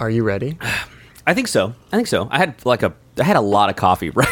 Are 0.00 0.08
you 0.08 0.22
ready? 0.22 0.56
I 1.26 1.34
think 1.34 1.46
so. 1.46 1.74
I 1.92 1.96
think 1.96 2.08
so. 2.08 2.26
I 2.30 2.38
had 2.38 2.64
like 2.64 2.82
a 2.82 2.94
I 3.18 3.24
had 3.24 3.36
a 3.36 3.42
lot 3.42 3.68
of 3.68 3.76
coffee 3.76 4.08
right 4.14 4.26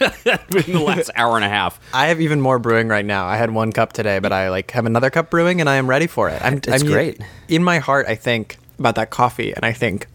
in 0.00 0.74
the 0.74 0.82
last 0.84 1.10
hour 1.16 1.36
and 1.36 1.44
a 1.44 1.48
half. 1.48 1.80
I 1.94 2.08
have 2.08 2.20
even 2.20 2.42
more 2.42 2.58
brewing 2.58 2.88
right 2.88 3.04
now. 3.04 3.26
I 3.26 3.38
had 3.38 3.50
one 3.50 3.72
cup 3.72 3.94
today, 3.94 4.18
but 4.18 4.32
I 4.32 4.50
like 4.50 4.70
have 4.72 4.84
another 4.84 5.08
cup 5.08 5.30
brewing, 5.30 5.60
and 5.60 5.68
I 5.68 5.76
am 5.76 5.88
ready 5.88 6.06
for 6.06 6.28
it. 6.28 6.40
I'm, 6.44 6.60
That's 6.60 6.82
I'm- 6.82 6.92
great. 6.92 7.20
In 7.48 7.64
my 7.64 7.78
heart, 7.78 8.06
I 8.06 8.14
think 8.16 8.58
about 8.78 8.96
that 8.96 9.08
coffee, 9.08 9.54
and 9.54 9.64
I 9.64 9.72
think 9.72 10.06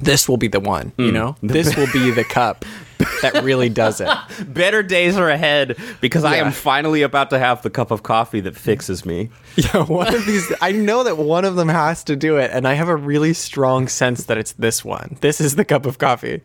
this 0.00 0.28
will 0.28 0.36
be 0.36 0.48
the 0.48 0.60
one. 0.60 0.92
You 0.96 1.10
mm. 1.10 1.12
know, 1.12 1.36
this 1.42 1.76
will 1.76 1.88
be 1.92 2.12
the 2.12 2.24
cup 2.24 2.64
that 3.22 3.42
really 3.42 3.68
does 3.68 4.00
it. 4.00 4.08
Better 4.46 4.82
days 4.82 5.16
are 5.16 5.28
ahead 5.28 5.76
because 6.00 6.24
I 6.24 6.36
am 6.36 6.52
finally 6.52 7.02
about 7.02 7.30
to 7.30 7.38
have 7.38 7.62
the 7.62 7.70
cup 7.70 7.90
of 7.90 8.02
coffee 8.02 8.40
that 8.40 8.56
fixes 8.56 9.04
me. 9.04 9.30
Yeah, 9.56 9.84
one 9.84 10.14
of 10.14 10.24
these. 10.26 10.50
I 10.62 10.72
know 10.72 11.02
that 11.04 11.18
one 11.18 11.44
of 11.44 11.56
them 11.56 11.68
has 11.68 12.04
to 12.04 12.14
do 12.16 12.36
it, 12.36 12.50
and 12.52 12.66
I 12.68 12.74
have 12.74 12.88
a 12.88 12.96
really 12.96 13.34
strong 13.34 13.88
sense 13.88 14.24
that 14.24 14.38
it's 14.38 14.52
this 14.52 14.84
one. 14.84 15.16
This 15.20 15.40
is 15.40 15.56
the 15.56 15.64
cup 15.64 15.86
of 15.86 15.98
coffee. 15.98 16.40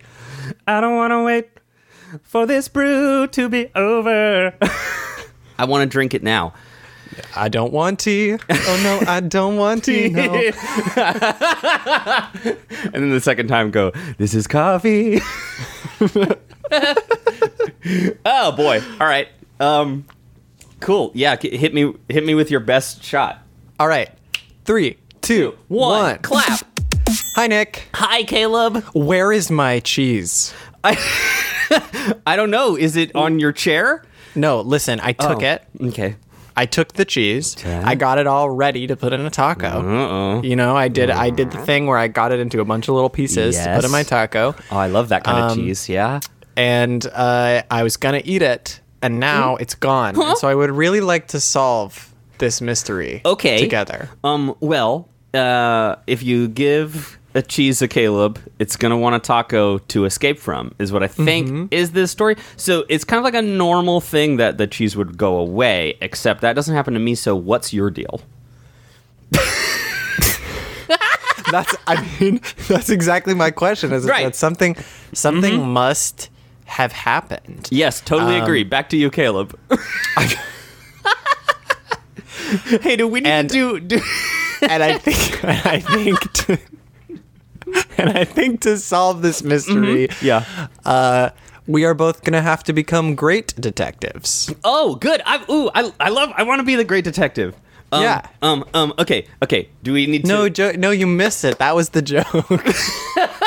I 0.68 0.82
don't 0.82 0.96
want 0.96 1.12
to 1.12 1.23
wait 1.23 1.48
for 2.23 2.46
this 2.46 2.68
brew 2.68 3.27
to 3.27 3.48
be 3.48 3.70
over. 3.76 4.54
I 5.58 5.66
want 5.66 5.84
to 5.84 5.85
drink 5.85 6.13
it 6.13 6.24
now. 6.24 6.54
I 7.36 7.50
don't 7.50 7.72
want 7.74 8.00
tea. 8.00 8.34
Oh 8.50 8.80
no, 8.84 9.02
I 9.12 9.20
don't 9.20 9.58
want 9.58 9.84
tea. 9.86 10.10
No. 10.10 10.34
And 12.94 13.04
then 13.04 13.10
the 13.10 13.20
second 13.22 13.48
time 13.48 13.72
go, 13.72 13.91
this 14.18 14.34
is 14.34 14.48
coffee. 14.48 15.20
oh 18.26 18.52
boy. 18.52 18.82
All 19.00 19.08
right. 19.08 19.28
Um 19.60 20.05
cool. 20.80 21.12
Yeah, 21.14 21.36
hit 21.38 21.74
me 21.74 21.94
hit 22.10 22.26
me 22.26 22.36
with 22.36 22.52
your 22.52 22.60
best 22.60 23.04
shot. 23.04 23.40
All 23.80 23.88
right, 23.88 24.10
three, 24.66 24.98
two, 25.22 25.58
One. 25.68 26.04
one. 26.04 26.18
Clap. 26.20 26.62
Hi, 27.36 27.48
Nick. 27.48 27.88
Hi 27.94 28.24
Caleb. 28.24 28.84
Where 28.94 29.32
is 29.32 29.52
my 29.52 29.80
cheese? 29.82 30.54
I 30.84 32.36
don't 32.36 32.52
know. 32.52 32.76
Is 32.77 32.96
it 32.96 33.13
on 33.16 33.40
your 33.40 33.52
chair? 33.52 34.04
No, 34.36 34.62
listen. 34.62 34.99
I 35.02 35.13
took 35.13 35.41
Oh. 35.41 35.46
it. 35.46 35.63
Okay. 35.82 36.16
I 36.58 36.66
took 36.66 36.94
the 36.94 37.06
cheese. 37.06 37.56
I 37.66 37.96
got 37.96 38.18
it 38.18 38.28
all 38.28 38.50
ready 38.50 38.88
to 38.88 38.96
put 38.96 39.12
in 39.14 39.22
a 39.22 39.30
taco. 39.30 39.68
Uh-oh. 39.68 40.42
You 40.42 40.56
know, 40.56 40.76
I 40.78 40.88
did. 40.88 41.10
I 41.10 41.30
did 41.30 41.52
the 41.52 41.58
thing 41.60 41.86
where 41.88 41.98
I 41.98 42.08
got 42.08 42.32
it 42.32 42.40
into 42.40 42.62
a 42.62 42.66
bunch 42.66 42.88
of 42.88 42.96
little 42.96 43.10
pieces 43.10 43.58
to 43.58 43.76
put 43.76 43.84
in 43.86 43.92
my 43.92 44.04
taco, 44.04 44.56
Oh, 44.72 44.78
I 44.78 44.88
love 44.88 45.10
that 45.10 45.24
kind 45.24 45.38
of 45.44 45.52
Um, 45.52 45.58
cheese. 45.58 45.90
Yeah. 45.90 46.20
and 46.58 47.06
uh, 47.14 47.62
I 47.70 47.84
was 47.84 47.98
gonna 47.98 48.22
eat 48.24 48.42
it, 48.42 48.80
and 49.02 49.20
now 49.20 49.58
it's 49.58 49.76
gone. 49.76 50.16
And 50.20 50.38
so 50.38 50.48
I 50.48 50.56
would 50.56 50.72
really 50.72 51.02
like 51.02 51.28
to 51.30 51.40
solve 51.42 52.14
this 52.38 52.62
mystery. 52.62 53.22
Okay. 53.26 53.58
together. 53.60 54.10
Um. 54.24 54.56
Well, 54.62 55.10
uh, 55.34 55.98
if 56.08 56.24
you 56.24 56.48
give 56.48 57.18
a 57.36 57.41
cheese 57.41 57.80
to 57.80 57.88
Caleb, 57.88 58.40
it's 58.60 58.76
gonna 58.78 58.98
want 58.98 59.16
a 59.16 59.20
taco 59.20 59.78
to 59.78 60.05
escape 60.05 60.40
from. 60.40 60.74
Is 60.80 60.91
what 60.91 61.04
I 61.04 61.08
think 61.08 61.48
Mm-hmm. 61.48 61.66
is 61.72 61.92
this 61.92 62.10
story. 62.12 62.36
So 62.58 62.86
it's 62.90 63.04
kind 63.04 63.18
of 63.20 63.24
like 63.26 63.36
a 63.36 63.42
normal 63.42 64.02
thing 64.02 64.38
that 64.38 64.58
the 64.58 64.66
cheese 64.68 64.96
would 64.96 65.18
go 65.18 65.38
away, 65.38 65.97
except 66.02 66.42
that 66.42 66.53
doesn't 66.53 66.74
happen 66.74 66.94
to 66.96 67.00
me. 67.00 67.14
So 67.16 67.36
what's 67.36 67.74
your 67.74 67.90
deal? 67.92 68.22
That's. 71.52 71.75
I 71.86 72.03
mean, 72.19 72.42
that's 72.68 72.90
exactly 72.90 73.36
my 73.36 73.52
question. 73.52 73.92
Is 73.94 74.06
Right. 74.06 74.24
that 74.25 74.36
something? 74.36 74.75
Something 75.14 75.62
must 75.68 76.30
have 76.66 76.92
happened. 76.92 77.68
Yes, 77.70 78.02
totally 78.02 78.38
Um, 78.38 78.44
agree. 78.44 78.64
Back 78.64 78.90
to 78.90 78.97
you, 78.97 79.12
Caleb. 79.12 79.56
hey, 82.81 82.96
do 82.96 83.08
we 83.08 83.20
need 83.22 83.30
And- 83.30 83.50
to 83.50 83.80
do? 83.80 83.97
do 83.97 84.02
and 84.64 84.81
I 84.81 84.97
think 84.97 85.44
I 85.46 85.80
think 85.80 86.20
to, 86.34 86.58
and 87.97 88.12
I 88.18 88.25
think 88.25 88.62
to 88.62 88.78
solve 88.78 89.22
this 89.22 89.44
mystery, 89.44 90.09
yeah. 90.22 90.46
uh, 90.85 91.30
we 91.68 91.84
are 91.85 91.94
both 91.94 92.24
gonna 92.24 92.41
have 92.41 92.63
to 92.66 92.74
become 92.74 93.16
great 93.16 93.56
detectives. 93.59 94.53
Oh, 94.63 94.96
good. 94.96 95.22
I 95.26 95.44
ooh, 95.50 95.70
I, 95.74 95.92
I 96.00 96.09
love. 96.09 96.31
I 96.36 96.44
want 96.44 96.59
to 96.59 96.66
be 96.66 96.76
the 96.76 96.84
great 96.84 97.03
detective. 97.03 97.56
Um, 97.92 98.03
Yeah. 98.03 98.28
Um. 98.42 98.66
Um. 98.74 98.94
Okay. 99.00 99.28
Okay. 99.44 99.70
Do 99.84 99.94
we 99.94 100.06
need 100.08 100.24
to? 100.24 100.28
No, 100.28 100.50
jo- 100.50 100.74
no, 100.74 100.92
you 100.92 101.08
missed 101.08 101.44
it. 101.44 101.58
That 101.59 101.76
was 101.76 101.90
the 101.90 102.02
joke. 102.02 102.26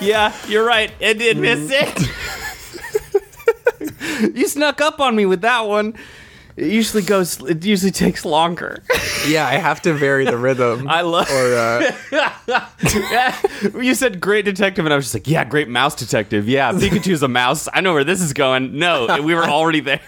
Yeah, 0.00 0.34
you're 0.48 0.64
right. 0.64 0.92
I 1.00 1.12
did 1.12 1.36
miss 1.36 1.70
it. 1.72 2.08
you 4.36 4.46
snuck 4.48 4.80
up 4.80 5.00
on 5.00 5.14
me 5.14 5.26
with 5.26 5.42
that 5.42 5.66
one. 5.66 5.94
It 6.56 6.68
usually 6.72 7.02
goes. 7.02 7.40
It 7.48 7.64
usually 7.64 7.92
takes 7.92 8.24
longer. 8.24 8.82
yeah, 9.26 9.46
I 9.46 9.54
have 9.54 9.80
to 9.82 9.94
vary 9.94 10.24
the 10.24 10.36
rhythm. 10.36 10.88
I 10.88 11.00
love. 11.02 11.30
or 11.30 11.54
uh, 11.56 11.92
yeah, 12.12 13.36
you 13.80 13.94
said 13.94 14.20
great 14.20 14.44
detective, 14.44 14.84
and 14.84 14.92
I 14.92 14.96
was 14.96 15.06
just 15.06 15.14
like, 15.14 15.26
yeah, 15.28 15.44
great 15.44 15.68
mouse 15.68 15.94
detective. 15.94 16.48
Yeah, 16.48 16.72
Pikachu's 16.72 17.22
a 17.22 17.28
mouse. 17.28 17.68
I 17.72 17.80
know 17.80 17.94
where 17.94 18.04
this 18.04 18.20
is 18.20 18.32
going. 18.32 18.78
No, 18.78 19.22
we 19.22 19.34
were 19.34 19.44
already 19.44 19.80
there. 19.80 20.00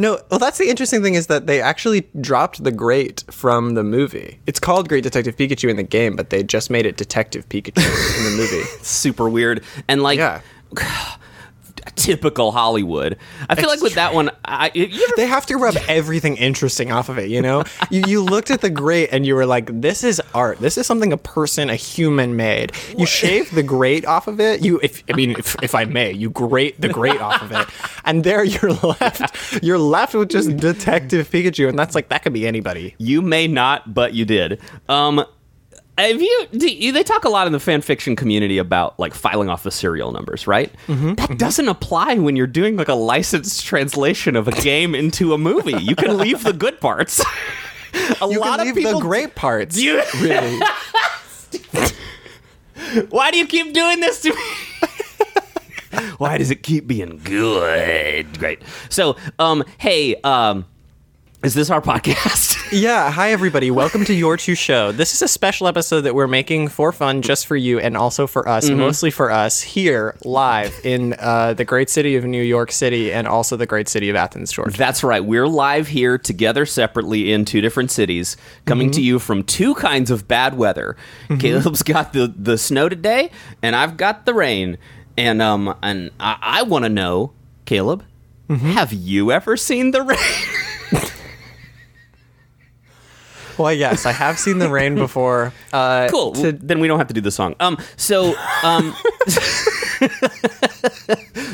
No. 0.00 0.18
Well, 0.30 0.40
that's 0.40 0.58
the 0.58 0.68
interesting 0.68 1.02
thing 1.02 1.14
is 1.14 1.26
that 1.26 1.46
they 1.46 1.60
actually 1.60 2.08
dropped 2.20 2.64
the 2.64 2.72
great 2.72 3.22
from 3.30 3.74
the 3.74 3.84
movie. 3.84 4.40
It's 4.46 4.58
called 4.58 4.88
Great 4.88 5.04
Detective 5.04 5.36
Pikachu 5.36 5.68
in 5.68 5.76
the 5.76 5.82
game, 5.82 6.16
but 6.16 6.30
they 6.30 6.42
just 6.42 6.70
made 6.70 6.86
it 6.86 6.96
Detective 6.96 7.48
Pikachu 7.48 7.76
in 8.18 8.24
the 8.24 8.36
movie. 8.36 8.62
Super 8.82 9.28
weird 9.28 9.62
and 9.88 10.02
like. 10.02 10.18
Yeah. 10.18 10.40
Typical 11.96 12.52
Hollywood. 12.52 13.16
I 13.48 13.54
feel 13.54 13.68
like 13.68 13.80
with 13.80 13.94
that 13.94 14.14
one, 14.14 14.30
I 14.44 14.70
you 14.74 14.84
ever 14.84 15.16
They 15.16 15.26
have 15.26 15.46
to 15.46 15.56
rub 15.56 15.76
everything 15.88 16.36
interesting 16.36 16.92
off 16.92 17.08
of 17.08 17.18
it, 17.18 17.28
you 17.30 17.40
know? 17.42 17.64
You, 17.90 18.04
you 18.06 18.22
looked 18.22 18.50
at 18.52 18.60
the 18.60 18.70
grate 18.70 19.08
and 19.10 19.26
you 19.26 19.34
were 19.34 19.46
like, 19.46 19.80
this 19.80 20.04
is 20.04 20.22
art. 20.32 20.58
This 20.58 20.78
is 20.78 20.86
something 20.86 21.12
a 21.12 21.16
person, 21.16 21.68
a 21.68 21.74
human 21.74 22.36
made. 22.36 22.72
You 22.96 23.04
shave 23.04 23.50
the 23.52 23.64
grate 23.64 24.06
off 24.06 24.28
of 24.28 24.38
it. 24.38 24.62
You, 24.62 24.78
if 24.80 25.02
I 25.10 25.14
mean, 25.14 25.32
if, 25.32 25.56
if 25.62 25.74
I 25.74 25.86
may, 25.86 26.12
you 26.12 26.30
grate 26.30 26.80
the 26.80 26.88
grate 26.88 27.20
off 27.20 27.42
of 27.42 27.50
it. 27.50 27.66
And 28.04 28.22
there 28.22 28.44
you're 28.44 28.72
left. 29.00 29.60
You're 29.62 29.78
left 29.78 30.14
with 30.14 30.28
just 30.28 30.56
Detective 30.56 31.28
Pikachu. 31.30 31.68
And 31.68 31.76
that's 31.76 31.94
like, 31.96 32.10
that 32.10 32.22
could 32.22 32.32
be 32.32 32.46
anybody. 32.46 32.94
You 32.98 33.22
may 33.22 33.48
not, 33.48 33.92
but 33.92 34.14
you 34.14 34.24
did. 34.24 34.60
Um, 34.88 35.24
have 36.08 36.20
you, 36.22 36.46
do 36.52 36.68
you? 36.68 36.92
They 36.92 37.02
talk 37.02 37.24
a 37.24 37.28
lot 37.28 37.46
in 37.46 37.52
the 37.52 37.60
fan 37.60 37.80
fiction 37.80 38.16
community 38.16 38.58
about 38.58 38.98
like 38.98 39.14
filing 39.14 39.48
off 39.48 39.62
the 39.62 39.70
serial 39.70 40.12
numbers, 40.12 40.46
right? 40.46 40.72
Mm-hmm. 40.86 41.14
That 41.14 41.38
doesn't 41.38 41.68
apply 41.68 42.14
when 42.14 42.36
you're 42.36 42.46
doing 42.46 42.76
like 42.76 42.88
a 42.88 42.94
licensed 42.94 43.64
translation 43.64 44.36
of 44.36 44.48
a 44.48 44.52
game 44.52 44.94
into 44.94 45.34
a 45.34 45.38
movie. 45.38 45.74
You 45.82 45.96
can 45.96 46.16
leave 46.18 46.42
the 46.44 46.52
good 46.52 46.80
parts. 46.80 47.20
a 48.20 48.28
You 48.28 48.40
lot 48.40 48.58
can 48.58 48.68
of 48.68 48.76
leave 48.76 48.84
people. 48.84 49.00
the 49.00 49.06
great 49.06 49.34
parts. 49.34 49.76
You- 49.80 50.02
really. 50.20 50.60
Why 53.08 53.30
do 53.30 53.38
you 53.38 53.46
keep 53.46 53.72
doing 53.72 54.00
this 54.00 54.20
to 54.22 54.30
me? 54.34 54.42
Why 56.18 56.38
does 56.38 56.50
it 56.50 56.62
keep 56.62 56.86
being 56.86 57.20
good? 57.24 58.38
Great. 58.38 58.62
So, 58.88 59.16
um, 59.38 59.64
hey, 59.78 60.16
um, 60.22 60.64
is 61.42 61.54
this 61.54 61.70
our 61.70 61.80
podcast? 61.80 62.56
Yeah, 62.72 63.10
hi 63.10 63.32
everybody. 63.32 63.72
Welcome 63.72 64.04
to 64.04 64.14
Your 64.14 64.36
Two 64.36 64.54
Show. 64.54 64.92
This 64.92 65.12
is 65.12 65.22
a 65.22 65.26
special 65.26 65.66
episode 65.66 66.02
that 66.02 66.14
we're 66.14 66.28
making 66.28 66.68
for 66.68 66.92
fun, 66.92 67.20
just 67.20 67.48
for 67.48 67.56
you, 67.56 67.80
and 67.80 67.96
also 67.96 68.28
for 68.28 68.48
us, 68.48 68.66
Mm-hmm. 68.68 68.78
mostly 68.78 69.10
for 69.10 69.28
us, 69.28 69.60
here 69.60 70.14
live 70.24 70.72
in 70.84 71.16
uh, 71.18 71.54
the 71.54 71.64
great 71.64 71.90
city 71.90 72.14
of 72.14 72.24
New 72.24 72.44
York 72.44 72.70
City 72.70 73.12
and 73.12 73.26
also 73.26 73.56
the 73.56 73.66
great 73.66 73.88
city 73.88 74.08
of 74.08 74.14
Athens, 74.14 74.52
Georgia. 74.52 74.76
That's 74.78 75.02
right. 75.02 75.24
We're 75.24 75.48
live 75.48 75.88
here 75.88 76.16
together 76.16 76.64
separately 76.64 77.32
in 77.32 77.44
two 77.44 77.60
different 77.60 77.90
cities, 77.90 78.36
coming 78.66 78.92
to 78.92 79.02
you 79.02 79.18
from 79.18 79.42
two 79.42 79.74
kinds 79.74 80.12
of 80.12 80.28
bad 80.28 80.56
weather. 80.56 80.96
Caleb's 81.40 81.82
got 81.82 82.12
the, 82.12 82.32
the 82.36 82.56
snow 82.56 82.88
today, 82.88 83.32
and 83.64 83.74
I've 83.74 83.96
got 83.96 84.26
the 84.26 84.34
rain. 84.34 84.78
And 85.16 85.42
um 85.42 85.76
and 85.82 86.12
I, 86.20 86.38
I 86.40 86.62
want 86.62 86.84
to 86.84 86.88
know, 86.88 87.32
Caleb, 87.64 88.04
have 88.48 88.92
you 88.92 89.32
ever 89.32 89.56
seen 89.56 89.90
the 89.90 90.02
rain? 90.02 90.18
Well, 93.60 93.72
yes, 93.72 94.06
I 94.06 94.12
have 94.12 94.38
seen 94.38 94.58
the 94.58 94.70
rain 94.70 94.94
before. 95.06 95.52
Uh, 95.72 96.08
cool. 96.10 96.32
to- 96.32 96.52
then 96.52 96.80
we 96.80 96.88
don't 96.88 96.98
have 96.98 97.08
to 97.08 97.14
do 97.14 97.20
the 97.20 97.30
song. 97.30 97.54
Um. 97.60 97.76
So 97.96 98.34
um. 98.64 98.94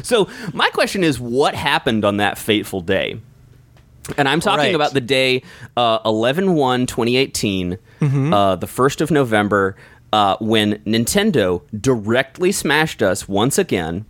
so 0.03 0.29
my 0.53 0.69
question 0.71 1.05
is, 1.05 1.19
what 1.21 1.55
happened 1.55 2.05
on 2.05 2.19
that 2.19 2.39
fateful 2.39 2.81
day? 2.81 3.21
And 4.17 4.29
I'm 4.29 4.41
talking 4.41 4.67
Right. 4.67 4.75
about 4.75 4.93
the 4.95 5.01
day 5.01 5.43
uh, 5.77 5.99
11 6.05 6.55
1 6.55 6.87
2018, 6.87 7.79
Mm-hmm. 8.01 8.33
uh, 8.33 8.57
the 8.57 8.67
1st 8.67 9.01
of 9.01 9.11
November, 9.11 9.75
uh, 10.13 10.37
when 10.39 10.75
Nintendo 10.85 11.63
directly 11.81 12.53
smashed 12.53 13.03
us 13.03 13.27
once 13.27 13.57
again 13.59 14.05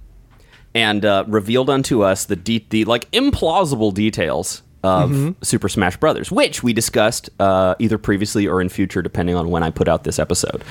and 0.75 1.05
uh, 1.05 1.25
revealed 1.29 1.71
unto 1.71 2.03
us 2.03 2.25
the, 2.27 2.37
de- 2.37 2.67
the 2.69 2.85
like 2.85 3.11
implausible 3.13 3.95
details 3.95 4.63
of 4.87 5.11
Mm-hmm. 5.11 5.43
Super 5.43 5.69
Smash 5.69 5.97
Brothers, 5.97 6.31
which 6.31 6.63
we 6.63 6.73
discussed 6.73 7.29
uh, 7.41 7.75
either 7.79 7.99
previously 7.99 8.47
or 8.47 8.61
in 8.61 8.69
future, 8.69 9.03
depending 9.03 9.35
on 9.37 9.51
when 9.51 9.63
I 9.63 9.71
put 9.71 9.89
out 9.89 10.05
this 10.05 10.19
episode. 10.19 10.63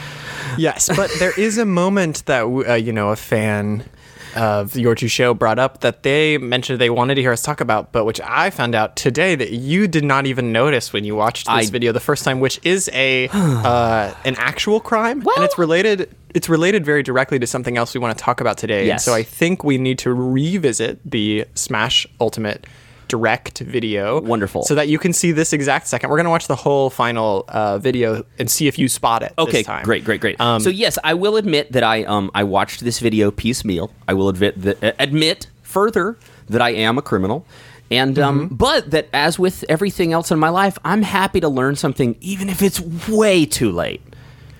Yes, 0.58 0.90
but 0.96 1.10
there 1.20 1.38
is 1.40 1.58
a 1.58 1.66
moment 1.66 2.26
that 2.26 2.44
uh, 2.44 2.74
you 2.76 2.92
know 2.94 3.10
a 3.10 3.16
fan 3.16 3.84
of 4.36 4.76
your 4.76 4.96
two 4.96 5.08
show 5.08 5.34
brought 5.34 5.58
up 5.60 5.80
that 5.80 6.04
they 6.04 6.38
mentioned 6.38 6.80
they 6.82 6.90
wanted 6.90 7.16
to 7.16 7.22
hear 7.22 7.32
us 7.32 7.42
talk 7.42 7.62
about, 7.62 7.94
but 7.94 8.04
which 8.04 8.20
I 8.22 8.50
found 8.50 8.76
out 8.76 8.98
today 8.98 9.34
that 9.36 9.52
you 9.52 9.88
did 9.88 10.04
not 10.04 10.26
even 10.26 10.52
notice 10.52 10.92
when 10.92 11.06
you 11.06 11.16
watched 11.16 11.46
this 11.48 11.68
I- 11.68 11.72
video 11.72 11.92
the 11.94 12.02
first 12.02 12.24
time, 12.26 12.42
which 12.42 12.60
is 12.64 12.90
a 12.94 13.30
uh, 13.34 14.14
an 14.26 14.36
actual 14.38 14.80
crime, 14.82 15.22
Well- 15.22 15.36
and 15.38 15.46
it's 15.46 15.58
related. 15.58 16.14
It's 16.34 16.50
related 16.50 16.86
very 16.86 17.02
directly 17.02 17.40
to 17.40 17.48
something 17.48 17.78
else 17.78 17.94
we 17.94 18.02
want 18.02 18.18
to 18.18 18.22
talk 18.22 18.42
about 18.42 18.58
today. 18.58 18.90
And 18.90 19.00
so 19.00 19.14
I 19.14 19.24
think 19.24 19.64
we 19.64 19.78
need 19.78 19.98
to 20.00 20.14
revisit 20.14 21.00
the 21.10 21.46
Smash 21.56 22.06
Ultimate 22.20 22.68
direct 23.08 23.60
video. 23.60 24.22
Wonderful. 24.22 24.64
So 24.64 24.76
that 24.76 24.88
you 24.88 24.98
can 25.00 25.14
see 25.14 25.32
this 25.32 25.54
exact 25.54 25.88
second. 25.88 26.10
We're 26.10 26.18
going 26.18 26.26
to 26.26 26.30
watch 26.32 26.48
the 26.48 26.56
whole 26.56 26.90
final 26.90 27.46
uh, 27.48 27.78
video 27.78 28.26
and 28.40 28.50
see 28.50 28.68
if 28.68 28.78
you 28.80 28.88
spot 28.88 29.24
it. 29.24 29.34
Okay, 29.38 29.60
this 29.60 29.66
time. 29.66 29.84
great, 29.84 30.04
great, 30.04 30.22
great. 30.22 30.40
Um, 30.40 30.60
so 30.62 30.70
yes, 30.70 30.98
I 31.04 31.14
will 31.14 31.38
admit 31.38 31.72
that 31.74 31.84
I 31.84 32.04
um 32.06 32.32
I 32.34 32.44
watched 32.44 32.82
this 32.84 33.00
video 33.00 33.32
piecemeal. 33.32 33.92
I 34.08 34.14
will 34.14 34.30
admit 34.30 34.62
that 34.62 34.84
uh, 34.84 34.92
admit 35.00 35.48
further 35.62 36.18
that 36.50 36.62
I 36.62 36.70
am 36.72 36.98
a 36.98 37.02
criminal. 37.02 37.46
And 37.92 38.18
um, 38.18 38.46
Mm-hmm. 38.46 38.56
but 38.56 38.90
that 38.92 39.10
as 39.14 39.38
with 39.38 39.64
everything 39.70 40.12
else 40.12 40.32
in 40.32 40.40
my 40.40 40.50
life, 40.50 40.78
I'm 40.84 41.04
happy 41.04 41.40
to 41.42 41.50
learn 41.50 41.76
something, 41.76 42.16
even 42.20 42.50
if 42.50 42.64
it's 42.64 42.80
way 43.08 43.46
too 43.46 43.72
late, 43.72 44.02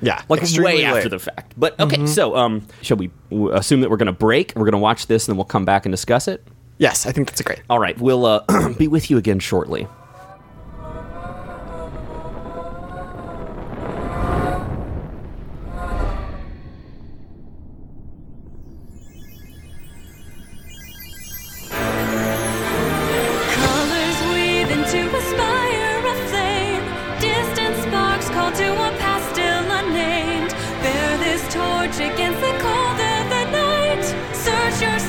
Yeah, 0.02 0.22
like 0.30 0.42
way 0.42 0.46
after 0.46 0.62
late. 0.62 1.04
Mm-hmm. 1.06 1.10
the 1.10 1.20
fact. 1.20 1.54
But 1.58 1.80
okay, 1.80 2.06
so 2.06 2.36
um, 2.36 2.68
shall 2.84 2.98
we 2.98 3.10
assume 3.54 3.82
that 3.82 3.90
we're 3.90 3.98
going 3.98 4.06
to 4.06 4.12
break? 4.12 4.54
We're 4.56 4.62
going 4.66 4.74
to 4.74 4.78
watch 4.78 5.08
this, 5.08 5.28
and 5.28 5.34
then 5.34 5.38
we'll 5.38 5.46
come 5.46 5.66
back 5.66 5.88
and 5.88 5.92
discuss 5.92 6.28
it. 6.28 6.46
Yes, 6.78 7.06
I 7.06 7.12
think 7.12 7.28
that's 7.28 7.42
great. 7.42 7.62
All 7.70 7.80
right, 7.80 7.98
we'll 8.00 8.26
uh, 8.26 8.44
be 8.78 8.88
with 8.88 9.10
you 9.10 9.18
again 9.18 9.40
shortly. 9.40 9.88
Colors 22.86 24.20
weave 24.34 24.70
into 24.70 25.02
a 25.18 25.22
spire 25.32 26.00
of 26.12 26.18
flame. 26.30 26.84
Distant 27.20 27.76
sparks 27.84 28.30
call 28.30 28.52
to 28.52 28.68
a 28.74 28.90
past 29.02 29.26
still 29.34 29.66
unnamed. 29.80 30.52
Bear 30.84 31.18
this 31.26 31.42
torch 31.54 31.98
against 32.12 32.40
the 32.42 32.54
cold 32.64 33.00
of 33.14 33.24
the 33.34 33.46
night. 33.52 34.04
Search 34.36 34.78
your 34.86 35.00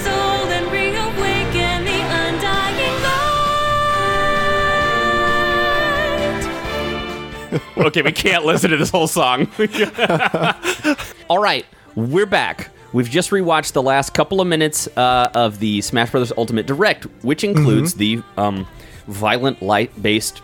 okay, 7.76 8.02
we 8.02 8.12
can't 8.12 8.44
listen 8.44 8.70
to 8.70 8.76
this 8.76 8.90
whole 8.90 9.06
song. 9.08 9.48
All 11.28 11.38
right, 11.38 11.66
we're 11.94 12.26
back. 12.26 12.70
We've 12.92 13.08
just 13.10 13.30
rewatched 13.30 13.72
the 13.72 13.82
last 13.82 14.14
couple 14.14 14.40
of 14.40 14.46
minutes 14.48 14.88
uh, 14.96 15.30
of 15.34 15.58
the 15.58 15.80
Smash 15.82 16.10
Bros. 16.10 16.32
Ultimate 16.36 16.66
Direct, 16.66 17.04
which 17.22 17.44
includes 17.44 17.94
the 17.94 18.22
um, 18.36 18.66
violent, 19.06 19.60
light-based 19.60 20.40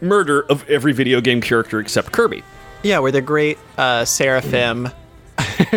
murder 0.00 0.42
of 0.50 0.68
every 0.68 0.92
video 0.92 1.20
game 1.20 1.40
character 1.40 1.78
except 1.78 2.10
Kirby. 2.12 2.42
Yeah, 2.82 2.98
where 2.98 3.12
the 3.12 3.20
great 3.20 3.58
uh, 3.78 4.04
Seraphim 4.04 4.88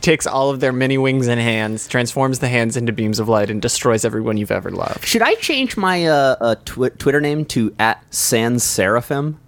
takes 0.00 0.26
all 0.26 0.50
of 0.50 0.60
their 0.60 0.72
many 0.72 0.98
wings 0.98 1.28
and 1.28 1.40
hands, 1.40 1.86
transforms 1.86 2.40
the 2.40 2.48
hands 2.48 2.76
into 2.76 2.92
beams 2.92 3.18
of 3.20 3.28
light, 3.28 3.50
and 3.50 3.62
destroys 3.62 4.04
everyone 4.04 4.36
you've 4.36 4.50
ever 4.50 4.70
loved. 4.70 5.04
Should 5.06 5.22
I 5.22 5.34
change 5.36 5.76
my 5.76 6.06
uh, 6.06 6.36
uh, 6.40 6.54
twi- 6.64 6.88
Twitter 6.90 7.20
name 7.20 7.44
to 7.46 7.74
at 7.78 8.02
Sans 8.12 8.64
Seraphim? 8.64 9.38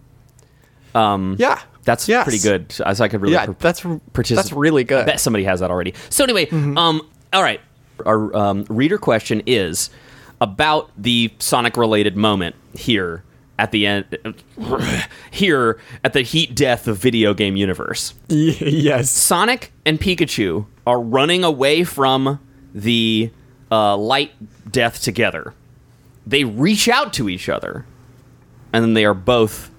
Yeah, 0.94 1.60
That's 1.84 2.08
Yes. 2.08 2.24
pretty 2.24 2.40
good. 2.40 2.74
As 2.84 3.00
I 3.00 3.08
could 3.08 3.20
really 3.22 3.34
Yeah, 3.34 3.46
that's 3.58 3.80
particip- 3.80 4.34
that's 4.36 4.52
really 4.52 4.84
good. 4.84 5.02
I 5.02 5.06
bet 5.06 5.20
somebody 5.20 5.44
has 5.44 5.60
that 5.60 5.70
already. 5.70 5.94
So 6.10 6.24
anyway, 6.24 6.48
um, 6.50 7.00
all 7.32 7.42
right. 7.42 7.60
Our 8.06 8.34
um, 8.36 8.64
reader 8.68 8.98
question 8.98 9.42
is 9.46 9.90
about 10.40 10.90
the 10.96 11.32
Sonic-related 11.38 12.16
moment 12.16 12.54
here 12.74 13.24
at 13.58 13.72
the 13.72 13.86
end, 13.86 14.04
here 15.30 15.78
at 16.04 16.12
the 16.12 16.22
heat 16.22 16.54
death 16.54 16.86
of 16.86 16.98
video 16.98 17.34
game 17.34 17.56
universe. 17.56 18.14
Yes. 18.28 19.10
Sonic 19.10 19.72
and 19.84 20.00
Pikachu 20.00 20.66
are 20.86 21.00
running 21.00 21.42
away 21.44 21.84
from 21.84 22.38
the 22.74 23.30
uh, 23.72 23.96
light 23.96 24.32
death 24.70 25.02
together. 25.02 25.54
They 26.26 26.44
reach 26.44 26.88
out 26.88 27.12
to 27.14 27.28
each 27.28 27.48
other, 27.48 27.84
and 28.72 28.84
then 28.84 28.94
they 28.94 29.04
are 29.04 29.14
both 29.14 29.70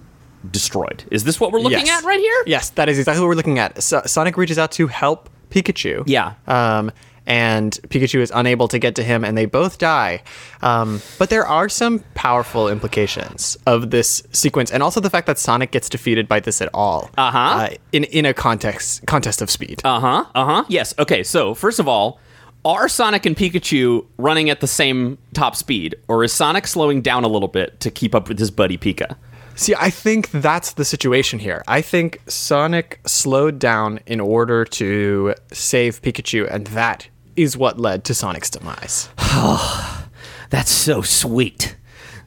destroyed. 0.52 1.04
Is 1.12 1.24
this 1.24 1.40
what 1.40 1.52
we're 1.52 1.60
looking 1.60 1.86
Yes. 1.86 2.04
at 2.04 2.08
right 2.08 2.20
here? 2.20 2.44
Yes, 2.46 2.70
that 2.72 2.90
is 2.90 2.98
exactly 3.00 3.22
what 3.22 3.28
we're 3.28 3.36
looking 3.36 3.60
at. 3.60 3.82
So- 3.84 4.02
Sonic 4.06 4.38
reaches 4.38 4.58
out 4.58 4.72
to 4.74 4.88
help 4.88 5.30
Pikachu. 5.52 6.04
Yeah. 6.06 6.34
Um, 6.48 6.92
and 7.28 7.74
Pikachu 7.90 8.22
is 8.22 8.32
unable 8.34 8.68
to 8.70 8.80
get 8.80 8.96
to 8.96 9.04
him, 9.04 9.24
and 9.24 9.38
they 9.38 9.46
both 9.46 9.78
die. 9.78 10.24
Um, 10.64 11.00
but 11.20 11.30
there 11.30 11.46
are 11.46 11.70
some 11.70 12.00
powerful 12.16 12.68
implications 12.68 13.56
of 13.68 13.92
this 13.92 14.24
sequence, 14.32 14.72
and 14.72 14.82
also 14.82 15.00
the 15.00 15.12
fact 15.12 15.28
that 15.28 15.38
Sonic 15.38 15.70
gets 15.70 15.90
defeated 15.90 16.28
by 16.28 16.40
this 16.40 16.60
at 16.62 16.70
all. 16.74 17.12
Uh-huh. 17.18 17.38
Uh, 17.38 17.70
in 17.92 18.06
in 18.06 18.26
a 18.26 18.34
context 18.34 19.06
contest 19.06 19.42
of 19.44 19.52
speed. 19.52 19.82
Uh 19.84 20.00
huh. 20.00 20.26
Uh 20.34 20.46
huh. 20.46 20.64
Yes. 20.70 20.96
Okay. 20.98 21.22
So 21.22 21.54
first 21.54 21.78
of 21.80 21.88
all, 21.88 22.20
are 22.66 22.88
Sonic 22.90 23.28
and 23.28 23.36
Pikachu 23.38 24.06
running 24.18 24.50
at 24.50 24.60
the 24.60 24.68
same 24.68 25.18
top 25.34 25.56
speed, 25.56 25.96
or 26.08 26.24
is 26.24 26.34
Sonic 26.34 26.66
slowing 26.66 27.02
down 27.02 27.24
a 27.24 27.28
little 27.28 27.48
bit 27.48 27.80
to 27.82 27.92
keep 27.92 28.16
up 28.16 28.28
with 28.28 28.40
his 28.40 28.50
buddy 28.50 28.78
Pika? 28.78 29.16
See, 29.60 29.76
I 29.78 29.90
think 29.90 30.32
that's 30.32 30.72
the 30.76 30.86
situation 30.86 31.38
here. 31.38 31.66
I 31.68 31.82
think 31.82 32.22
Sonic 32.28 33.02
slowed 33.06 33.60
down 33.60 34.00
in 34.06 34.22
order 34.22 34.64
to 34.64 35.36
save 35.52 36.02
Pikachu, 36.02 36.50
and 36.50 36.66
that 36.68 37.10
is 37.36 37.58
what 37.58 37.78
led 37.78 38.06
to 38.06 38.14
Sonic's 38.14 38.50
demise. 38.50 39.10
That's 40.50 40.72
so 40.72 41.02
sweet. 41.02 41.76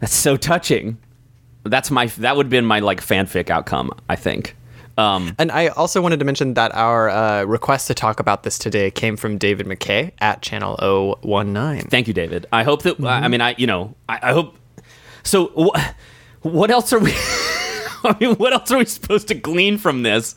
That's 0.00 0.12
so 0.14 0.36
touching. 0.36 0.98
That's 1.64 1.90
my. 1.90 2.06
That 2.06 2.36
would 2.36 2.46
have 2.46 2.50
been 2.50 2.66
my 2.66 2.80
like 2.80 3.00
fanfic 3.00 3.48
outcome. 3.48 3.92
I 4.10 4.16
think. 4.16 4.54
Um, 4.98 5.34
And 5.38 5.50
I 5.50 5.68
also 5.68 6.02
wanted 6.02 6.18
to 6.18 6.26
mention 6.26 6.52
that 6.54 6.74
our 6.74 7.08
uh, 7.08 7.44
request 7.44 7.86
to 7.86 7.94
talk 7.94 8.20
about 8.20 8.42
this 8.42 8.58
today 8.58 8.90
came 8.90 9.16
from 9.16 9.38
David 9.38 9.66
McKay 9.66 10.12
at 10.20 10.42
channel 10.42 10.76
019. 11.24 11.88
thank 11.88 12.08
you, 12.08 12.12
David. 12.12 12.44
I 12.52 12.62
hope 12.62 12.82
that. 12.82 13.02
I 13.02 13.28
mean, 13.28 13.40
I 13.40 13.54
you 13.56 13.66
know, 13.66 13.94
I, 14.06 14.18
I 14.22 14.32
hope. 14.34 14.54
So 15.22 15.46
what? 15.54 15.94
What 16.42 16.70
else 16.70 16.92
are 16.92 16.98
we? 16.98 17.12
I 18.04 18.16
mean, 18.20 18.34
what 18.36 18.52
else 18.52 18.70
are 18.72 18.78
we 18.78 18.84
supposed 18.84 19.28
to 19.28 19.34
glean 19.34 19.78
from 19.78 20.02
this? 20.02 20.34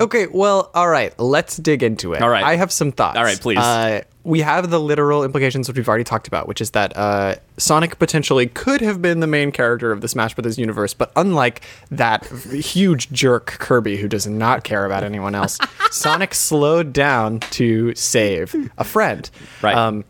Okay, 0.00 0.26
well, 0.26 0.70
all 0.74 0.88
right, 0.88 1.18
let's 1.18 1.56
dig 1.56 1.82
into 1.82 2.12
it. 2.12 2.22
All 2.22 2.28
right. 2.28 2.44
I 2.44 2.56
have 2.56 2.70
some 2.70 2.92
thoughts. 2.92 3.16
All 3.16 3.24
right, 3.24 3.40
please. 3.40 3.58
Uh, 3.58 4.02
we 4.24 4.40
have 4.40 4.70
the 4.70 4.80
literal 4.80 5.24
implications, 5.24 5.68
which 5.68 5.76
we've 5.76 5.88
already 5.88 6.04
talked 6.04 6.26
about, 6.26 6.48
which 6.48 6.60
is 6.60 6.72
that 6.72 6.96
uh, 6.96 7.36
Sonic 7.56 7.98
potentially 7.98 8.46
could 8.48 8.80
have 8.80 9.00
been 9.00 9.20
the 9.20 9.26
main 9.26 9.52
character 9.52 9.92
of 9.92 10.00
the 10.00 10.08
Smash 10.08 10.34
Brothers 10.34 10.58
universe, 10.58 10.92
but 10.94 11.12
unlike 11.16 11.62
that 11.90 12.26
huge 12.26 13.10
jerk 13.12 13.46
Kirby 13.46 13.96
who 13.96 14.08
does 14.08 14.26
not 14.26 14.64
care 14.64 14.84
about 14.84 15.04
anyone 15.04 15.34
else, 15.34 15.58
Sonic 15.92 16.34
slowed 16.34 16.92
down 16.92 17.40
to 17.52 17.94
save 17.94 18.54
a 18.76 18.84
friend. 18.84 19.30
Right. 19.62 19.76
Um, 19.76 20.04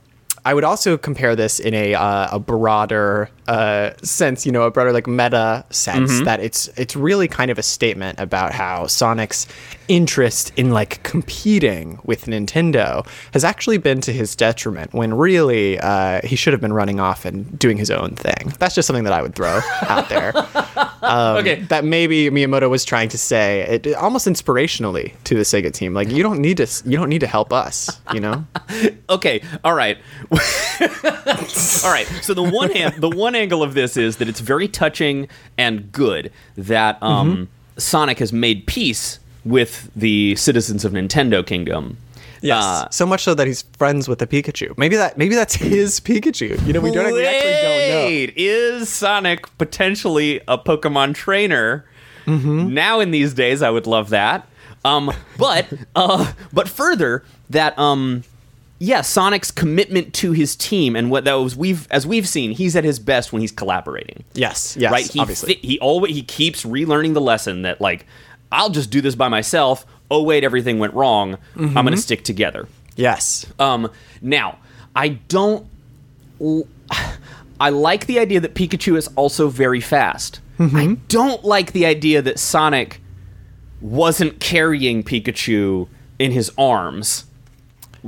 I 0.46 0.54
would 0.54 0.64
also 0.64 0.96
compare 0.96 1.36
this 1.36 1.60
in 1.60 1.74
a 1.74 1.94
uh, 1.94 2.28
a 2.32 2.38
broader 2.38 3.28
uh, 3.48 3.90
sense, 4.02 4.44
you 4.46 4.52
know, 4.52 4.62
a 4.62 4.70
broader 4.70 4.92
like 4.92 5.06
meta 5.06 5.64
sense 5.70 6.12
Mm-hmm. 6.12 6.24
that 6.24 6.40
it's 6.40 6.68
it's 6.76 6.94
really 6.96 7.28
kind 7.28 7.50
of 7.50 7.58
a 7.58 7.62
statement 7.62 8.18
about 8.20 8.52
how 8.52 8.86
Sonic's 8.86 9.46
interest 9.88 10.52
in 10.56 10.70
like 10.70 11.02
competing 11.04 11.98
with 12.04 12.26
Nintendo 12.26 13.06
has 13.32 13.44
actually 13.44 13.78
been 13.78 14.00
to 14.00 14.12
his 14.12 14.34
detriment 14.34 14.92
when 14.92 15.14
really 15.14 15.78
uh, 15.78 16.20
he 16.24 16.34
should 16.36 16.52
have 16.52 16.60
been 16.60 16.72
running 16.72 16.98
off 17.00 17.24
and 17.24 17.56
doing 17.58 17.76
his 17.76 17.90
own 17.90 18.14
thing. 18.16 18.52
That's 18.58 18.74
just 18.74 18.86
something 18.86 19.04
that 19.04 19.12
I 19.12 19.22
would 19.22 19.34
throw 19.34 19.60
out 19.82 20.08
there. 20.08 20.32
Um, 21.02 21.36
Okay. 21.36 21.60
That 21.68 21.84
maybe 21.84 22.30
Miyamoto 22.30 22.68
was 22.68 22.84
trying 22.84 23.10
to 23.10 23.18
say 23.18 23.60
it 23.60 23.94
almost 23.94 24.26
inspirationally 24.26 25.12
to 25.24 25.34
the 25.36 25.42
Sega 25.42 25.72
team, 25.72 25.94
like 25.94 26.10
you 26.10 26.22
don't 26.22 26.40
need 26.40 26.56
to 26.56 26.66
you 26.84 26.96
don't 26.96 27.08
need 27.08 27.20
to 27.20 27.28
help 27.28 27.52
us, 27.52 28.00
you 28.12 28.18
know. 28.18 28.44
okay 29.10 29.40
all 29.62 29.74
right 29.74 29.98
all 30.32 31.92
right 31.92 32.06
so 32.22 32.34
the 32.34 32.42
one 32.42 32.70
hand 32.72 32.94
the 32.98 33.08
one 33.10 33.35
angle 33.36 33.62
of 33.62 33.74
this 33.74 33.96
is 33.96 34.16
that 34.16 34.28
it's 34.28 34.40
very 34.40 34.66
touching 34.68 35.28
and 35.56 35.92
good 35.92 36.32
that 36.56 37.00
um, 37.02 37.30
Mm-hmm. 37.32 37.44
sonic 37.78 38.18
has 38.18 38.32
made 38.32 38.66
peace 38.66 39.18
with 39.44 39.90
the 39.94 40.34
citizens 40.36 40.84
of 40.84 40.92
nintendo 40.92 41.46
kingdom 41.46 41.98
Yes. 42.42 42.62
Uh, 42.64 42.90
so 42.90 43.06
much 43.06 43.22
so 43.22 43.34
that 43.34 43.46
he's 43.46 43.62
friends 43.78 44.08
with 44.08 44.18
the 44.18 44.26
Pikachu. 44.26 44.76
Maybe 44.76 44.94
that 44.96 45.16
maybe 45.18 45.34
that's 45.34 45.54
his 45.74 45.98
Pikachu. 46.00 46.64
You 46.66 46.72
know, 46.74 46.80
we 46.80 46.92
don't 46.92 47.12
we 47.12 47.24
actually 47.24 47.52
don't 47.52 48.28
know. 48.28 48.32
is 48.36 48.88
Sonic 48.90 49.56
potentially 49.58 50.40
a 50.46 50.56
Pokemon 50.58 51.14
trainer? 51.14 51.86
Now 52.26 53.00
in 53.00 53.10
these 53.10 53.32
days, 53.34 53.62
I 53.62 53.70
would 53.70 53.86
love 53.86 54.10
that. 54.10 54.46
Um, 54.84 55.10
but 55.38 55.66
uh, 55.96 56.30
but 56.52 56.68
further 56.68 57.24
that 57.50 57.76
um, 57.78 58.22
yeah, 58.78 59.00
Sonic's 59.00 59.50
commitment 59.50 60.12
to 60.14 60.32
his 60.32 60.54
team 60.56 60.96
and 60.96 61.10
what 61.10 61.24
that 61.24 61.34
was 61.34 61.56
we've 61.56 61.86
as 61.90 62.06
we've 62.06 62.28
seen, 62.28 62.50
he's 62.50 62.76
at 62.76 62.84
his 62.84 62.98
best 62.98 63.32
when 63.32 63.40
he's 63.40 63.52
collaborating. 63.52 64.24
Yes, 64.34 64.76
yes, 64.78 64.92
right. 64.92 65.06
He 65.10 65.18
obviously. 65.20 65.54
thi- 65.54 65.66
he 65.66 65.78
always 65.80 66.14
he 66.14 66.22
keeps 66.22 66.64
relearning 66.64 67.14
the 67.14 67.20
lesson 67.20 67.62
that 67.62 67.80
like 67.80 68.06
I'll 68.52 68.70
just 68.70 68.90
do 68.90 69.00
this 69.00 69.14
by 69.14 69.28
myself. 69.28 69.86
Oh 70.10 70.22
wait, 70.22 70.44
everything 70.44 70.78
went 70.78 70.94
wrong. 70.94 71.38
I'm 71.56 71.72
going 71.72 71.90
to 71.92 71.96
stick 71.96 72.22
together. 72.22 72.68
yes. 72.96 73.46
Um, 73.58 73.90
now, 74.22 74.58
I 74.94 75.08
don't. 75.28 75.66
I 77.58 77.70
like 77.70 78.06
the 78.06 78.18
idea 78.18 78.40
that 78.40 78.54
Pikachu 78.54 78.96
is 78.96 79.08
also 79.16 79.48
very 79.48 79.80
fast. 79.80 80.40
I 80.58 80.96
don't 81.08 81.44
like 81.44 81.72
the 81.72 81.84
idea 81.86 82.22
that 82.22 82.38
Sonic 82.38 83.00
wasn't 83.80 84.40
carrying 84.40 85.02
Pikachu 85.02 85.88
in 86.18 86.32
his 86.32 86.50
arms, 86.56 87.24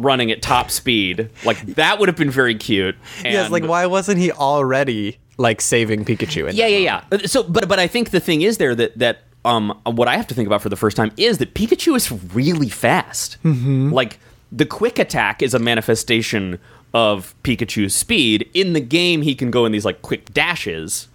running 0.03 0.31
at 0.31 0.43
top 0.43 0.71
speed. 0.71 1.31
Like 1.45 1.61
that 1.75 1.99
would 1.99 2.09
have 2.09 2.17
been 2.17 2.31
very 2.31 2.55
cute. 2.55 2.97
yes, 3.25 3.51
like 3.51 3.65
why 3.65 3.87
wasn't 3.87 4.19
he 4.19 4.33
already 4.33 5.19
like 5.37 5.61
saving 5.61 6.05
Pikachu? 6.05 6.49
In 6.49 6.57
yeah, 6.57 6.67
yeah, 6.67 7.03
yeah. 7.11 7.19
So, 7.27 7.43
but 7.43 7.69
but 7.69 7.79
I 7.79 7.87
think 7.87 8.11
the 8.11 8.21
thing 8.21 8.43
is 8.43 8.59
there 8.59 8.75
that 8.75 8.99
that 8.99 9.25
um 9.45 9.79
what 9.85 10.09
I 10.09 10.17
have 10.17 10.27
to 10.29 10.35
think 10.35 10.47
about 10.47 10.63
for 10.63 10.69
the 10.69 10.77
first 10.77 10.97
time 10.97 11.13
is 11.17 11.39
that 11.39 11.55
Pikachu 11.55 11.95
is 11.97 12.11
really 12.35 12.69
fast. 12.69 13.37
Mm-hmm. 13.45 13.93
Like 13.93 14.19
the 14.51 14.67
quick 14.67 14.99
attack 14.99 15.43
is 15.43 15.55
a 15.55 15.59
manifestation 15.59 16.59
of 16.95 17.35
Pikachu's 17.43 17.95
speed. 17.95 18.49
In 18.55 18.73
the 18.73 18.81
game, 18.81 19.23
he 19.23 19.35
can 19.35 19.51
go 19.51 19.67
in 19.67 19.73
these 19.73 19.85
like 19.85 20.01
quick 20.03 20.33
dashes, 20.33 21.09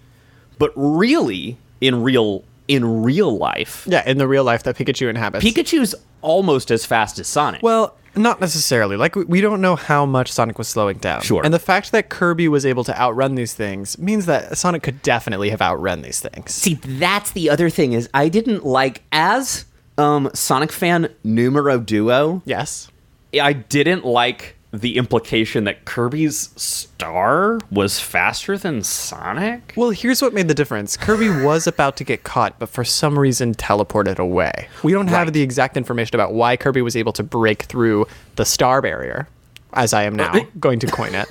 but 0.59 0.71
really 0.75 1.57
in 1.81 2.03
real 2.03 2.43
in 2.67 3.03
real 3.03 3.37
life, 3.37 3.85
Yeah, 3.89 4.07
in 4.09 4.17
the 4.19 4.27
real 4.27 4.45
life 4.45 4.63
that 4.63 4.77
Pikachu 4.77 5.09
inhabits. 5.09 5.43
Pikachu's 5.43 5.93
almost 6.21 6.71
as 6.71 6.85
fast 6.85 7.19
as 7.19 7.27
Sonic. 7.27 7.61
Well, 7.61 7.97
not 8.15 8.39
necessarily. 8.41 8.97
Like 8.97 9.15
we- 9.15 9.41
don't 9.41 9.61
know 9.61 9.75
how 9.75 10.05
much 10.05 10.31
Sonic 10.31 10.57
was 10.57 10.67
slowing 10.67 10.97
down. 10.97 11.21
Sure. 11.21 11.41
And 11.43 11.53
the 11.53 11.59
fact 11.59 11.91
that 11.91 12.09
Kirby 12.09 12.47
was 12.47 12.65
able 12.65 12.83
to 12.85 12.97
outrun 12.99 13.35
these 13.35 13.53
things 13.53 13.97
means 13.97 14.25
that 14.25 14.57
Sonic 14.57 14.83
could 14.83 15.01
definitely 15.01 15.49
have 15.49 15.61
outrun 15.61 16.01
these 16.01 16.19
things. 16.21 16.53
See, 16.53 16.75
that's 16.75 17.31
the 17.31 17.49
other 17.49 17.69
thing 17.69 17.93
is 17.93 18.09
I 18.13 18.29
didn't 18.29 18.65
like 18.65 19.01
as 19.11 19.65
um 19.97 20.29
Sonic 20.33 20.71
fan 20.71 21.09
numero 21.23 21.79
duo. 21.79 22.41
Yes. 22.45 22.89
I 23.33 23.53
didn't 23.53 24.05
like 24.05 24.55
the 24.73 24.97
implication 24.97 25.65
that 25.65 25.85
Kirby's 25.85 26.49
star 26.59 27.59
was 27.69 27.99
faster 27.99 28.57
than 28.57 28.81
Sonic. 28.81 29.73
Well, 29.77 29.91
here's 29.91 30.19
what 30.19 30.33
made 30.33 30.47
the 30.47 30.55
difference. 30.55 30.97
Kirby 30.97 31.29
was 31.45 31.67
about 31.67 31.95
to 31.97 32.03
get 32.03 32.23
caught, 32.23 32.57
but 32.57 32.69
for 32.69 32.83
some 32.83 33.19
reason 33.19 33.53
teleported 33.53 34.17
away. 34.17 34.67
We 34.81 34.91
don't 34.91 35.07
have 35.07 35.27
Right. 35.27 35.33
the 35.33 35.41
exact 35.41 35.77
information 35.77 36.15
about 36.15 36.33
why 36.33 36.57
Kirby 36.57 36.81
was 36.81 36.95
able 36.95 37.13
to 37.13 37.23
break 37.23 37.63
through 37.63 38.07
the 38.35 38.45
star 38.45 38.81
barrier, 38.81 39.27
as 39.73 39.93
I 39.93 40.03
am 40.03 40.15
now 40.15 40.33
uh, 40.33 40.39
going 40.59 40.79
to 40.79 40.87
coin 40.87 41.13
it. 41.13 41.29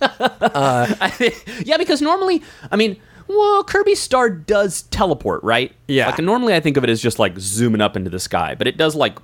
yeah, 1.66 1.76
because 1.76 2.00
normally, 2.00 2.42
I 2.70 2.76
mean, 2.76 2.96
well, 3.28 3.64
Kirby's 3.64 4.00
star 4.00 4.30
does 4.30 4.82
teleport, 4.82 5.42
right? 5.42 5.72
Yeah. 5.88 6.06
Like 6.10 6.18
normally, 6.20 6.54
I 6.54 6.60
think 6.60 6.76
of 6.76 6.84
it 6.84 6.90
as 6.90 7.02
just 7.02 7.18
like 7.18 7.36
zooming 7.38 7.80
up 7.80 7.96
into 7.96 8.10
the 8.10 8.20
sky, 8.20 8.54
but 8.56 8.66
it 8.68 8.76
does 8.76 8.94
like 8.94 9.18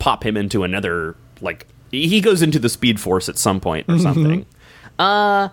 pop 0.00 0.24
him 0.26 0.36
into 0.36 0.64
another 0.64 1.14
like 1.40 1.66
he 1.92 2.20
goes 2.20 2.42
into 2.42 2.58
the 2.58 2.68
Speed 2.68 2.98
Force 2.98 3.28
at 3.28 3.38
some 3.38 3.60
point 3.60 3.86
or 3.88 3.98
something. 3.98 4.46
Uh. 4.98 5.50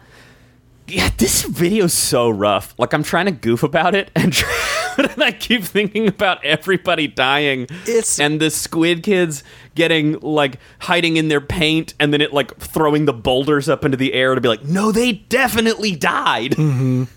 Yeah, 0.92 1.12
this 1.18 1.44
video's 1.44 1.94
so 1.94 2.32
rough. 2.32 2.74
Like 2.80 2.94
I'm 2.96 3.04
trying 3.04 3.28
to 3.28 3.32
goof 3.32 3.62
about 3.62 3.94
it, 3.94 4.10
and, 4.16 4.34
and 4.98 5.22
I 5.24 5.32
keep 5.34 5.64
thinking 5.64 6.08
about 6.08 6.44
everybody 6.44 7.06
dying. 7.06 7.66
It's- 7.84 8.20
and 8.20 8.40
the 8.40 8.50
squid 8.50 9.04
kids 9.04 9.44
getting 9.76 10.14
like 10.22 10.58
hiding 10.80 11.18
in 11.18 11.28
their 11.28 11.42
paint, 11.42 11.94
and 12.00 12.12
then 12.12 12.22
it 12.22 12.34
like 12.34 12.58
throwing 12.58 13.06
the 13.06 13.14
boulders 13.14 13.70
up 13.70 13.86
into 13.86 13.98
the 13.98 14.14
air 14.14 14.34
to 14.34 14.42
be 14.42 14.48
like, 14.48 14.64
no, 14.66 14.92
they 14.92 15.12
definitely 15.12 15.96
died. 15.96 16.56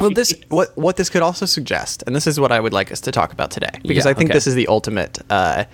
Well, 0.00 0.10
this 0.10 0.34
what 0.48 0.76
what 0.76 0.96
this 0.96 1.10
could 1.10 1.20
also 1.22 1.44
suggest, 1.44 2.02
and 2.06 2.16
this 2.16 2.26
is 2.26 2.40
what 2.40 2.50
I 2.50 2.58
would 2.58 2.72
like 2.72 2.90
us 2.90 3.00
to 3.02 3.12
talk 3.12 3.32
about 3.32 3.50
today, 3.50 3.68
because 3.82 4.06
Yeah, 4.06 4.10
I 4.10 4.14
think 4.14 4.30
okay. 4.30 4.36
this 4.36 4.46
is 4.46 4.54
the 4.54 4.66
ultimate, 4.66 5.18
uh, 5.30 5.64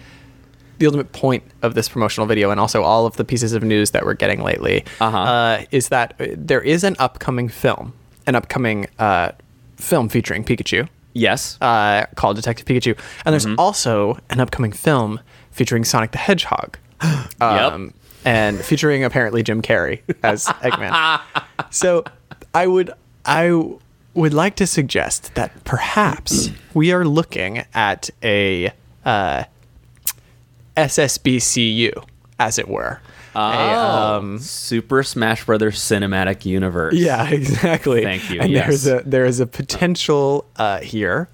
the 0.79 0.87
ultimate 0.87 1.13
point 1.13 1.43
of 1.63 1.75
this 1.75 1.89
promotional 1.89 2.27
video, 2.27 2.51
and 2.51 2.61
also 2.61 2.83
all 2.83 3.07
of 3.07 3.17
the 3.17 3.25
pieces 3.25 3.53
of 3.53 3.63
news 3.63 3.91
that 3.91 4.05
we're 4.05 4.15
getting 4.15 4.43
lately, 4.43 4.85
Uh-huh. 5.01 5.19
uh, 5.19 5.65
is 5.71 5.89
that 5.89 6.15
there 6.19 6.61
is 6.63 6.85
an 6.85 6.97
upcoming 6.99 7.49
film, 7.49 7.93
an 8.27 8.35
upcoming 8.35 8.87
uh, 8.99 9.33
film 9.77 10.09
featuring 10.09 10.45
Pikachu, 10.45 10.89
Yes. 11.15 11.59
uh, 11.61 12.07
called 12.15 12.37
Detective 12.37 12.67
Pikachu, 12.67 12.97
and 13.25 13.33
there's 13.33 13.47
Mm-hmm. 13.47 13.59
also 13.59 14.19
an 14.31 14.41
upcoming 14.41 14.73
film 14.73 15.21
featuring 15.51 15.85
Sonic 15.85 16.13
the 16.13 16.19
Hedgehog. 16.19 16.79
um, 17.41 17.93
and 18.25 18.59
featuring 18.59 19.05
apparently 19.05 19.43
Jim 19.43 19.63
Carrey 19.63 20.01
as 20.23 20.45
Eggman. 20.63 21.21
so 21.71 22.05
I 22.55 22.67
would 22.67 22.91
I 23.25 23.53
would 24.15 24.35
like 24.35 24.57
to 24.57 24.67
suggest 24.67 25.35
that 25.35 25.65
perhaps 25.65 26.51
we 26.75 26.91
are 26.93 27.05
looking 27.05 27.65
at 27.75 28.11
a 28.23 28.73
uh, 29.05 29.45
SSBCU, 30.87 32.05
as 32.39 32.59
it 32.59 32.69
were. 32.69 33.01
A, 33.35 33.39
um, 33.39 34.39
Super 34.39 35.03
Smash 35.03 35.45
Brothers 35.45 35.79
Cinematic 35.79 36.45
Universe. 36.45 36.95
yeah, 36.95 37.29
exactly. 37.31 38.03
Thank 38.03 38.31
you, 38.31 38.41
And 38.41 38.55
there's 38.55 38.87
a 38.87 39.03
there 39.05 39.25
is 39.25 39.39
a 39.39 39.47
potential 39.47 40.45
uh, 40.57 40.81
here 40.81 41.29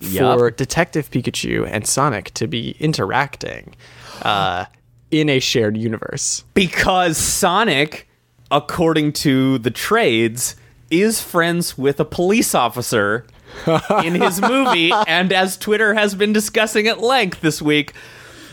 Yup. 0.00 0.38
for 0.38 0.50
Detective 0.50 1.10
Pikachu 1.10 1.66
and 1.70 1.86
Sonic 1.86 2.32
to 2.34 2.46
be 2.46 2.76
interacting 2.78 3.74
uh, 4.22 4.66
in 5.10 5.28
a 5.30 5.38
shared 5.38 5.76
universe. 5.76 6.44
Because 6.52 7.16
Sonic, 7.16 8.08
according 8.50 9.12
to 9.14 9.58
the 9.58 9.70
trades, 9.70 10.56
is 10.90 11.22
friends 11.22 11.78
with 11.78 12.00
a 12.00 12.04
police 12.04 12.54
officer 12.54 13.26
in 14.04 14.20
his 14.20 14.42
movie, 14.42 14.92
and 15.06 15.32
as 15.32 15.56
Twitter 15.56 15.94
has 15.94 16.14
been 16.14 16.32
discussing 16.32 16.86
at 16.86 17.00
length 17.00 17.40
this 17.40 17.62
week, 17.62 17.94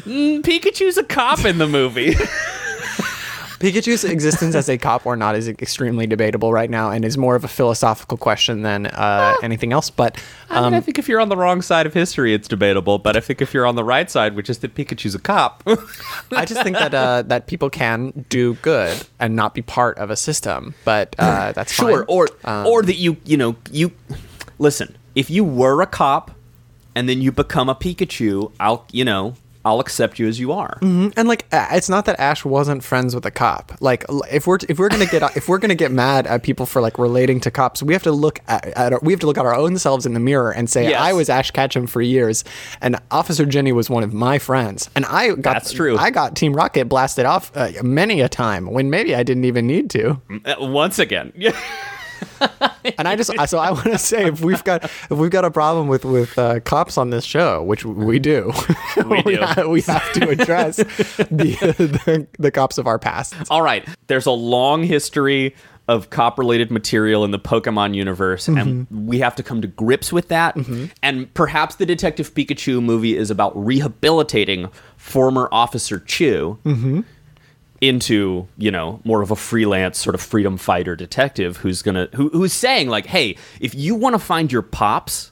mm, 0.05 0.41
Pikachu's 0.41 0.97
a 0.97 1.03
cop 1.03 1.45
in 1.45 1.57
the 1.57 1.67
movie. 1.67 2.15
Pikachu's 3.63 4.03
existence 4.03 4.55
as 4.55 4.67
a 4.67 4.77
cop 4.77 5.05
or 5.05 5.15
not 5.15 5.37
is 5.37 5.47
extremely 5.47 6.05
debatable 6.05 6.51
right 6.51 6.69
now, 6.69 6.91
and 6.91 7.05
is 7.05 7.17
more 7.17 7.37
of 7.37 7.45
a 7.45 7.47
philosophical 7.47 8.17
question 8.17 8.61
than 8.61 8.87
uh, 8.87 9.35
anything 9.41 9.71
else. 9.71 9.89
But 9.89 10.21
I, 10.49 10.55
mean, 10.55 10.63
um, 10.65 10.73
I 10.73 10.81
think 10.81 10.99
if 10.99 11.07
you're 11.07 11.21
on 11.21 11.29
the 11.29 11.37
wrong 11.37 11.61
side 11.61 11.85
of 11.85 11.93
history, 11.93 12.33
it's 12.33 12.49
debatable. 12.49 12.99
But 12.99 13.15
I 13.15 13.21
think 13.21 13.41
if 13.41 13.53
you're 13.53 13.65
on 13.65 13.75
the 13.75 13.83
right 13.85 14.11
side, 14.11 14.35
which 14.35 14.49
is 14.49 14.57
that 14.57 14.75
Pikachu's 14.75 15.15
a 15.15 15.19
cop, 15.19 15.63
I 16.33 16.43
just 16.43 16.61
think 16.61 16.75
that 16.75 16.93
uh, 16.93 17.21
that 17.21 17.47
people 17.47 17.69
can 17.69 18.25
do 18.27 18.55
good 18.55 19.01
and 19.17 19.33
not 19.33 19.53
be 19.53 19.61
part 19.61 19.97
of 19.97 20.09
a 20.09 20.17
system. 20.17 20.75
But 20.83 21.15
uh, 21.17 21.51
that's 21.55 21.71
sure, 21.71 21.99
fine. 21.99 22.05
or 22.09 22.27
Um, 22.43 22.67
or 22.67 22.83
that 22.83 22.97
you 22.97 23.15
you 23.23 23.37
know 23.37 23.55
you 23.71 23.93
listen. 24.59 24.97
If 25.15 25.29
you 25.29 25.45
were 25.45 25.81
a 25.81 25.87
cop 25.87 26.31
and 26.95 27.07
then 27.07 27.21
you 27.21 27.31
become 27.31 27.69
a 27.69 27.75
Pikachu, 27.75 28.51
I'll 28.59 28.85
you 28.91 29.05
know 29.05 29.35
I'll 29.65 29.79
accept 29.79 30.19
you 30.19 30.27
as 30.27 30.39
you 30.39 30.51
are. 30.51 30.77
And 30.81 31.27
like, 31.27 31.45
it's 31.51 31.89
not 31.89 32.05
that 32.05 32.19
Ash 32.19 32.43
wasn't 32.43 32.83
friends 32.83 33.15
with 33.15 33.25
a 33.25 33.31
cop. 33.31 33.71
Like, 33.79 34.03
if 34.31 34.45
we're 34.45 34.57
if 34.67 34.77
we're 34.77 34.89
gonna 34.89 35.05
get 35.05 35.37
if 35.37 35.47
we're 35.47 35.57
gonna 35.57 35.75
get 35.75 35.91
mad 35.91 36.27
at 36.27 36.43
people 36.43 36.65
for 36.65 36.81
like 36.81 36.99
relating 36.99 37.39
to 37.41 37.51
cops, 37.51 37.81
we 37.81 37.93
have 37.93 38.03
to 38.03 38.11
look 38.11 38.39
at, 38.47 38.65
at 38.67 38.93
our, 38.93 38.99
we 39.01 39.13
have 39.13 39.19
to 39.21 39.25
look 39.25 39.37
at 39.37 39.45
our 39.45 39.55
own 39.55 39.77
selves 39.77 40.05
in 40.05 40.13
the 40.13 40.19
mirror 40.19 40.51
and 40.51 40.69
say, 40.69 40.89
Yes. 40.89 40.99
I 40.99 41.13
was 41.13 41.29
Ash 41.29 41.51
Ketchum 41.51 41.87
for 41.87 42.01
years, 42.01 42.43
and 42.81 42.97
Officer 43.11 43.45
Jenny 43.45 43.71
was 43.71 43.89
one 43.89 44.03
of 44.03 44.13
my 44.13 44.37
friends, 44.39 44.89
and 44.95 45.05
I 45.05 45.29
got 45.29 45.53
That's 45.53 45.71
true. 45.71 45.97
I 45.97 46.09
got 46.09 46.35
Team 46.35 46.53
Rocket 46.53 46.85
blasted 46.89 47.25
off 47.25 47.51
uh, 47.55 47.69
many 47.81 48.19
a 48.21 48.27
time 48.29 48.65
when 48.67 48.89
maybe 48.89 49.15
I 49.15 49.23
didn't 49.23 49.45
even 49.45 49.65
need 49.65 49.89
to. 49.91 50.19
Uh, 50.45 50.55
once 50.59 50.99
again, 50.99 51.31
And 52.97 53.07
I 53.07 53.15
just 53.15 53.31
so 53.47 53.59
I 53.59 53.71
want 53.71 53.85
to 53.85 53.97
say 53.97 54.27
if 54.27 54.41
we've 54.41 54.63
got 54.63 54.83
if 54.83 55.11
we've 55.11 55.31
got 55.31 55.45
a 55.45 55.51
problem 55.51 55.87
with 55.87 56.03
with 56.03 56.37
uh, 56.37 56.59
cops 56.59 56.97
on 56.97 57.11
this 57.11 57.23
show, 57.23 57.63
which 57.63 57.85
we 57.85 58.19
mm-hmm. 58.19 58.51
do, 58.99 59.09
We 59.25 59.37
do. 59.55 59.69
we 59.69 59.81
have 59.81 60.11
to 60.13 60.29
address 60.29 60.77
the, 60.77 61.55
the 61.79 62.27
the 62.37 62.51
cops 62.51 62.77
of 62.77 62.85
our 62.85 62.99
past. 62.99 63.35
all 63.49 63.61
right. 63.61 63.87
There's 64.07 64.25
a 64.25 64.31
long 64.31 64.83
history 64.83 65.55
of 65.87 66.09
cop-related 66.09 66.71
material 66.71 67.25
in 67.25 67.31
the 67.31 67.39
Pokemon 67.39 67.93
universe, 67.93 68.47
and 68.47 68.87
mm-hmm. 68.87 69.05
we 69.05 69.19
have 69.19 69.35
to 69.35 69.43
come 69.43 69.61
to 69.61 69.67
grips 69.67 70.13
with 70.13 70.29
that. 70.29 70.55
Mm-hmm. 70.55 70.85
And 71.01 71.33
perhaps 71.33 71.75
the 71.75 71.85
Detective 71.85 72.33
Pikachu 72.33 72.81
movie 72.81 73.17
is 73.17 73.29
about 73.29 73.51
rehabilitating 73.55 74.69
former 74.95 75.49
Officer 75.51 75.99
Chew. 75.99 76.57
Into 77.83 78.47
you 78.57 78.71
know 78.71 79.01
more 79.03 79.21
of 79.21 79.29
a 79.29 79.35
freelance 79.35 79.97
sort 79.97 80.15
of 80.15 80.21
freedom 80.21 80.57
fighter 80.57 80.95
detective 80.95 81.57
who's 81.57 81.81
gonna 81.81 82.07
who, 82.15 82.29
who's 82.29 82.53
saying 82.53 82.87
like 82.87 83.05
hey 83.05 83.35
if 83.59 83.75
you 83.75 83.93
want 83.93 84.13
to 84.13 84.19
find 84.19 84.51
your 84.51 84.61
pops 84.61 85.31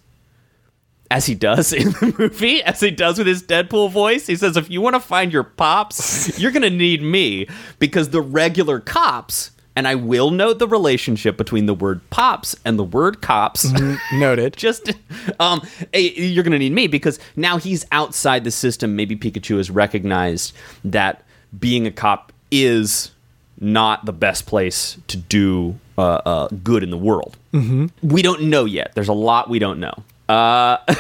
as 1.10 1.26
he 1.26 1.34
does 1.34 1.72
in 1.74 1.92
the 1.92 2.16
movie 2.20 2.62
as 2.64 2.82
he 2.82 2.92
does 2.92 3.18
with 3.18 3.28
his 3.28 3.42
deadpool 3.42 3.90
voice 3.90 4.28
he 4.28 4.36
says 4.36 4.58
if 4.58 4.70
you 4.70 4.82
want 4.82 4.96
to 4.96 5.00
find 5.00 5.32
your 5.32 5.44
pops 5.44 6.38
you're 6.40 6.52
gonna 6.52 6.70
need 6.70 7.02
me 7.02 7.48
because 7.80 8.10
the 8.10 8.22
regular 8.22 8.80
cops 8.80 9.52
and 9.74 9.88
I 9.88 9.96
will 9.96 10.32
note 10.32 10.60
the 10.60 10.68
relationship 10.68 11.38
between 11.38 11.66
the 11.66 11.74
word 11.74 12.02
pops 12.10 12.58
and 12.66 12.78
the 12.78 12.84
word 12.84 13.22
cops. 13.22 13.72
Noted. 14.12 14.54
Just, 14.58 14.92
um, 15.40 15.66
eh, 15.94 16.12
you're 16.14 16.44
gonna 16.44 16.60
need 16.60 16.74
me 16.74 16.88
because 16.88 17.20
now 17.38 17.58
he's 17.58 17.86
outside 17.94 18.44
the 18.44 18.52
system. 18.52 18.98
Maybe 18.98 19.16
Pikachu 19.16 19.56
has 19.56 19.72
recognized 19.72 20.54
that 20.84 21.24
being 21.58 21.88
a 21.88 21.92
cop 21.92 22.32
is 22.52 23.12
not 23.60 24.06
the 24.06 24.14
best 24.14 24.46
place 24.46 24.98
to 25.08 25.18
do 25.18 25.80
uh, 25.98 26.22
uh, 26.26 26.48
good 26.64 26.84
in 26.84 26.90
the 26.90 26.98
world. 26.98 27.38
Mm-hmm. 27.54 27.88
We 28.08 28.22
don't 28.22 28.44
know 28.44 28.66
yet. 28.66 28.92
There's 28.96 29.08
a 29.08 29.14
lot 29.14 29.50
we 29.50 29.60
don't 29.60 29.80
know. 29.80 30.04
Uh, 30.28 30.78
do 30.88 30.96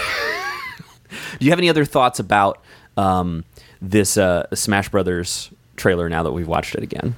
you 1.39 1.49
have 1.49 1.59
any 1.59 1.69
other 1.69 1.85
thoughts 1.85 2.19
about 2.19 2.61
um, 2.97 3.43
this 3.81 4.17
uh, 4.17 4.45
Smash 4.53 4.89
Brothers 4.89 5.49
trailer 5.75 6.07
now 6.09 6.23
that 6.23 6.31
we've 6.31 6.47
watched 6.47 6.75
it 6.75 6.83
again? 6.83 7.15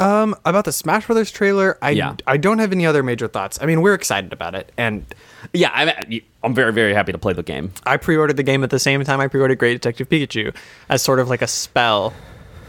Um, 0.00 0.34
about 0.44 0.64
the 0.64 0.72
Smash 0.72 1.06
Brothers 1.06 1.30
trailer, 1.30 1.78
I 1.80 1.90
Yeah. 1.90 2.16
I 2.26 2.36
don't 2.36 2.58
have 2.58 2.72
any 2.72 2.84
other 2.84 3.02
major 3.02 3.28
thoughts. 3.28 3.58
I 3.62 3.66
mean, 3.66 3.80
we're 3.80 3.94
excited 3.94 4.32
about 4.32 4.54
it, 4.54 4.72
and 4.76 5.04
Yeah, 5.52 5.70
I'm, 5.72 6.20
I'm 6.42 6.52
very, 6.54 6.72
very 6.72 6.92
happy 6.92 7.12
to 7.12 7.18
play 7.18 7.32
the 7.32 7.42
game. 7.42 7.72
I 7.86 7.96
pre-ordered 7.96 8.36
the 8.36 8.42
game 8.42 8.64
at 8.64 8.70
the 8.70 8.78
same 8.78 9.02
time 9.04 9.20
I 9.20 9.28
pre-ordered 9.28 9.58
Great 9.58 9.74
Detective 9.74 10.08
Pikachu 10.08 10.54
as 10.88 11.00
sort 11.00 11.20
of 11.20 11.28
like 11.30 11.42
a 11.42 11.46
spell. 11.46 12.12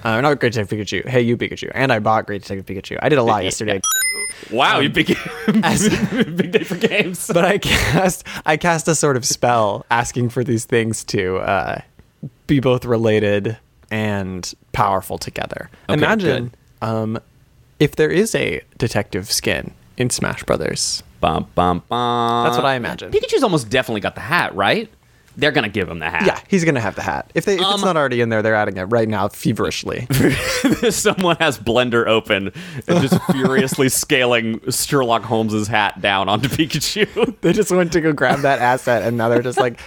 Uh, 0.05 0.21
not 0.21 0.39
Great 0.39 0.53
Detective 0.53 0.77
Pikachu. 0.77 1.07
Hey, 1.07 1.21
you 1.21 1.35
Pikachu, 1.35 1.71
and 1.73 1.91
I 1.91 1.97
bought 1.97 2.27
Great 2.27 2.43
Detective 2.43 2.65
Pikachu. 2.67 2.99
I 3.01 3.09
did 3.09 3.17
a 3.17 3.23
lot 3.23 3.43
yesterday, 3.49 3.81
Wow, 4.51 4.79
you 4.79 4.89
big, 4.89 5.07
big 5.47 6.51
day 6.51 6.63
for 6.63 6.75
games. 6.75 7.29
but 7.33 7.43
I 7.43 7.57
cast 7.57 8.23
I 8.45 8.57
cast 8.57 8.87
a 8.87 8.95
sort 8.95 9.17
of 9.17 9.25
spell 9.25 9.85
asking 9.89 10.29
for 10.29 10.43
these 10.43 10.65
things 10.65 11.03
to 11.05 11.37
uh, 11.37 11.81
be 12.47 12.59
both 12.59 12.85
related 12.85 13.57
and 13.89 14.53
powerful 14.71 15.17
together. 15.17 15.69
Okay, 15.89 15.97
Imagine 15.97 16.53
um, 16.81 17.19
if 17.79 17.95
there 17.95 18.11
is 18.11 18.35
a 18.35 18.61
detective 18.77 19.31
skin 19.31 19.73
in 19.97 20.09
Smash 20.09 20.43
Brothers. 20.43 21.01
Bum, 21.21 21.47
bum, 21.55 21.81
bum. 21.89 22.43
That's 22.43 22.57
what 22.57 22.65
I 22.65 22.75
imagine. 22.75 23.11
Pikachu's 23.11 23.41
almost 23.41 23.69
definitely 23.69 24.01
got 24.01 24.13
the 24.13 24.21
hat, 24.21 24.53
right? 24.55 24.89
They're 25.37 25.51
gonna 25.51 25.69
give 25.69 25.89
him 25.89 25.99
the 25.99 26.09
hat. 26.09 26.25
Yeah, 26.25 26.39
he's 26.47 26.63
gonna 26.65 26.79
have 26.79 26.95
the 26.95 27.01
hat. 27.01 27.31
If 27.35 27.45
they 27.45 27.55
if 27.55 27.61
Um, 27.61 27.73
it's 27.75 27.83
not 27.83 27.97
already 27.97 28.21
in 28.21 28.29
there, 28.29 28.41
they're 28.41 28.55
adding 28.55 28.77
it 28.77 28.83
right 28.83 29.07
now 29.07 29.27
feverishly. 29.27 30.07
Someone 30.89 31.35
has 31.37 31.57
Blender 31.59 32.07
open 32.07 32.51
and 32.87 33.01
just 33.01 33.21
furiously 33.31 33.89
scaling 33.89 34.59
Sherlock 34.71 35.23
Holmes's 35.23 35.67
hat 35.67 36.01
down 36.01 36.29
onto 36.29 36.47
Pikachu. 36.47 37.35
they 37.41 37.53
just 37.53 37.71
went 37.71 37.91
to 37.93 38.01
go 38.01 38.13
grab 38.13 38.39
that 38.39 38.59
asset, 38.59 39.03
and 39.03 39.17
now 39.17 39.29
they're 39.29 39.41
just 39.41 39.59
like 39.59 39.79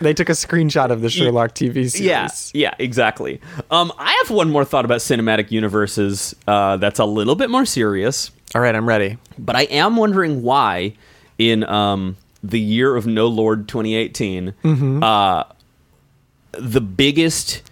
they 0.00 0.14
took 0.14 0.28
a 0.28 0.32
screenshot 0.32 0.90
of 0.90 1.00
the 1.02 1.10
Sherlock 1.10 1.54
TV 1.54 1.90
series. 1.90 2.00
yeah, 2.00 2.28
yeah, 2.54 2.74
exactly. 2.78 3.40
Um, 3.70 3.92
I 3.98 4.12
have 4.24 4.30
one 4.30 4.50
more 4.50 4.64
thought 4.64 4.84
about 4.84 5.00
cinematic 5.00 5.50
universes 5.50 6.34
uh, 6.46 6.76
that's 6.78 6.98
a 6.98 7.04
little 7.04 7.34
bit 7.34 7.50
more 7.50 7.64
serious. 7.66 8.30
All 8.54 8.60
right, 8.60 8.74
I'm 8.74 8.88
ready. 8.88 9.18
But 9.38 9.56
I 9.56 9.62
am 9.62 9.96
wondering 9.96 10.42
why, 10.42 10.94
in 11.38 11.64
um, 11.64 12.16
the 12.42 12.60
year 12.60 12.96
of 12.96 13.06
No 13.06 13.26
Lord 13.26 13.68
2018, 13.68 14.54
uh, 15.02 15.44
the 16.52 16.80
biggest 16.80 17.62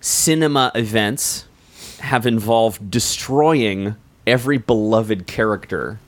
cinema 0.00 0.70
events 0.74 1.44
have 2.00 2.26
involved 2.26 2.90
destroying 2.90 3.96
every 4.26 4.58
beloved 4.58 5.26
character 5.26 5.98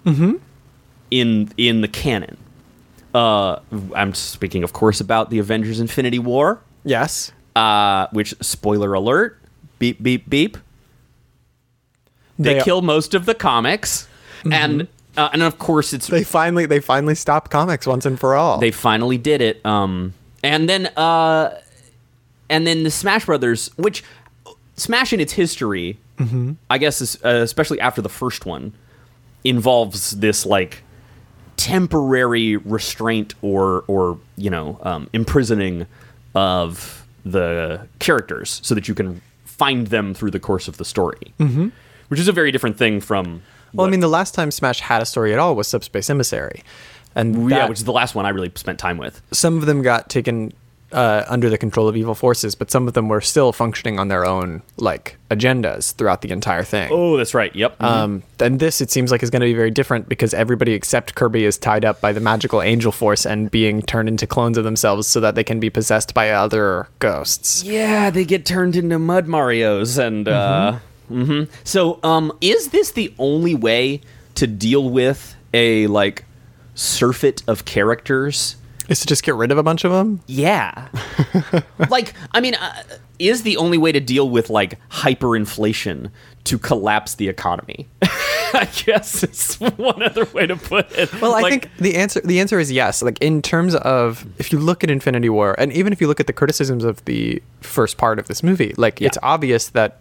in 1.10 1.50
in 1.56 1.80
the 1.80 1.88
canon. 1.88 2.36
Uh, 3.14 3.58
I'm 3.94 4.14
speaking, 4.14 4.62
of 4.62 4.72
course, 4.72 5.00
about 5.00 5.30
the 5.30 5.38
Avengers: 5.38 5.80
Infinity 5.80 6.18
War, 6.20 6.60
Yes. 6.84 7.32
uh, 7.56 8.06
which 8.12 8.34
spoiler 8.40 8.94
alert, 8.94 9.38
beep 9.78 10.02
beep 10.02 10.28
beep. 10.30 10.56
They, 12.38 12.54
They- 12.54 12.62
kill 12.62 12.82
most 12.82 13.14
of 13.14 13.26
the 13.26 13.34
comics, 13.34 14.06
and 14.50 14.86
uh, 15.20 15.28
and 15.32 15.42
of 15.42 15.58
course 15.58 15.92
it's 15.92 16.06
They 16.06 16.24
finally 16.24 16.66
they 16.66 16.80
finally 16.80 17.14
stopped 17.14 17.50
comics 17.50 17.86
once 17.86 18.06
and 18.06 18.18
for 18.18 18.34
all. 18.34 18.58
they 18.58 18.70
finally 18.70 19.18
did 19.18 19.42
it. 19.42 19.64
Um, 19.66 20.14
and 20.42 20.68
then 20.68 20.86
uh, 20.96 21.60
and 22.48 22.66
then 22.66 22.82
the 22.84 22.90
Smash 22.90 23.26
Brothers, 23.26 23.70
which 23.76 24.02
Smash 24.76 25.12
in 25.12 25.20
its 25.20 25.34
history, 25.34 25.98
I 26.70 26.78
guess, 26.78 27.02
is, 27.02 27.18
uh, 27.22 27.28
especially 27.28 27.80
after 27.80 28.00
the 28.00 28.08
first 28.08 28.46
one, 28.46 28.72
involves 29.44 30.12
this 30.12 30.46
like 30.46 30.82
temporary 31.56 32.56
restraint 32.56 33.34
or 33.42 33.84
or 33.86 34.18
you 34.36 34.48
know 34.48 34.78
um, 34.82 35.08
imprisoning 35.12 35.86
of 36.34 37.06
the 37.26 37.86
characters 37.98 38.60
so 38.64 38.74
that 38.74 38.88
you 38.88 38.94
can 38.94 39.20
find 39.44 39.88
them 39.88 40.14
through 40.14 40.30
the 40.30 40.40
course 40.40 40.66
of 40.66 40.78
the 40.78 40.84
story, 40.86 41.34
mm-hmm. 41.38 41.68
which 42.08 42.18
is 42.18 42.28
a 42.28 42.32
very 42.32 42.50
different 42.50 42.78
thing 42.78 43.02
from 43.02 43.42
well, 43.74 43.86
I 43.86 43.90
mean, 43.90 44.00
the 44.00 44.08
last 44.08 44.34
time 44.34 44.50
Smash 44.50 44.80
had 44.80 45.02
a 45.02 45.06
story 45.06 45.32
at 45.32 45.38
all 45.38 45.54
was 45.54 45.68
Subspace 45.68 46.10
Emissary, 46.10 46.62
and 47.14 47.50
yeah, 47.50 47.68
which 47.68 47.78
is 47.78 47.84
the 47.84 47.92
last 47.92 48.14
one 48.14 48.26
I 48.26 48.30
really 48.30 48.52
spent 48.54 48.78
time 48.78 48.98
with. 48.98 49.20
some 49.32 49.56
of 49.58 49.66
them 49.66 49.82
got 49.82 50.08
taken 50.08 50.52
uh, 50.92 51.24
under 51.28 51.48
the 51.48 51.58
control 51.58 51.88
of 51.88 51.96
evil 51.96 52.14
forces, 52.14 52.54
but 52.54 52.70
some 52.70 52.88
of 52.88 52.94
them 52.94 53.08
were 53.08 53.20
still 53.20 53.52
functioning 53.52 53.98
on 54.00 54.08
their 54.08 54.24
own 54.24 54.62
like 54.76 55.16
agendas 55.30 55.94
throughout 55.94 56.22
the 56.22 56.30
entire 56.30 56.64
thing. 56.64 56.88
Oh, 56.90 57.16
that's 57.16 57.34
right. 57.34 57.54
Yep. 57.54 57.80
Um, 57.80 58.22
and 58.40 58.58
this, 58.58 58.80
it 58.80 58.90
seems 58.90 59.12
like, 59.12 59.22
is 59.22 59.30
going 59.30 59.40
to 59.40 59.46
be 59.46 59.54
very 59.54 59.70
different 59.70 60.08
because 60.08 60.34
everybody 60.34 60.72
except 60.72 61.14
Kirby 61.14 61.44
is 61.44 61.58
tied 61.58 61.84
up 61.84 62.00
by 62.00 62.12
the 62.12 62.20
magical 62.20 62.60
angel 62.60 62.90
force 62.90 63.24
and 63.24 63.50
being 63.50 63.82
turned 63.82 64.08
into 64.08 64.26
clones 64.26 64.58
of 64.58 64.64
themselves 64.64 65.06
so 65.06 65.20
that 65.20 65.36
they 65.36 65.44
can 65.44 65.60
be 65.60 65.70
possessed 65.70 66.12
by 66.12 66.30
other 66.30 66.88
ghosts. 66.98 67.62
Yeah, 67.62 68.10
they 68.10 68.24
get 68.24 68.44
turned 68.44 68.74
into 68.74 68.98
mud 68.98 69.28
Mario's, 69.28 69.96
and 69.96 70.26
uh, 70.26 70.78
mhm. 71.10 71.48
so 71.64 71.98
um, 72.02 72.32
is 72.40 72.68
this 72.68 72.92
the 72.92 73.12
only 73.18 73.54
way 73.54 74.00
to 74.36 74.46
deal 74.46 74.88
with 74.88 75.34
a 75.52 75.86
like 75.88 76.24
surfeit 76.74 77.42
of 77.46 77.64
characters? 77.64 78.56
Is 78.88 79.00
to 79.00 79.06
just 79.06 79.22
get 79.22 79.36
rid 79.36 79.52
of 79.52 79.58
a 79.58 79.62
bunch 79.62 79.84
of 79.84 79.92
them? 79.92 80.20
Yeah, 80.26 80.88
like 81.90 82.14
I 82.32 82.40
mean, 82.40 82.54
uh, 82.54 82.82
is 83.20 83.42
the 83.44 83.56
only 83.56 83.78
way 83.78 83.92
to 83.92 84.00
deal 84.00 84.28
with 84.28 84.50
like 84.50 84.78
hyperinflation 84.90 86.10
to 86.44 86.58
collapse 86.58 87.14
the 87.14 87.28
economy? 87.28 87.88
I 88.52 88.68
guess 88.84 89.22
it's 89.22 89.60
one 89.60 90.02
other 90.02 90.24
way 90.24 90.46
to 90.48 90.56
put 90.56 90.90
it. 90.98 91.12
Well, 91.20 91.34
I 91.34 91.42
Like, 91.42 91.50
think 91.62 91.76
the 91.78 91.94
answer 91.94 92.20
the 92.22 92.40
answer 92.40 92.58
is 92.58 92.72
yes. 92.72 93.00
Like 93.00 93.18
in 93.20 93.42
terms 93.42 93.76
of 93.76 94.26
if 94.38 94.52
you 94.52 94.58
look 94.58 94.82
at 94.82 94.90
Infinity 94.90 95.28
War, 95.28 95.54
and 95.58 95.72
even 95.72 95.92
if 95.92 96.00
you 96.00 96.08
look 96.08 96.18
at 96.18 96.26
the 96.26 96.32
criticisms 96.32 96.82
of 96.82 97.04
the 97.04 97.40
first 97.60 97.96
part 97.96 98.18
of 98.18 98.26
this 98.26 98.42
movie, 98.42 98.74
like 98.76 99.00
it's 99.00 99.18
obvious 99.22 99.68
that 99.68 99.98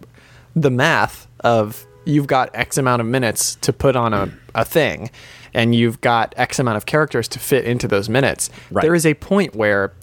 the 0.62 0.70
math 0.72 1.28
of 1.42 1.86
you've 2.06 2.28
got 2.28 2.50
X 2.54 2.78
amount 2.78 3.02
of 3.02 3.08
minutes 3.08 3.56
to 3.56 3.74
put 3.74 3.96
on 3.96 4.14
a, 4.14 4.32
a 4.56 4.66
thing, 4.66 5.10
and 5.54 5.76
you've 5.76 6.02
got 6.02 6.34
X 6.38 6.60
amount 6.60 6.78
of 6.78 6.86
characters 6.86 7.28
to 7.30 7.40
fit 7.40 7.66
into 7.66 7.88
those 7.88 8.10
minutes. 8.10 8.50
Right. 8.72 8.82
There 8.82 8.96
is 8.96 9.06
a 9.06 9.14
point 9.16 9.56
where 9.56 9.94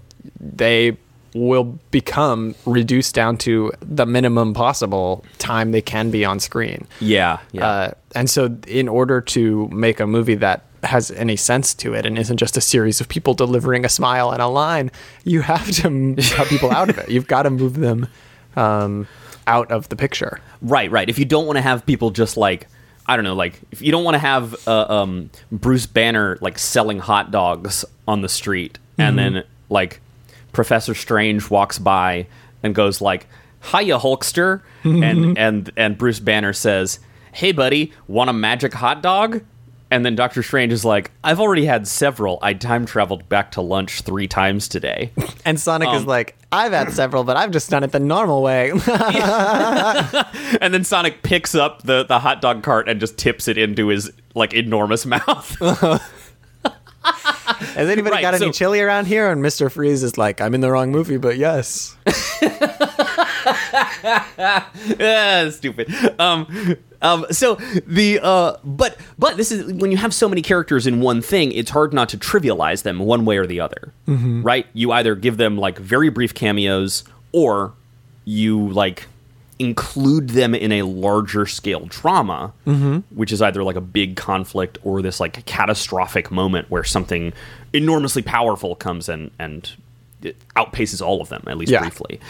they 0.40 0.97
will 1.35 1.79
become 1.90 2.55
reduced 2.64 3.14
down 3.14 3.37
to 3.37 3.71
the 3.81 4.07
minimum 4.07 4.55
possible 4.55 5.25
time 5.38 5.71
they 5.71 5.83
can 5.83 6.11
be 6.11 6.25
on 6.25 6.40
screen. 6.40 6.87
yeah, 7.01 7.38
yeah. 7.53 7.66
Uh, 7.66 7.90
and 8.14 8.31
so, 8.31 8.57
in 8.66 8.88
order 8.88 9.21
to 9.21 9.69
make 9.69 10.01
a 10.01 10.07
movie 10.07 10.37
that 10.37 10.64
has 10.83 11.11
any 11.11 11.37
sense 11.37 11.75
to 11.75 11.92
it 11.95 12.07
and 12.07 12.19
isn't 12.19 12.37
just 12.37 12.57
a 12.57 12.61
series 12.61 13.01
of 13.01 13.09
people 13.09 13.35
delivering 13.35 13.85
a 13.85 13.88
smile 13.88 14.31
and 14.31 14.40
a 14.40 14.47
line, 14.47 14.90
you 15.25 15.42
have 15.42 15.71
to 15.73 16.16
cut 16.31 16.47
people 16.49 16.71
out 16.71 16.88
of 16.88 16.97
it. 16.99 17.09
You've 17.11 17.27
got 17.27 17.42
to 17.42 17.51
move 17.51 17.75
them 17.75 18.07
um, 18.55 19.07
out 19.47 19.71
of 19.71 19.89
the 19.89 19.97
picture. 19.97 20.41
Right, 20.63 20.91
right. 20.91 21.09
If 21.09 21.19
you 21.19 21.25
don't 21.25 21.47
want 21.47 21.57
to 21.57 21.63
have 21.63 21.87
people 21.87 22.11
just 22.11 22.37
like 22.37 22.67
I 23.09 23.15
don't 23.15 23.25
know, 23.25 23.35
like 23.35 23.61
if 23.71 23.83
you 23.83 23.93
don't 23.93 24.03
want 24.05 24.17
to 24.17 24.19
have 24.19 24.67
uh, 24.67 24.87
um, 24.89 25.31
Bruce 25.53 25.87
Banner 25.87 26.39
like 26.41 26.59
selling 26.59 26.99
hot 26.99 27.31
dogs 27.31 27.85
on 28.09 28.21
the 28.23 28.29
street, 28.29 28.79
and 28.99 29.17
then 29.19 29.45
like 29.69 30.01
Professor 30.53 30.95
Strange 30.95 31.49
walks 31.49 31.79
by 31.79 32.27
and 32.65 32.75
goes 32.75 33.01
like, 33.01 33.29
"Hiya, 33.71 33.99
Hulkster," 33.99 34.63
and 34.83 35.39
and 35.39 35.71
and 35.77 35.97
Bruce 35.97 36.19
Banner 36.19 36.53
says, 36.53 36.99
"Hey, 37.33 37.53
buddy, 37.53 37.93
want 38.09 38.29
a 38.29 38.33
magic 38.33 38.75
hot 38.75 39.03
dog?" 39.03 39.43
And 39.90 40.05
then 40.05 40.16
Doctor 40.16 40.42
Strange 40.42 40.72
is 40.72 40.85
like, 40.85 41.12
"I've 41.22 41.38
already 41.38 41.64
had 41.64 41.87
several. 41.87 42.38
I 42.42 42.55
time 42.55 42.87
traveled 42.87 43.29
back 43.29 43.53
to 43.53 43.61
lunch 43.61 44.01
three 44.03 44.27
times 44.27 44.66
today." 44.68 45.12
And 45.44 45.61
Sonic 45.61 45.90
is 45.90 46.05
like, 46.05 46.37
I've 46.51 46.72
had 46.72 46.92
several, 46.92 47.22
but 47.22 47.37
I've 47.37 47.53
just 47.53 47.70
done 47.70 47.85
it 47.85 47.92
the 47.92 48.01
normal 48.01 48.42
way. 48.42 48.70
and 50.61 50.75
then 50.75 50.83
Sonic 50.83 51.22
picks 51.22 51.55
up 51.55 51.83
the, 51.85 52.03
the 52.05 52.18
hot 52.18 52.42
dog 52.42 52.64
cart 52.64 52.88
and 52.88 52.99
just 52.99 53.16
tips 53.16 53.46
it 53.46 53.57
into 53.57 53.87
his 53.87 54.11
like 54.35 54.55
enormous 54.55 55.07
mouth. 55.14 55.57
Has 57.05 57.88
anybody 57.88 58.14
Right, 58.14 58.22
got 58.22 58.35
any 58.35 58.46
so- 58.46 58.51
chili 58.53 58.81
around 58.81 59.07
here? 59.07 59.31
And 59.31 59.40
Mr. 59.40 59.70
Freeze 59.70 60.03
is 60.03 60.18
like, 60.18 60.40
I'm 60.40 60.53
in 60.53 60.62
the 60.62 60.70
wrong 60.72 60.90
movie, 60.90 61.16
but 61.16 61.37
yes. 61.37 61.96
ah, 65.01 65.49
stupid. 65.53 65.88
Um, 66.18 66.77
um, 67.03 67.27
so 67.31 67.57
the 67.87 68.21
uh, 68.23 68.57
but 68.65 68.97
but 69.19 69.37
this 69.37 69.53
is 69.53 69.73
when 69.73 69.91
you 69.91 69.97
have 69.97 70.13
so 70.15 70.29
many 70.29 70.43
characters 70.43 70.87
in 70.87 71.01
one 71.01 71.23
thing, 71.23 71.53
it's 71.53 71.71
hard 71.71 71.93
not 71.93 72.09
to 72.11 72.19
trivialize 72.19 72.83
them 72.83 72.99
one 72.99 73.25
way 73.25 73.37
or 73.39 73.47
the 73.47 73.61
other, 73.61 73.93
right? 74.43 74.67
You 74.73 74.93
either 74.93 75.15
give 75.15 75.37
them 75.37 75.57
like 75.59 75.79
very 75.79 76.09
brief 76.09 76.35
cameos, 76.35 77.05
or 77.33 77.73
you 78.25 78.69
like 78.69 79.07
include 79.59 80.31
them 80.31 80.55
in 80.55 80.71
a 80.71 80.83
larger 80.83 81.47
scale 81.47 81.87
drama, 81.87 82.53
which 83.15 83.33
is 83.33 83.41
either 83.41 83.65
like 83.65 83.77
a 83.77 83.81
big 83.81 84.15
conflict 84.17 84.77
or 84.85 85.01
this 85.01 85.19
like 85.19 85.47
catastrophic 85.47 86.31
moment 86.31 86.71
where 86.71 86.85
something 86.85 87.33
enormously 87.73 88.21
powerful 88.23 88.75
comes 88.75 89.09
in 89.09 89.31
and 89.39 89.73
it 90.23 90.37
outpaces 90.57 91.01
all 91.05 91.21
of 91.21 91.29
them 91.29 91.43
at 91.47 91.57
least 91.59 91.71
Yeah. 91.73 91.81
briefly. 91.81 92.21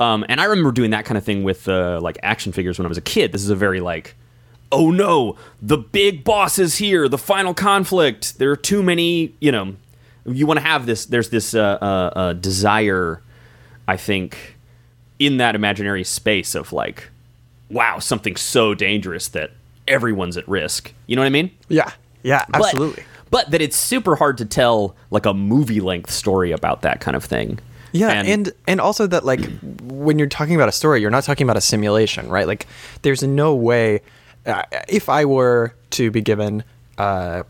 Um, 0.00 0.24
and 0.28 0.40
I 0.40 0.44
remember 0.44 0.72
doing 0.72 0.90
that 0.90 1.04
kind 1.04 1.18
of 1.18 1.24
thing 1.24 1.42
with 1.44 1.68
uh, 1.68 2.00
like 2.02 2.18
action 2.22 2.52
figures 2.52 2.78
when 2.78 2.86
I 2.86 2.88
was 2.88 2.98
a 2.98 3.02
kid. 3.02 3.32
This 3.32 3.42
is 3.42 3.50
a 3.50 3.56
very 3.56 3.80
like 3.80 4.14
oh 4.72 4.90
no, 4.90 5.36
the 5.62 5.76
big 5.78 6.24
boss 6.24 6.58
is 6.58 6.78
here, 6.78 7.08
the 7.08 7.18
final 7.18 7.54
conflict. 7.54 8.38
There 8.38 8.50
are 8.50 8.56
too 8.56 8.82
many, 8.82 9.32
you 9.38 9.52
know, 9.52 9.76
you 10.26 10.46
want 10.48 10.58
to 10.58 10.66
have 10.66 10.84
this, 10.86 11.06
there's 11.06 11.28
this 11.28 11.54
uh, 11.54 11.78
uh, 11.80 11.84
uh, 12.18 12.32
desire, 12.32 13.22
I 13.86 13.96
think, 13.96 14.56
in 15.20 15.36
that 15.36 15.54
imaginary 15.54 16.02
space 16.02 16.56
of 16.56 16.72
like, 16.72 17.08
wow, 17.70 18.00
something 18.00 18.34
so 18.34 18.74
dangerous 18.74 19.28
that 19.28 19.52
everyone's 19.86 20.36
at 20.36 20.48
risk. 20.48 20.92
You 21.06 21.14
know 21.14 21.22
what 21.22 21.26
I 21.26 21.30
mean? 21.30 21.52
Yeah. 21.68 21.92
Yeah, 22.24 22.44
absolutely. 22.52 23.04
But, 23.04 23.13
that 23.50 23.60
it's 23.60 23.76
super 23.76 24.16
hard 24.16 24.38
to 24.38 24.44
tell 24.44 24.96
like 25.10 25.26
a 25.26 25.34
movie 25.34 25.80
length 25.80 26.10
story 26.10 26.52
about 26.52 26.82
that 26.82 27.00
kind 27.00 27.16
of 27.16 27.24
thing. 27.24 27.58
Yeah, 27.92 28.10
and, 28.10 28.52
and 28.66 28.80
also 28.80 29.06
that 29.06 29.24
like 29.24 29.40
when 29.82 30.18
you're 30.18 30.28
talking 30.28 30.56
about 30.56 30.68
a 30.68 30.72
story, 30.72 31.00
you're 31.00 31.10
not 31.10 31.22
talking 31.22 31.46
about 31.46 31.56
a 31.56 31.60
simulation, 31.60 32.28
right? 32.28 32.46
Like 32.46 32.66
there's 33.02 33.22
no 33.22 33.54
way 33.54 34.00
uh, 34.46 34.62
if 34.88 35.08
I 35.08 35.24
were 35.24 35.74
to 35.90 36.10
be 36.10 36.20
given 36.20 36.64
uh, 36.98 37.44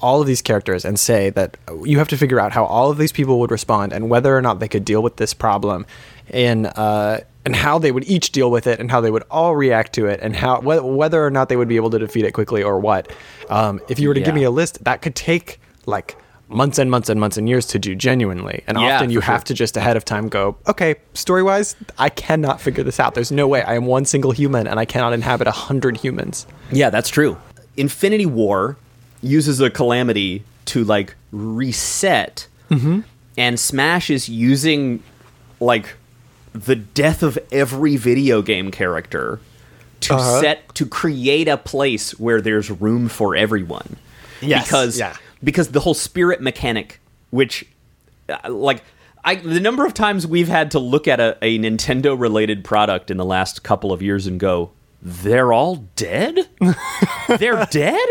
all 0.00 0.20
of 0.20 0.26
these 0.26 0.42
characters 0.42 0.84
and 0.84 0.98
say 0.98 1.30
that 1.30 1.56
you 1.84 1.98
have 1.98 2.08
to 2.08 2.16
figure 2.16 2.40
out 2.40 2.52
how 2.52 2.64
all 2.64 2.90
of 2.90 2.98
these 2.98 3.12
people 3.12 3.38
would 3.40 3.50
respond 3.50 3.92
and 3.92 4.10
whether 4.10 4.36
or 4.36 4.42
not 4.42 4.58
they 4.58 4.68
could 4.68 4.84
deal 4.84 5.02
with 5.02 5.16
this 5.16 5.32
problem 5.32 5.86
and 6.32 6.66
uh, 6.66 7.18
and 7.44 7.54
how 7.56 7.78
they 7.78 7.90
would 7.92 8.04
each 8.04 8.32
deal 8.32 8.50
with 8.50 8.66
it 8.66 8.78
and 8.80 8.90
how 8.90 9.00
they 9.00 9.10
would 9.10 9.24
all 9.30 9.56
react 9.56 9.92
to 9.94 10.06
it 10.06 10.20
and 10.22 10.34
how 10.36 10.60
wh- 10.60 10.84
whether 10.96 11.24
or 11.24 11.30
not 11.30 11.48
they 11.48 11.56
would 11.56 11.68
be 11.68 11.76
able 11.76 11.90
to 11.90 11.98
defeat 11.98 12.24
it 12.24 12.32
quickly 12.32 12.62
or 12.62 12.78
what. 12.78 13.10
Um, 13.50 13.80
if 13.88 13.98
you 13.98 14.08
were 14.08 14.14
to 14.14 14.20
give 14.20 14.34
me 14.34 14.44
a 14.44 14.50
list, 14.50 14.82
that 14.84 15.02
could 15.02 15.14
take 15.16 15.60
like 15.86 16.16
months 16.48 16.78
and 16.78 16.90
months 16.90 17.08
and 17.08 17.18
months 17.18 17.36
and 17.38 17.48
years 17.48 17.66
to 17.66 17.78
do 17.78 17.94
genuinely. 17.94 18.62
And 18.66 18.78
Yeah, 18.78 18.96
often 18.96 19.10
you 19.10 19.20
sure. 19.20 19.32
have 19.32 19.42
to 19.44 19.54
just 19.54 19.76
ahead 19.76 19.96
of 19.96 20.04
time 20.04 20.28
go, 20.28 20.56
okay, 20.68 20.96
story 21.14 21.42
wise, 21.42 21.74
I 21.98 22.10
cannot 22.10 22.60
figure 22.60 22.84
this 22.84 23.00
out. 23.00 23.14
There's 23.14 23.32
no 23.32 23.48
way. 23.48 23.62
I 23.62 23.74
am 23.74 23.86
one 23.86 24.04
single 24.04 24.30
human 24.32 24.66
and 24.66 24.78
I 24.78 24.84
cannot 24.84 25.12
inhabit 25.14 25.46
a 25.48 25.50
hundred 25.52 25.96
humans. 25.96 26.46
Yeah, 26.70 26.90
that's 26.90 27.08
true. 27.08 27.38
Infinity 27.76 28.26
War 28.26 28.76
uses 29.22 29.60
a 29.60 29.70
calamity 29.70 30.44
to 30.66 30.84
like 30.84 31.16
reset, 31.32 32.46
Mm-hmm. 32.70 33.00
and 33.36 33.58
Smash 33.60 34.08
is 34.10 34.28
using 34.28 35.02
like 35.60 35.94
the 36.52 36.76
death 36.76 37.22
of 37.22 37.38
every 37.50 37.96
video 37.96 38.42
game 38.42 38.70
character 38.70 39.40
to 40.00 40.14
Uh-huh. 40.14 40.40
set 40.40 40.74
to 40.74 40.86
create 40.86 41.48
a 41.48 41.56
place 41.56 42.18
where 42.18 42.40
there's 42.40 42.70
room 42.70 43.08
for 43.08 43.34
everyone. 43.36 43.96
Yes, 44.40 44.64
because 44.66 44.98
yeah. 44.98 45.16
because 45.42 45.68
the 45.68 45.80
whole 45.80 45.94
spirit 45.94 46.40
mechanic, 46.40 47.00
which 47.30 47.64
uh, 48.28 48.50
like. 48.52 48.82
I, 49.24 49.36
the 49.36 49.60
number 49.60 49.86
of 49.86 49.94
times 49.94 50.26
we've 50.26 50.48
had 50.48 50.72
to 50.72 50.80
look 50.80 51.06
at 51.06 51.20
a, 51.20 51.38
a 51.42 51.56
Nintendo 51.56 52.18
related 52.18 52.64
product 52.64 53.08
in 53.08 53.18
the 53.18 53.24
last 53.24 53.62
couple 53.62 53.92
of 53.92 54.02
years 54.02 54.26
and 54.26 54.40
go, 54.40 54.72
they're 55.00 55.52
all 55.52 55.76
dead? 55.94 56.48
They're 57.38 57.64
dead? 57.66 58.04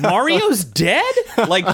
Mario's 0.00 0.64
dead? 0.64 1.14
Like 1.46 1.64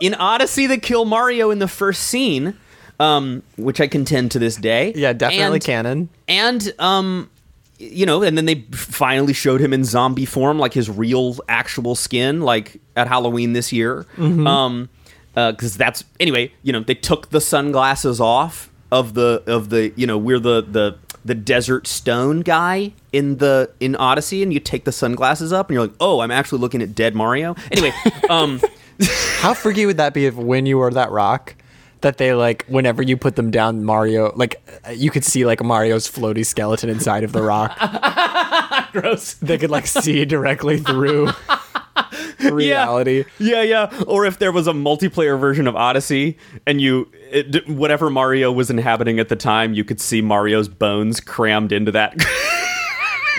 in 0.00 0.14
Odyssey, 0.14 0.66
they 0.66 0.78
kill 0.78 1.04
Mario 1.04 1.50
in 1.50 1.58
the 1.58 1.68
first 1.68 2.04
scene, 2.04 2.56
um, 3.00 3.42
which 3.56 3.80
I 3.80 3.86
contend 3.86 4.30
to 4.32 4.38
this 4.38 4.56
day. 4.56 4.92
Yeah, 4.96 5.12
definitely 5.12 5.56
And- 5.56 5.64
canon. 5.64 6.08
And 6.26 6.72
um, 6.78 7.30
you 7.78 8.06
know, 8.06 8.22
and 8.22 8.36
then 8.36 8.44
they 8.46 8.62
finally 8.72 9.32
showed 9.32 9.60
him 9.60 9.72
in 9.72 9.84
zombie 9.84 10.24
form, 10.24 10.58
like 10.58 10.72
his 10.74 10.90
real, 10.90 11.36
actual 11.48 11.94
skin, 11.94 12.40
like 12.40 12.80
at 12.96 13.06
Halloween 13.06 13.52
this 13.52 13.72
year. 13.72 14.04
Um, 14.18 14.88
because 15.34 15.76
that's 15.76 16.02
anyway. 16.18 16.52
You 16.64 16.72
know, 16.72 16.80
they 16.80 16.94
took 16.96 17.30
the 17.30 17.40
sunglasses 17.40 18.20
off 18.20 18.70
of 18.90 19.14
the 19.14 19.42
of 19.46 19.68
the 19.68 19.92
you 19.94 20.06
know 20.06 20.18
we're 20.18 20.40
the 20.40 20.62
the 20.62 20.96
the 21.24 21.34
desert 21.36 21.86
stone 21.86 22.40
guy 22.40 22.92
in 23.12 23.36
the 23.36 23.70
in 23.78 23.94
Odyssey, 23.94 24.42
and 24.42 24.52
you 24.52 24.58
take 24.58 24.84
the 24.84 24.90
sunglasses 24.90 25.52
up, 25.52 25.68
and 25.68 25.74
you're 25.74 25.86
like, 25.86 25.94
oh, 26.00 26.18
I'm 26.20 26.32
actually 26.32 26.58
looking 26.60 26.82
at 26.82 26.96
dead 26.96 27.14
Mario. 27.14 27.54
Anyway, 27.70 27.92
um. 28.30 28.60
How 29.38 29.54
freaky 29.54 29.86
would 29.86 29.98
that 29.98 30.12
be 30.12 30.26
if 30.26 30.34
when 30.34 30.66
you 30.66 30.78
were 30.78 30.90
that 30.90 31.12
rock, 31.12 31.54
that 32.00 32.18
they 32.18 32.34
like 32.34 32.64
whenever 32.66 33.02
you 33.02 33.16
put 33.16 33.36
them 33.36 33.50
down, 33.50 33.84
Mario 33.84 34.32
like 34.34 34.60
uh, 34.86 34.90
you 34.90 35.10
could 35.10 35.24
see 35.24 35.44
like 35.44 35.62
Mario's 35.62 36.08
floaty 36.08 36.44
skeleton 36.44 36.88
inside 36.88 37.24
of 37.24 37.32
the 37.32 37.42
rock. 37.42 37.76
Gross. 38.92 39.34
they 39.34 39.58
could 39.58 39.70
like 39.70 39.86
see 39.86 40.24
directly 40.26 40.78
through 40.78 41.30
reality. 42.40 43.24
Yeah, 43.38 43.62
yeah. 43.62 44.02
Or 44.06 44.24
if 44.24 44.38
there 44.38 44.52
was 44.52 44.66
a 44.66 44.72
multiplayer 44.72 45.38
version 45.38 45.66
of 45.66 45.76
Odyssey 45.76 46.38
and 46.66 46.80
you, 46.80 47.10
it, 47.30 47.68
whatever 47.68 48.10
Mario 48.10 48.52
was 48.52 48.70
inhabiting 48.70 49.18
at 49.18 49.28
the 49.28 49.36
time, 49.36 49.74
you 49.74 49.84
could 49.84 50.00
see 50.00 50.22
Mario's 50.22 50.68
bones 50.68 51.20
crammed 51.20 51.72
into 51.72 51.92
that. 51.92 52.16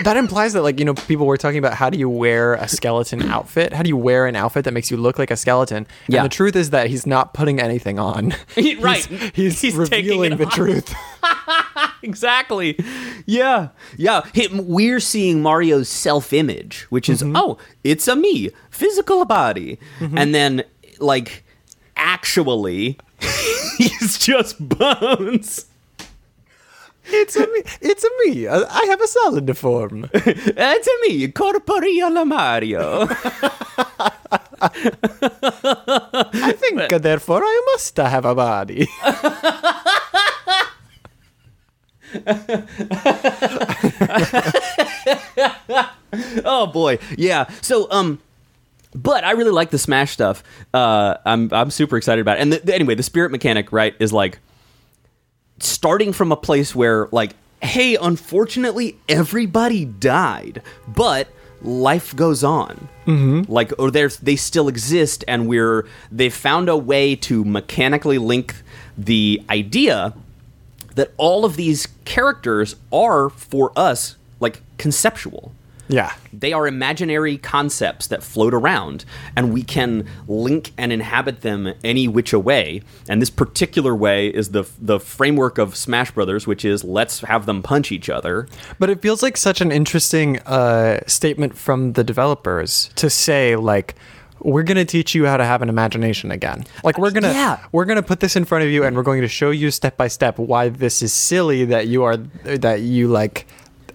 That 0.04 0.16
implies 0.16 0.52
that 0.54 0.62
like 0.62 0.78
you 0.78 0.84
know 0.84 0.94
people 0.94 1.26
were 1.26 1.36
talking 1.36 1.58
about 1.58 1.74
how 1.74 1.90
do 1.90 1.98
you 1.98 2.08
wear 2.08 2.54
a 2.54 2.68
skeleton 2.68 3.22
outfit? 3.22 3.72
How 3.72 3.82
do 3.82 3.88
you 3.88 3.96
wear 3.96 4.26
an 4.26 4.36
outfit 4.36 4.64
that 4.64 4.72
makes 4.72 4.90
you 4.90 4.96
look 4.96 5.18
like 5.18 5.30
a 5.30 5.36
skeleton? 5.36 5.86
Yeah. 6.08 6.20
And 6.20 6.24
the 6.26 6.34
truth 6.34 6.56
is 6.56 6.70
that 6.70 6.88
he's 6.88 7.06
not 7.06 7.34
putting 7.34 7.60
anything 7.60 7.98
on. 7.98 8.34
He- 8.54 8.74
right. 8.76 9.04
He's, 9.34 9.60
He's 9.60 9.88
taking 9.88 10.20
revealing 10.20 10.36
the 10.36 10.46
truth. 10.46 10.94
exactly. 12.02 12.78
Yeah. 13.26 13.68
Yeah. 13.96 14.22
We're 14.52 15.00
seeing 15.00 15.42
Mario's 15.42 15.88
self 15.88 16.32
image, 16.32 16.86
which 16.90 17.08
is, 17.08 17.22
mm-hmm. 17.22 17.36
oh, 17.36 17.58
it's 17.84 18.08
a 18.08 18.16
me, 18.16 18.50
physical 18.70 19.24
body. 19.24 19.78
Mm-hmm. 19.98 20.18
And 20.18 20.34
then, 20.34 20.64
like, 20.98 21.44
actually, 21.96 22.98
he's 23.78 24.18
just 24.18 24.56
bones. 24.68 25.66
It's 27.12 27.36
a 27.36 27.46
me. 27.46 27.62
It's 27.80 28.04
a 28.04 28.10
me. 28.24 28.48
I 28.48 28.84
have 28.88 29.00
a 29.00 29.08
solid 29.08 29.56
form. 29.56 30.08
It's 30.14 30.88
a 30.88 31.08
me, 31.08 31.28
Corporeal 31.28 32.24
Mario. 32.24 33.08
I 34.62 36.52
think 36.52 36.90
therefore 36.90 37.42
I 37.42 37.62
must 37.72 37.96
have 37.96 38.24
a 38.24 38.34
body. 38.34 38.88
oh 46.44 46.66
boy 46.66 46.98
yeah 47.16 47.48
so 47.60 47.86
um 47.92 48.18
but 48.94 49.22
i 49.22 49.30
really 49.30 49.52
like 49.52 49.70
the 49.70 49.78
smash 49.78 50.10
stuff 50.10 50.42
uh 50.74 51.14
i'm 51.24 51.48
i'm 51.52 51.70
super 51.70 51.96
excited 51.96 52.20
about 52.20 52.38
it 52.38 52.40
and 52.40 52.52
the, 52.52 52.74
anyway 52.74 52.96
the 52.96 53.02
spirit 53.02 53.30
mechanic 53.30 53.72
right 53.72 53.94
is 54.00 54.12
like 54.12 54.40
starting 55.60 56.12
from 56.12 56.32
a 56.32 56.36
place 56.36 56.74
where 56.74 57.08
like 57.12 57.34
hey 57.62 57.96
unfortunately 57.96 58.96
everybody 59.08 59.84
died 59.84 60.62
but 60.88 61.28
life 61.62 62.16
goes 62.16 62.42
on 62.42 62.88
mm-hmm. 63.06 63.50
like 63.52 63.72
or 63.78 63.90
there's 63.90 64.16
they 64.18 64.36
still 64.36 64.66
exist 64.68 65.22
and 65.28 65.46
we're 65.46 65.86
they've 66.10 66.34
found 66.34 66.68
a 66.68 66.76
way 66.76 67.14
to 67.14 67.44
mechanically 67.44 68.16
link 68.16 68.54
the 68.96 69.42
idea 69.50 70.14
that 70.94 71.12
all 71.18 71.44
of 71.44 71.56
these 71.56 71.88
characters 72.04 72.76
are 72.92 73.28
for 73.28 73.72
us 73.76 74.16
like 74.40 74.62
conceptual 74.78 75.52
yeah. 75.90 76.14
they 76.32 76.52
are 76.52 76.66
imaginary 76.66 77.36
concepts 77.36 78.06
that 78.08 78.22
float 78.22 78.54
around, 78.54 79.04
and 79.36 79.52
we 79.52 79.62
can 79.62 80.06
link 80.26 80.72
and 80.78 80.92
inhabit 80.92 81.42
them 81.42 81.72
any 81.84 82.08
which 82.08 82.32
way. 82.32 82.82
And 83.08 83.20
this 83.20 83.30
particular 83.30 83.94
way 83.94 84.28
is 84.28 84.50
the 84.50 84.64
the 84.80 85.00
framework 85.00 85.58
of 85.58 85.76
Smash 85.76 86.10
Brothers, 86.12 86.46
which 86.46 86.64
is 86.64 86.84
let's 86.84 87.20
have 87.20 87.46
them 87.46 87.62
punch 87.62 87.92
each 87.92 88.08
other. 88.08 88.46
But 88.78 88.90
it 88.90 89.02
feels 89.02 89.22
like 89.22 89.36
such 89.36 89.60
an 89.60 89.72
interesting 89.72 90.38
uh, 90.40 91.00
statement 91.06 91.56
from 91.58 91.92
the 91.94 92.04
developers 92.04 92.90
to 92.96 93.10
say 93.10 93.56
like 93.56 93.94
we're 94.42 94.62
going 94.62 94.78
to 94.78 94.86
teach 94.86 95.14
you 95.14 95.26
how 95.26 95.36
to 95.36 95.44
have 95.44 95.60
an 95.60 95.68
imagination 95.68 96.30
again. 96.30 96.64
Like 96.82 96.96
we're 96.96 97.10
going 97.10 97.24
to 97.24 97.30
Yeah. 97.32 97.58
we're 97.72 97.84
going 97.84 97.96
to 97.96 98.02
put 98.02 98.20
this 98.20 98.36
in 98.36 98.46
front 98.46 98.64
of 98.64 98.70
you 98.70 98.84
and 98.84 98.96
we're 98.96 99.02
going 99.02 99.20
to 99.20 99.28
show 99.28 99.50
you 99.50 99.70
step 99.70 99.98
by 99.98 100.08
step 100.08 100.38
why 100.38 100.70
this 100.70 101.02
is 101.02 101.12
silly 101.12 101.66
that 101.66 101.88
you 101.88 102.04
are 102.04 102.16
that 102.44 102.80
you 102.80 103.08
like 103.08 103.46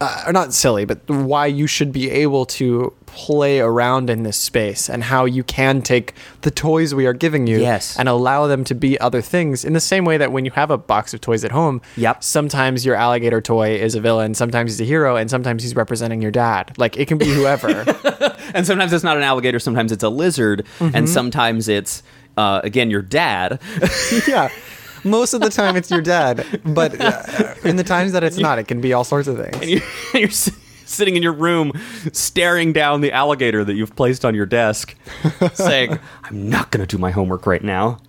uh, 0.01 0.23
or 0.27 0.33
not 0.33 0.53
silly, 0.53 0.85
but 0.85 0.99
why 1.09 1.45
you 1.47 1.67
should 1.67 1.91
be 1.91 2.09
able 2.09 2.45
to 2.45 2.93
play 3.07 3.59
around 3.61 4.09
in 4.09 4.23
this 4.23 4.35
space 4.37 4.89
and 4.89 5.01
how 5.05 5.23
you 5.23 5.41
can 5.43 5.81
take 5.81 6.13
the 6.41 6.51
toys 6.51 6.93
we 6.93 7.05
are 7.05 7.13
giving 7.13 7.47
you 7.47 7.59
Yes. 7.59 7.97
and 7.97 8.09
allow 8.09 8.45
them 8.47 8.65
to 8.65 8.75
be 8.75 8.99
other 8.99 9.21
things 9.21 9.63
in 9.63 9.71
the 9.71 9.79
same 9.79 10.03
way 10.03 10.17
that 10.17 10.33
when 10.33 10.43
you 10.43 10.51
have 10.51 10.69
a 10.69 10.77
box 10.77 11.13
of 11.13 11.21
toys 11.21 11.45
at 11.45 11.51
home, 11.51 11.81
Yep. 11.95 12.23
sometimes 12.23 12.85
your 12.85 12.95
alligator 12.95 13.39
toy 13.39 13.75
is 13.75 13.95
a 13.95 14.01
villain, 14.01 14.33
sometimes 14.33 14.71
he's 14.71 14.81
a 14.81 14.83
hero, 14.83 15.15
and 15.15 15.29
sometimes 15.29 15.63
he's 15.63 15.75
representing 15.77 16.21
your 16.21 16.31
dad. 16.31 16.73
Like 16.77 16.97
it 16.97 17.07
can 17.07 17.17
be 17.17 17.27
whoever. 17.27 17.85
And 18.53 18.65
sometimes 18.65 18.93
it's 18.93 19.03
not 19.03 19.17
an 19.17 19.23
alligator, 19.23 19.59
sometimes 19.59 19.91
it's 19.91 20.03
a 20.03 20.07
lizard, 20.09 20.65
and 20.79 21.09
sometimes 21.09 21.67
it's 21.67 22.03
uh, 22.37 22.61
again 22.63 22.89
your 22.91 23.01
dad. 23.01 23.59
yeah. 24.27 24.49
Most 25.05 25.33
of 25.33 25.39
the 25.41 25.49
time 25.49 25.75
it's 25.77 25.89
your 25.89 26.01
dad, 26.01 26.45
but 26.65 26.99
uh, 26.99 27.53
in 27.63 27.75
the 27.77 27.83
times 27.83 28.11
that 28.11 28.23
it's 28.23 28.37
not, 28.37 28.59
it 28.59 28.67
can 28.67 28.81
be 28.81 28.91
all 28.91 29.03
sorts 29.05 29.27
of 29.27 29.37
things. 29.37 29.55
and 29.61 29.69
you're, 29.69 29.81
you're, 30.13 30.27
s- 30.29 30.51
sitting 30.85 31.15
in 31.15 31.23
your 31.23 31.33
room, 31.33 31.71
staring 32.11 32.73
down 32.73 33.01
the 33.01 33.11
alligator 33.11 33.63
that 33.63 33.73
you've 33.75 33.95
placed 33.95 34.25
on 34.25 34.35
your 34.35 34.45
desk, 34.45 34.95
saying, 35.53 35.97
"I'm 36.23 36.49
not 36.49 36.71
going 36.71 36.85
to 36.85 36.87
do 36.95 36.99
my 36.99 37.11
homework 37.11 37.45
right 37.45 37.63
now. 37.63 37.99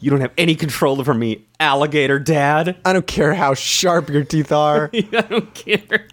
You 0.00 0.10
don't 0.10 0.20
have 0.20 0.32
any 0.36 0.54
control 0.54 1.00
over 1.00 1.14
me, 1.14 1.44
alligator 1.58 2.18
dad. 2.18 2.76
I 2.84 2.92
don't 2.92 3.06
care 3.06 3.32
how 3.34 3.54
sharp 3.54 4.10
your 4.10 4.24
teeth 4.24 4.52
are. 4.52 4.90
I 4.92 5.00
don't 5.00 5.54
care." 5.54 6.06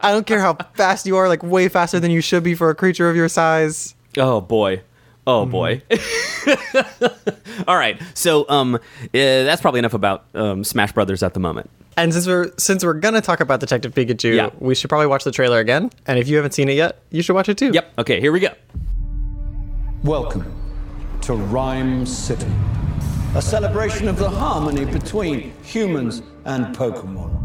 I 0.00 0.12
don't 0.12 0.26
care 0.26 0.40
how 0.40 0.56
fast 0.74 1.06
you 1.06 1.16
are, 1.16 1.28
like 1.28 1.42
way 1.42 1.68
faster 1.68 1.98
than 2.00 2.10
you 2.12 2.20
should 2.20 2.42
be 2.44 2.54
for 2.54 2.70
a 2.70 2.74
creature 2.74 3.10
of 3.10 3.16
your 3.16 3.28
size. 3.28 3.94
Oh 4.16 4.40
boy. 4.40 4.82
Oh 5.30 5.44
boy. 5.44 5.82
All 7.68 7.76
right. 7.76 8.00
So 8.14 8.46
um 8.48 8.76
uh, 8.76 8.78
that's 9.12 9.60
probably 9.60 9.78
enough 9.78 9.92
about 9.94 10.24
um, 10.34 10.64
Smash 10.64 10.92
Brothers 10.92 11.22
at 11.22 11.34
the 11.34 11.40
moment. 11.40 11.68
And 11.98 12.12
since 12.14 12.26
we're 12.26 12.50
since 12.56 12.82
we're 12.84 12.94
gonna 12.94 13.20
talk 13.20 13.40
about 13.40 13.60
Detective 13.60 13.92
Pikachu, 13.94 14.34
Yeah. 14.34 14.50
we 14.58 14.74
should 14.74 14.88
probably 14.88 15.06
watch 15.06 15.24
the 15.24 15.30
trailer 15.32 15.58
again. 15.58 15.90
And 16.06 16.18
if 16.18 16.28
you 16.28 16.36
haven't 16.36 16.52
seen 16.54 16.68
it 16.70 16.74
yet, 16.76 17.02
you 17.10 17.20
should 17.22 17.34
watch 17.34 17.48
it 17.50 17.58
too. 17.58 17.72
Yep. 17.74 17.92
Okay, 17.98 18.20
here 18.20 18.32
we 18.32 18.40
go. 18.40 18.48
Welcome 20.02 20.44
to 21.22 21.34
Ryme 21.34 22.06
City, 22.06 22.46
a 23.34 23.42
celebration 23.42 24.08
of 24.08 24.16
the 24.18 24.30
harmony 24.30 24.84
between 24.86 25.52
humans 25.62 26.22
and 26.46 26.74
Pokemon. 26.74 27.37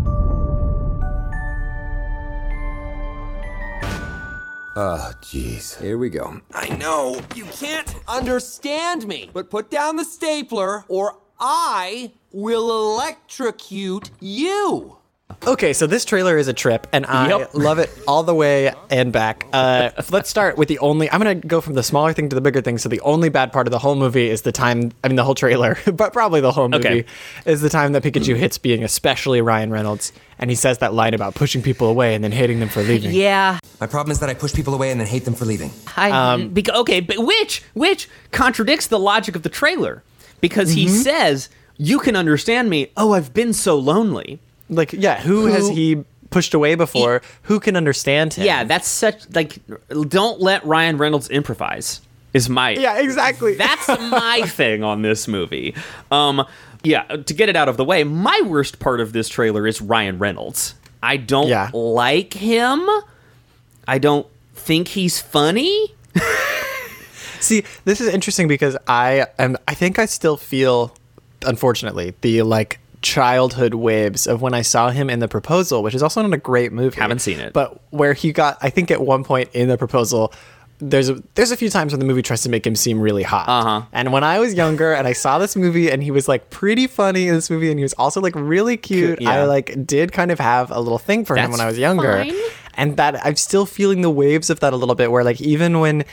Ah, 4.75 5.11
oh, 5.11 5.17
jeez. 5.21 5.79
Here 5.79 5.99
we 5.99 6.09
go. 6.09 6.41
I 6.51 6.69
know 6.77 7.21
you 7.35 7.45
can't 7.45 7.93
understand 8.07 9.07
me, 9.07 9.29
but 9.31 9.51
put 9.51 9.69
down 9.69 9.97
the 9.97 10.03
stapler 10.03 10.83
or 10.87 11.19
I 11.39 12.13
will 12.31 12.71
electrocute 12.71 14.09
you. 14.19 14.97
Okay, 15.45 15.73
so 15.73 15.87
this 15.87 16.05
trailer 16.05 16.37
is 16.37 16.47
a 16.47 16.53
trip, 16.53 16.87
and 16.93 17.05
I 17.05 17.29
Yep. 17.29 17.49
love 17.53 17.79
it 17.79 17.89
all 18.07 18.23
the 18.23 18.33
way 18.35 18.71
and 18.89 19.11
back. 19.11 19.45
Uh, 19.53 19.91
let's 20.11 20.29
start 20.29 20.57
with 20.57 20.67
the 20.67 20.79
only. 20.79 21.09
I'm 21.11 21.19
gonna 21.19 21.35
go 21.35 21.61
from 21.61 21.73
the 21.73 21.83
smaller 21.83 22.13
thing 22.13 22.29
to 22.29 22.35
the 22.35 22.41
bigger 22.41 22.61
thing. 22.61 22.77
So 22.77 22.89
the 22.89 23.01
only 23.01 23.29
bad 23.29 23.51
part 23.53 23.67
of 23.67 23.71
the 23.71 23.79
whole 23.79 23.95
movie 23.95 24.29
is 24.29 24.41
the 24.43 24.51
time. 24.51 24.91
I 25.03 25.07
mean, 25.07 25.15
the 25.15 25.23
whole 25.23 25.35
trailer, 25.35 25.77
but 25.93 26.13
probably 26.13 26.41
the 26.41 26.51
whole 26.51 26.69
movie 26.69 26.87
Okay. 26.87 27.05
is 27.45 27.61
the 27.61 27.69
time 27.69 27.91
that 27.93 28.03
Pikachu 28.03 28.35
hits 28.35 28.57
being 28.57 28.83
especially 28.83 29.41
Ryan 29.41 29.69
Reynolds, 29.71 30.13
and 30.39 30.49
he 30.49 30.55
says 30.55 30.77
that 30.79 30.93
line 30.93 31.13
about 31.13 31.35
pushing 31.35 31.61
people 31.61 31.87
away 31.89 32.15
and 32.15 32.23
then 32.23 32.31
hating 32.31 32.59
them 32.59 32.69
for 32.69 32.81
leaving. 32.83 33.11
Yeah. 33.11 33.59
My 33.79 33.87
problem 33.87 34.11
is 34.11 34.19
that 34.19 34.29
I 34.29 34.33
push 34.33 34.53
people 34.53 34.73
away 34.73 34.91
and 34.91 34.99
then 34.99 35.07
hate 35.07 35.25
them 35.25 35.33
for 35.33 35.45
leaving. 35.45 35.71
I, 35.97 36.11
Um, 36.11 36.49
beca- 36.53 36.75
okay, 36.81 36.99
but 37.01 37.17
which 37.19 37.63
which 37.73 38.07
contradicts 38.31 38.87
the 38.87 38.99
logic 38.99 39.35
of 39.35 39.43
the 39.43 39.49
trailer 39.49 40.03
because 40.41 40.71
he 40.71 40.85
Mm-hmm. 40.85 40.95
says 40.95 41.49
you 41.77 41.99
can 41.99 42.15
understand 42.15 42.69
me. 42.69 42.87
Oh, 42.95 43.13
I've 43.13 43.33
been 43.33 43.51
so 43.51 43.75
lonely. 43.77 44.39
Like, 44.69 44.93
yeah, 44.93 45.19
who, 45.21 45.45
has 45.47 45.69
he 45.69 46.03
pushed 46.29 46.53
away 46.53 46.75
before? 46.75 47.21
who 47.43 47.59
can 47.59 47.75
understand 47.75 48.33
him? 48.33 48.45
Yeah, 48.45 48.63
that's 48.63 48.87
such 48.87 49.23
like 49.35 49.59
don't 50.09 50.39
let 50.41 50.65
Ryan 50.65 50.97
Reynolds 50.97 51.29
improvise. 51.29 52.01
Is 52.33 52.49
my 52.49 52.71
yeah, 52.71 52.99
exactly. 52.99 53.53
That's 53.57 53.87
my 53.87 54.41
thing 54.47 54.83
on 54.83 55.03
this 55.03 55.27
movie. 55.27 55.75
Um, 56.09 56.43
yeah, 56.83 57.03
to 57.03 57.33
get 57.33 57.47
it 57.47 57.55
out 57.55 57.69
of 57.69 57.77
the 57.77 57.85
way, 57.85 58.03
my 58.03 58.41
worst 58.45 58.79
part 58.79 58.99
of 58.99 59.13
this 59.13 59.29
trailer 59.29 59.67
is 59.67 59.81
Ryan 59.81 60.17
Reynolds. 60.17 60.73
I 61.03 61.17
don't 61.17 61.47
Yeah. 61.47 61.69
like 61.73 62.33
him. 62.33 62.89
I 63.87 63.99
don't 63.99 64.25
think 64.55 64.87
he's 64.87 65.21
funny. 65.21 65.93
See, 67.39 67.63
this 67.85 67.99
is 68.01 68.07
interesting 68.13 68.47
because 68.47 68.77
I 68.87 69.27
am. 69.37 69.57
I 69.67 69.73
think 69.75 69.99
I 69.99 70.05
still 70.05 70.37
feel, 70.37 70.95
unfortunately, 71.45 72.13
the 72.21 72.41
like 72.43 72.79
childhood 73.03 73.75
waves 73.75 74.25
of 74.25 74.41
when 74.41 74.53
I 74.53 74.61
saw 74.63 74.89
him 74.89 75.09
in 75.09 75.19
the 75.19 75.27
proposal, 75.27 75.83
which 75.83 75.93
is 75.93 76.01
also 76.01 76.21
not 76.21 76.33
a 76.33 76.37
great 76.37 76.71
movie. 76.71 76.99
Haven't 76.99 77.19
seen 77.19 77.39
it. 77.39 77.53
but 77.53 77.79
where 77.91 78.13
he 78.13 78.31
got. 78.33 78.57
I 78.61 78.69
think 78.71 78.89
at 78.89 79.01
one 79.01 79.23
point 79.23 79.49
in 79.53 79.67
the 79.67 79.77
proposal. 79.77 80.33
There's 80.79 81.07
a, 81.07 81.23
there's 81.35 81.51
a 81.51 81.55
few 81.55 81.69
times 81.69 81.93
when 81.93 81.99
the 81.99 82.05
movie 82.05 82.21
tries 82.23 82.41
to 82.41 82.49
make 82.49 82.67
him 82.67 82.75
seem 82.75 82.99
really 82.99 83.23
hot. 83.23 83.47
Uh-huh. 83.47 83.83
And 83.93 84.11
when 84.11 84.23
I 84.25 84.39
was 84.39 84.53
younger 84.53 84.91
and 84.91 85.07
I 85.07 85.13
saw 85.13 85.37
this 85.37 85.55
movie 85.55 85.89
and 85.89 86.03
he 86.03 86.11
was 86.11 86.27
like 86.27 86.49
pretty 86.49 86.87
funny 86.87 87.27
in 87.29 87.35
this 87.35 87.49
movie 87.49 87.69
and 87.69 87.79
he 87.79 87.83
was 87.83 87.93
also 87.93 88.19
like 88.19 88.33
really 88.35 88.75
cute, 88.75 89.21
Yeah. 89.21 89.29
I 89.31 89.43
like 89.45 89.85
did 89.85 90.11
kind 90.11 90.29
of 90.29 90.39
have 90.39 90.71
a 90.71 90.79
little 90.81 90.97
thing 90.97 91.23
for 91.23 91.37
him 91.37 91.51
when 91.51 91.61
I 91.61 91.67
was 91.67 91.77
younger 91.77 92.25
fine. 92.25 92.33
and 92.73 92.97
that 92.97 93.23
I'm 93.25 93.37
still 93.37 93.65
feeling 93.65 94.01
the 94.01 94.09
waves 94.09 94.49
of 94.49 94.59
that 94.59 94.73
a 94.73 94.75
little 94.75 94.95
bit. 94.95 95.09
Where 95.09 95.23
like 95.23 95.39
even 95.39 95.79
when, 95.79 96.03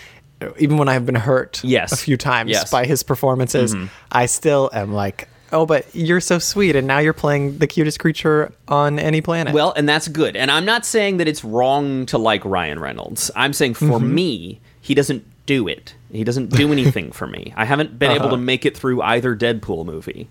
even 0.59 0.77
when 0.77 0.89
I've 0.89 1.07
been 1.07 1.17
hurt, 1.17 1.65
Yes. 1.65 1.91
a 1.93 1.97
few 1.97 2.17
times 2.17 2.51
Yes. 2.51 2.65
Mm-hmm. 2.67 2.77
by 2.77 2.85
his 2.87 3.03
performances, 3.03 3.75
I 4.13 4.27
still 4.27 4.71
am 4.73 4.93
like, 4.93 5.27
oh, 5.53 5.67
but 5.67 5.87
you're 5.95 6.21
so 6.21 6.39
sweet, 6.39 6.77
and 6.77 6.87
now 6.87 6.99
you're 6.99 7.13
playing 7.13 7.59
the 7.59 7.67
cutest 7.67 7.99
creature 8.01 8.53
on 8.69 8.99
any 8.99 9.21
planet. 9.21 9.53
Well, 9.55 9.73
and 9.77 9.89
that's 9.89 10.09
good. 10.09 10.37
And 10.37 10.51
I'm 10.51 10.65
not 10.65 10.85
saying 10.87 11.17
that 11.19 11.29
it's 11.29 11.45
wrong 11.45 12.07
to 12.07 12.19
like 12.19 12.45
Ryan 12.45 12.79
Reynolds. 12.81 13.31
I'm 13.37 13.53
saying 13.53 13.75
for 13.75 13.85
Mm-hmm. 13.87 14.15
me, 14.15 14.61
he 14.81 14.95
doesn't 14.95 15.25
do 15.47 15.67
it. 15.69 15.95
He 16.13 16.25
doesn't 16.25 16.51
do 16.51 16.73
anything 16.73 17.13
for 17.13 17.27
me. 17.27 17.53
I 17.57 17.65
haven't 17.65 17.99
been 17.99 18.13
able 18.13 18.31
to 18.31 18.37
make 18.37 18.65
it 18.65 18.77
through 18.77 19.03
either 19.03 19.35
Deadpool 19.37 19.85
movie. 19.87 20.29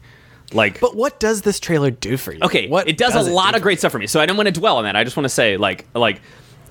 Like 0.52 0.78
Uh-huh. 0.78 0.88
but 0.88 0.96
what 0.96 1.20
does 1.20 1.44
this 1.44 1.60
trailer 1.60 1.92
do 1.92 2.18
for 2.18 2.32
you? 2.34 2.40
Okay, 2.42 2.68
what 2.68 2.88
it 2.88 2.98
does, 2.98 3.14
a 3.16 3.22
lot 3.32 3.56
of 3.56 3.62
great 3.62 3.78
stuff 3.80 3.92
for 3.92 4.00
me. 4.00 4.08
So 4.08 4.20
I 4.20 4.26
don't 4.26 4.36
want 4.38 4.48
to 4.48 4.52
dwell 4.52 4.78
on 4.78 4.84
that. 4.86 4.96
I 4.96 5.04
just 5.04 5.16
want 5.16 5.26
to 5.26 5.30
say, 5.30 5.58
like, 5.58 5.86
like, 5.94 6.22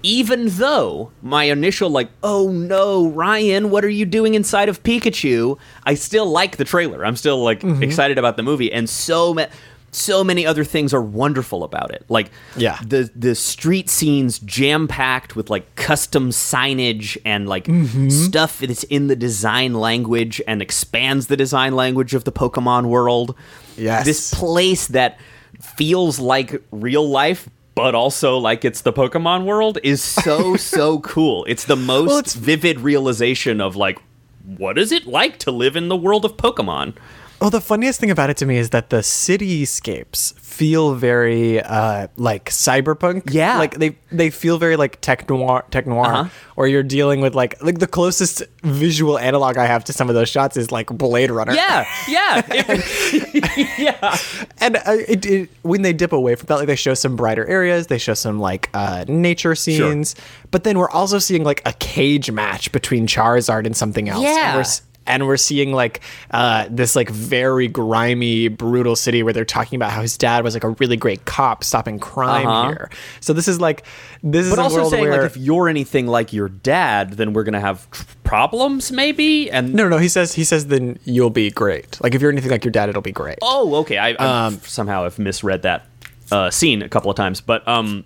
even 0.02 0.48
though 0.48 1.10
my 1.22 1.44
initial 1.44 1.90
like, 1.90 2.08
oh 2.22 2.50
no, 2.50 3.08
Ryan, 3.08 3.70
what 3.70 3.84
are 3.84 3.88
you 3.88 4.04
doing 4.06 4.34
inside 4.34 4.68
of 4.68 4.82
Pikachu? 4.82 5.58
I 5.84 5.94
still 5.94 6.26
like 6.26 6.56
the 6.56 6.64
trailer. 6.64 7.04
I'm 7.04 7.16
still 7.16 7.42
like 7.42 7.60
Mm-hmm. 7.60 7.82
excited 7.82 8.18
about 8.18 8.36
the 8.36 8.42
movie, 8.42 8.72
and 8.72 8.88
so 8.88 9.34
ma- 9.34 9.46
so 9.90 10.22
many 10.22 10.44
other 10.44 10.64
things 10.64 10.92
are 10.92 11.00
wonderful 11.00 11.64
about 11.64 11.90
it. 11.92 12.04
Like, 12.10 12.30
Yeah. 12.56 12.78
the 12.86 13.10
the 13.16 13.34
street 13.34 13.88
scenes 13.88 14.38
jam 14.40 14.86
packed 14.86 15.34
with 15.34 15.48
like 15.48 15.74
custom 15.76 16.28
signage 16.30 17.16
and 17.24 17.48
like 17.48 17.64
Mm-hmm. 17.64 18.10
stuff 18.10 18.58
that's 18.60 18.84
in 18.84 19.06
the 19.06 19.16
design 19.16 19.72
language 19.74 20.42
and 20.46 20.60
expands 20.60 21.26
the 21.28 21.36
design 21.36 21.74
language 21.74 22.12
of 22.14 22.24
the 22.24 22.32
Pokemon 22.32 22.86
world. 22.86 23.34
Yes. 23.78 24.04
This 24.04 24.34
place 24.34 24.88
that 24.88 25.18
feels 25.60 26.18
like 26.20 26.62
real 26.70 27.08
life 27.08 27.48
but 27.78 27.94
also 27.94 28.36
like 28.36 28.64
it's 28.64 28.80
the 28.82 28.92
Pokemon 28.92 29.44
world 29.44 29.78
is 29.82 30.02
so 30.02 30.56
so 30.74 30.98
cool. 31.00 31.44
It's 31.46 31.64
the 31.64 31.76
most 31.76 32.08
Well, 32.08 32.18
it's- 32.18 32.34
vivid 32.34 32.80
realization 32.80 33.60
of 33.60 33.76
like 33.76 33.98
what 34.44 34.78
is 34.78 34.92
it 34.92 35.06
like 35.06 35.38
to 35.40 35.50
live 35.50 35.76
in 35.76 35.88
the 35.88 35.96
world 35.96 36.24
of 36.24 36.36
Pokemon? 36.36 36.94
Well, 37.40 37.50
the 37.50 37.60
funniest 37.60 38.00
thing 38.00 38.10
about 38.10 38.30
it 38.30 38.36
to 38.38 38.46
me 38.46 38.56
is 38.58 38.70
that 38.70 38.90
the 38.90 38.96
cityscapes 38.96 40.34
feel 40.40 40.94
very 40.94 41.62
uh, 41.62 42.08
like 42.16 42.50
cyberpunk. 42.50 43.32
Yeah. 43.32 43.58
like 43.58 43.78
they 43.78 43.96
they 44.10 44.30
feel 44.30 44.58
very 44.58 44.74
like 44.76 45.00
tech 45.00 45.28
noir, 45.30 45.64
tech 45.70 45.86
noir, 45.86 46.06
Uh-huh. 46.06 46.28
or 46.56 46.66
you're 46.66 46.82
dealing 46.82 47.20
with 47.20 47.36
like 47.36 47.62
like 47.62 47.78
the 47.78 47.86
closest 47.86 48.42
visual 48.64 49.18
analog 49.18 49.56
I 49.56 49.66
have 49.66 49.84
to 49.84 49.92
some 49.92 50.08
of 50.08 50.16
those 50.16 50.28
shots 50.28 50.56
is 50.56 50.72
like 50.72 50.88
Blade 50.88 51.30
Runner. 51.30 51.52
Yeah, 51.54 51.86
yeah. 52.08 52.42
It- 52.50 53.78
yeah. 53.78 54.16
and 54.58 54.76
uh, 54.78 54.80
it, 55.06 55.24
it, 55.24 55.50
when 55.62 55.82
they 55.82 55.92
dip 55.92 56.12
away 56.12 56.34
from 56.34 56.46
that, 56.46 56.56
like 56.56 56.66
they 56.66 56.74
show 56.76 56.94
some 56.94 57.14
brighter 57.14 57.46
areas, 57.46 57.86
they 57.86 57.98
show 57.98 58.14
some 58.14 58.40
like 58.40 58.68
uh, 58.74 59.04
nature 59.06 59.54
scenes, 59.54 60.16
sure. 60.16 60.24
but 60.50 60.64
then 60.64 60.76
we're 60.76 60.90
also 60.90 61.20
seeing 61.20 61.44
like 61.44 61.62
a 61.64 61.72
cage 61.74 62.32
match 62.32 62.72
between 62.72 63.06
Charizard 63.06 63.64
and 63.64 63.76
something 63.76 64.08
else. 64.08 64.24
Yeah. 64.24 64.64
And 65.08 65.26
we're, 65.26 65.26
s- 65.26 65.26
and 65.26 65.26
we're 65.26 65.36
seeing 65.36 65.72
like 65.72 66.00
uh, 66.30 66.66
this 66.70 66.94
like 66.94 67.10
very 67.10 67.68
grimy, 67.68 68.48
brutal 68.48 68.96
city 68.96 69.22
where 69.22 69.32
they're 69.32 69.44
talking 69.44 69.76
about 69.76 69.90
how 69.90 70.02
his 70.02 70.16
dad 70.16 70.44
was 70.44 70.54
like 70.54 70.64
a 70.64 70.70
really 70.70 70.96
great 70.96 71.24
cop 71.24 71.64
stopping 71.64 71.98
crime 71.98 72.46
Uh-huh. 72.46 72.68
here. 72.68 72.90
So 73.20 73.32
this 73.32 73.48
is 73.48 73.60
like 73.60 73.84
this 74.22 74.46
is 74.46 74.50
But 74.50 74.58
a 74.58 74.62
also 74.62 74.88
saying 74.90 75.02
where 75.04 75.22
like 75.22 75.30
if 75.30 75.36
you're 75.36 75.68
anything 75.68 76.06
like 76.06 76.32
your 76.32 76.48
dad, 76.48 77.12
then 77.14 77.32
we're 77.32 77.44
gonna 77.44 77.60
have 77.60 77.90
tr- 77.90 78.04
problems, 78.24 78.92
maybe. 78.92 79.50
And 79.50 79.74
no, 79.74 79.84
no, 79.84 79.88
no. 79.90 79.98
He 79.98 80.08
says 80.08 80.34
he 80.34 80.44
says 80.44 80.66
then 80.66 80.98
you'll 81.04 81.30
be 81.30 81.50
great. 81.50 82.00
Like 82.02 82.14
if 82.14 82.22
you're 82.22 82.30
anything 82.30 82.50
like 82.50 82.64
your 82.64 82.72
dad, 82.72 82.88
it'll 82.88 83.02
be 83.02 83.12
great. 83.12 83.38
oh, 83.42 83.76
okay. 83.76 83.98
I, 83.98 84.10
I 84.18 84.46
Um, 84.46 84.60
somehow 84.64 85.04
have 85.04 85.18
misread 85.18 85.62
that 85.62 85.86
uh, 86.30 86.50
scene 86.50 86.82
a 86.82 86.88
couple 86.88 87.10
of 87.10 87.16
times, 87.16 87.40
but 87.40 87.66
um, 87.66 88.04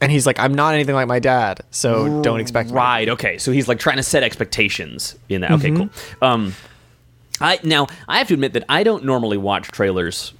And 0.00 0.10
he's 0.12 0.26
like, 0.26 0.38
I'm 0.38 0.54
not 0.54 0.74
anything 0.74 0.94
like 0.94 1.08
my 1.08 1.18
dad, 1.18 1.62
so 1.70 2.22
don't 2.22 2.40
expect 2.40 2.70
me. 2.70 2.76
Right. 2.76 3.08
Okay. 3.08 3.38
So 3.38 3.52
he's 3.52 3.68
like 3.68 3.78
trying 3.78 3.96
to 3.96 4.02
set 4.02 4.22
expectations 4.22 5.16
in 5.28 5.40
that. 5.42 5.52
Okay. 5.52 5.70
Cool. 5.70 5.88
Um, 6.20 6.54
I 7.40 7.58
now 7.62 7.86
I 8.08 8.18
have 8.18 8.28
to 8.28 8.34
admit 8.34 8.52
that 8.52 8.64
I 8.68 8.82
don't 8.82 9.04
normally 9.04 9.36
watch 9.36 9.68
trailers 9.68 10.32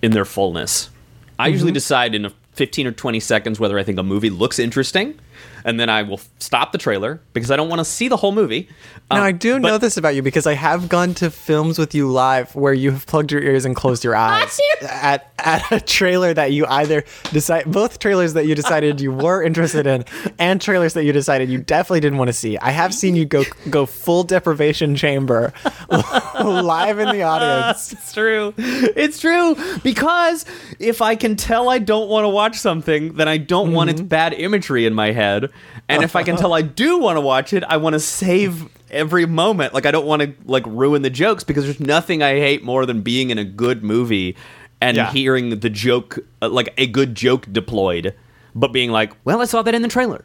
in 0.00 0.12
their 0.12 0.24
fullness. 0.24 0.90
I 1.38 1.48
usually 1.48 1.72
decide 1.72 2.14
in 2.14 2.26
a 2.26 2.32
15 2.54 2.86
or 2.86 2.92
20 2.92 3.20
seconds 3.20 3.58
whether 3.58 3.78
I 3.78 3.82
think 3.82 3.98
a 3.98 4.02
movie 4.02 4.30
looks 4.30 4.58
interesting, 4.58 5.18
and 5.64 5.78
then 5.80 5.88
I 5.88 6.02
will 6.02 6.20
stop 6.38 6.72
the 6.72 6.78
trailer 6.78 7.20
because 7.32 7.50
I 7.50 7.56
don't 7.56 7.68
want 7.68 7.80
to 7.80 7.84
see 7.84 8.08
the 8.08 8.16
whole 8.16 8.32
movie. 8.32 8.68
Now 9.10 9.18
Um, 9.18 9.22
I 9.24 9.32
do 9.32 9.60
but- 9.60 9.68
know 9.68 9.78
this 9.78 9.96
about 9.96 10.14
you 10.14 10.22
because 10.22 10.46
I 10.46 10.54
have 10.54 10.88
gone 10.88 11.14
to 11.14 11.30
films 11.30 11.78
with 11.78 11.94
you 11.94 12.08
live 12.10 12.54
where 12.54 12.72
you 12.74 12.90
have 12.92 13.06
plugged 13.06 13.30
your 13.32 13.42
ears 13.42 13.64
and 13.64 13.74
closed 13.76 14.04
your 14.04 14.16
eyes 14.16 14.58
at 14.82 15.28
at 15.38 15.72
a 15.72 15.80
trailer 15.80 16.32
that 16.32 16.52
you 16.52 16.64
either 16.66 17.02
decide 17.32 17.64
both 17.70 17.98
trailers 17.98 18.34
that 18.34 18.46
you 18.46 18.54
decided 18.54 19.00
you 19.00 19.10
were 19.12 19.42
interested 19.42 19.86
in 19.88 20.04
and 20.38 20.60
trailers 20.60 20.94
that 20.94 21.04
you 21.04 21.12
decided 21.12 21.48
you 21.50 21.58
definitely 21.58 21.98
didn't 22.00 22.18
want 22.18 22.28
to 22.28 22.32
see. 22.32 22.56
I 22.58 22.70
have 22.70 22.94
seen 22.94 23.16
you 23.16 23.24
go 23.24 23.44
go 23.70 23.84
full 23.86 24.22
deprivation 24.24 24.94
chamber 24.94 25.52
live 26.40 26.98
in 26.98 27.08
the 27.10 27.22
audience. 27.22 27.92
It's 27.92 28.12
true. 28.12 28.54
It's 28.56 29.18
true 29.20 29.56
because 29.82 30.44
if 30.78 31.02
I 31.02 31.16
can 31.16 31.36
tell 31.36 31.68
I 31.68 31.78
don't 31.78 32.08
want 32.08 32.24
to 32.24 32.28
watch 32.28 32.56
something, 32.58 33.14
then 33.14 33.28
I 33.28 33.36
don't 33.38 33.72
want 33.72 33.90
its 33.90 34.00
bad 34.00 34.32
imagery 34.34 34.86
in 34.86 34.94
my 34.94 35.12
head. 35.12 35.50
And 35.88 36.02
if 36.02 36.14
I 36.16 36.22
can 36.22 36.36
tell 36.36 36.52
I 36.52 36.62
do 36.82 36.98
want 36.98 37.16
to 37.16 37.20
watch 37.20 37.52
it, 37.52 37.64
I 37.64 37.76
want 37.76 37.94
to 37.94 38.00
save 38.00 38.68
every 38.90 39.26
moment. 39.26 39.74
Like 39.74 39.86
I 39.86 39.90
don't 39.90 40.06
want 40.06 40.22
to 40.22 40.34
like 40.44 40.64
ruin 40.66 41.02
the 41.02 41.10
jokes 41.10 41.44
because 41.44 41.64
there's 41.64 41.80
nothing 41.80 42.22
I 42.22 42.34
hate 42.34 42.62
more 42.62 42.86
than 42.86 43.02
being 43.02 43.30
in 43.30 43.38
a 43.38 43.44
good 43.44 43.82
movie 43.82 44.36
and 44.80 44.96
Yeah. 44.96 45.10
hearing 45.12 45.58
the 45.60 45.70
joke 45.70 46.18
uh, 46.40 46.48
like 46.48 46.74
a 46.78 46.86
good 46.86 47.14
joke 47.14 47.46
deployed, 47.52 48.14
but 48.54 48.72
being 48.72 48.90
like, 48.90 49.12
"Well, 49.24 49.40
I 49.40 49.44
saw 49.46 49.62
that 49.62 49.74
in 49.74 49.82
the 49.82 49.88
trailer." 49.88 50.24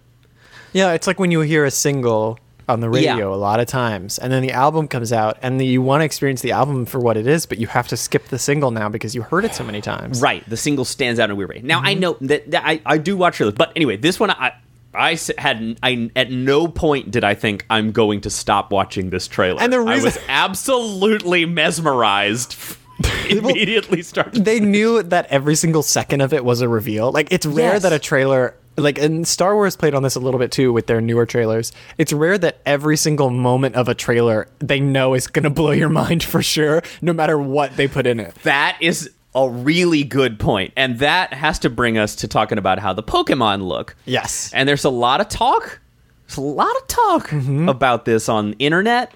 Yeah, 0.73 0.93
it's 0.93 1.07
like 1.07 1.19
when 1.19 1.31
you 1.31 1.41
hear 1.41 1.63
a 1.63 1.71
single 1.71 2.39
on 2.69 2.81
the 2.81 2.89
radio 2.89 3.29
Yeah. 3.29 3.35
a 3.35 3.37
lot 3.37 3.61
of 3.61 3.67
times, 3.67 4.17
and 4.17 4.33
then 4.33 4.41
the 4.41 4.51
album 4.51 4.89
comes 4.89 5.13
out, 5.13 5.37
and 5.41 5.63
you 5.63 5.81
want 5.81 6.01
to 6.01 6.05
experience 6.05 6.41
the 6.41 6.51
album 6.51 6.85
for 6.85 6.99
what 6.99 7.15
it 7.15 7.25
is, 7.25 7.45
but 7.45 7.57
you 7.59 7.67
have 7.67 7.87
to 7.87 7.95
skip 7.95 8.27
the 8.27 8.37
single 8.37 8.71
now 8.71 8.89
because 8.89 9.15
you 9.15 9.21
heard 9.21 9.45
it 9.45 9.55
so 9.55 9.63
many 9.63 9.79
times. 9.79 10.21
Right, 10.21 10.43
the 10.49 10.57
single 10.57 10.83
stands 10.83 11.17
out 11.19 11.25
in 11.25 11.31
a 11.31 11.35
weird 11.35 11.49
way. 11.49 11.61
Now 11.63 11.79
I 11.81 11.91
Mm-hmm. 11.93 11.99
know 12.01 12.17
that, 12.21 12.51
that 12.51 12.63
I, 12.65 12.81
I 12.85 12.97
do 12.97 13.15
watch 13.15 13.37
trailers, 13.37 13.55
but 13.55 13.71
anyway, 13.77 13.95
this 13.95 14.19
one 14.19 14.31
I 14.31 14.51
I 14.93 15.17
had 15.37 15.77
I 15.83 16.09
at 16.15 16.31
no 16.31 16.67
point 16.67 17.11
did 17.11 17.23
I 17.23 17.33
think 17.35 17.65
I'm 17.69 17.91
going 17.91 18.21
to 18.21 18.29
stop 18.29 18.71
watching 18.71 19.09
this 19.09 19.27
trailer. 19.27 19.61
And 19.61 19.71
the 19.71 19.79
I 19.79 20.01
was 20.01 20.17
absolutely 20.27 21.45
mesmerized. 21.45 22.55
immediately 23.29 24.01
started. 24.01 24.43
They 24.43 24.59
knew 24.59 25.03
that 25.03 25.27
every 25.27 25.55
single 25.55 25.83
second 25.83 26.21
of 26.21 26.33
it 26.33 26.43
was 26.43 26.61
a 26.61 26.67
reveal. 26.69 27.11
Like 27.11 27.27
it's 27.31 27.45
rare 27.45 27.73
Yes. 27.73 27.83
that 27.83 27.93
a 27.93 27.99
trailer 27.99 28.55
like 28.75 28.97
and 28.99 29.27
Star 29.27 29.55
Wars 29.55 29.75
played 29.75 29.93
on 29.95 30.03
this 30.03 30.15
a 30.15 30.19
little 30.19 30.39
bit 30.39 30.51
too 30.51 30.71
with 30.73 30.87
their 30.87 31.01
newer 31.01 31.25
trailers. 31.25 31.71
It's 31.97 32.13
rare 32.13 32.37
that 32.39 32.59
every 32.65 32.97
single 32.97 33.29
moment 33.29 33.75
of 33.75 33.87
a 33.87 33.93
trailer 33.95 34.47
they 34.59 34.79
know 34.79 35.13
is 35.13 35.27
going 35.27 35.43
to 35.43 35.49
blow 35.49 35.71
your 35.71 35.89
mind 36.03 36.23
for 36.23 36.41
sure 36.41 36.81
no 37.01 37.13
matter 37.13 37.37
what 37.37 37.75
they 37.75 37.87
put 37.87 38.07
in 38.07 38.19
it. 38.19 38.33
That 38.43 38.77
is 38.81 39.11
a 39.37 39.49
really 39.49 40.03
good 40.03 40.39
point, 40.39 40.73
and 40.75 40.99
that 40.99 41.33
has 41.33 41.59
to 41.59 41.69
bring 41.69 41.97
us 41.97 42.15
to 42.17 42.27
talking 42.27 42.57
about 42.57 42.79
how 42.79 42.91
the 42.93 43.03
Pokemon 43.03 43.61
look. 43.67 43.95
Yes. 44.05 44.51
and 44.53 44.67
there's 44.67 44.83
a 44.85 44.89
lot 44.89 45.21
of 45.21 45.29
talk. 45.29 45.79
There's 46.27 46.37
a 46.37 46.41
lot 46.41 46.75
of 46.75 46.87
talk 46.87 47.27
Mm-hmm. 47.29 47.69
about 47.69 48.05
this 48.05 48.27
on 48.29 48.51
the 48.51 48.57
internet, 48.57 49.13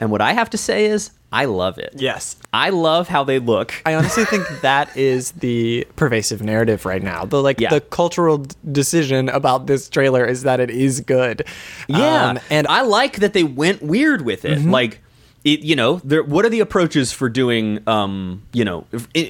and 0.00 0.10
what 0.10 0.20
I 0.22 0.32
have 0.32 0.48
to 0.50 0.58
say 0.58 0.86
is 0.86 1.10
I 1.32 1.46
love 1.46 1.76
it. 1.78 1.94
Yes. 1.96 2.36
I 2.52 2.70
love 2.70 3.08
how 3.08 3.24
they 3.24 3.40
look. 3.40 3.74
I 3.84 3.94
honestly 3.94 4.24
think 4.24 4.46
that 4.62 4.96
is 4.96 5.32
the 5.32 5.86
pervasive 5.96 6.40
narrative 6.40 6.86
right 6.86 7.02
now. 7.02 7.24
The 7.24 7.42
like 7.42 7.60
Yeah. 7.60 7.70
the 7.70 7.80
cultural 7.80 8.38
d- 8.38 8.54
decision 8.72 9.28
about 9.28 9.66
this 9.66 9.88
trailer 9.90 10.24
is 10.24 10.44
that 10.44 10.60
it 10.60 10.70
is 10.70 11.00
good. 11.00 11.44
Yeah, 11.88 12.30
Um, 12.30 12.38
and 12.48 12.66
I 12.68 12.82
like 12.82 13.16
that 13.18 13.32
they 13.32 13.42
went 13.44 13.82
weird 13.82 14.22
with 14.22 14.44
it. 14.44 14.64
Like, 14.64 15.00
it, 15.46 15.60
you 15.60 15.74
know, 15.76 16.00
there, 16.04 16.22
what 16.22 16.44
are 16.44 16.50
the 16.50 16.60
approaches 16.60 17.12
for 17.12 17.28
doing, 17.30 17.80
um, 17.88 18.42
you 18.52 18.64
know, 18.64 18.84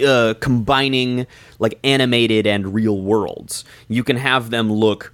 uh, 0.04 0.34
combining 0.40 1.26
like 1.58 1.78
animated 1.84 2.46
and 2.46 2.72
real 2.74 2.98
worlds? 3.00 3.64
You 3.88 4.02
can 4.02 4.16
have 4.16 4.50
them 4.50 4.72
look 4.72 5.12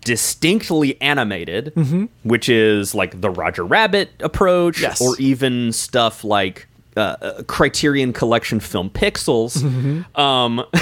distinctly 0.00 1.00
animated, 1.00 1.72
which 2.22 2.48
is 2.48 2.94
like 2.94 3.20
the 3.20 3.30
Roger 3.30 3.64
Rabbit 3.64 4.10
approach, 4.20 4.80
Yes. 4.80 5.00
or 5.00 5.16
even 5.18 5.72
stuff 5.72 6.24
like. 6.24 6.66
Uh, 6.96 7.16
uh, 7.22 7.42
Criterion 7.44 8.12
Collection 8.12 8.58
film 8.58 8.90
Pixels, 8.90 9.62
um, 10.18 10.64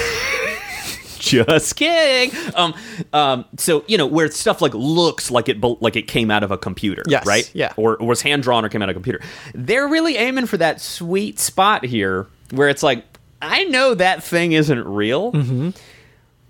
just 1.30 1.76
kidding. 1.76 2.36
Um, 2.54 2.74
um, 3.12 3.44
so 3.58 3.84
you 3.86 3.98
know 3.98 4.06
where 4.06 4.30
stuff 4.30 4.60
like 4.62 4.72
looks 4.74 5.30
like 5.30 5.48
it 5.48 5.58
like 5.80 5.96
it 5.96 6.08
came 6.08 6.30
out 6.30 6.42
of 6.42 6.50
a 6.50 6.58
computer, 6.58 7.02
Yes, 7.08 7.26
right? 7.26 7.50
yeah. 7.54 7.72
or, 7.76 7.96
or 7.96 8.06
was 8.06 8.22
hand 8.22 8.42
drawn 8.42 8.64
or 8.64 8.68
came 8.68 8.82
out 8.82 8.88
of 8.88 8.94
a 8.94 8.98
computer. 8.98 9.20
They're 9.54 9.88
really 9.88 10.16
aiming 10.16 10.46
for 10.46 10.56
that 10.58 10.80
sweet 10.80 11.38
spot 11.38 11.84
here, 11.84 12.26
where 12.50 12.68
it's 12.68 12.82
like 12.82 13.04
I 13.42 13.64
know 13.64 13.94
that 13.94 14.22
thing 14.22 14.52
isn't 14.52 14.86
real, 14.86 15.32
Mm-hmm. 15.32 15.70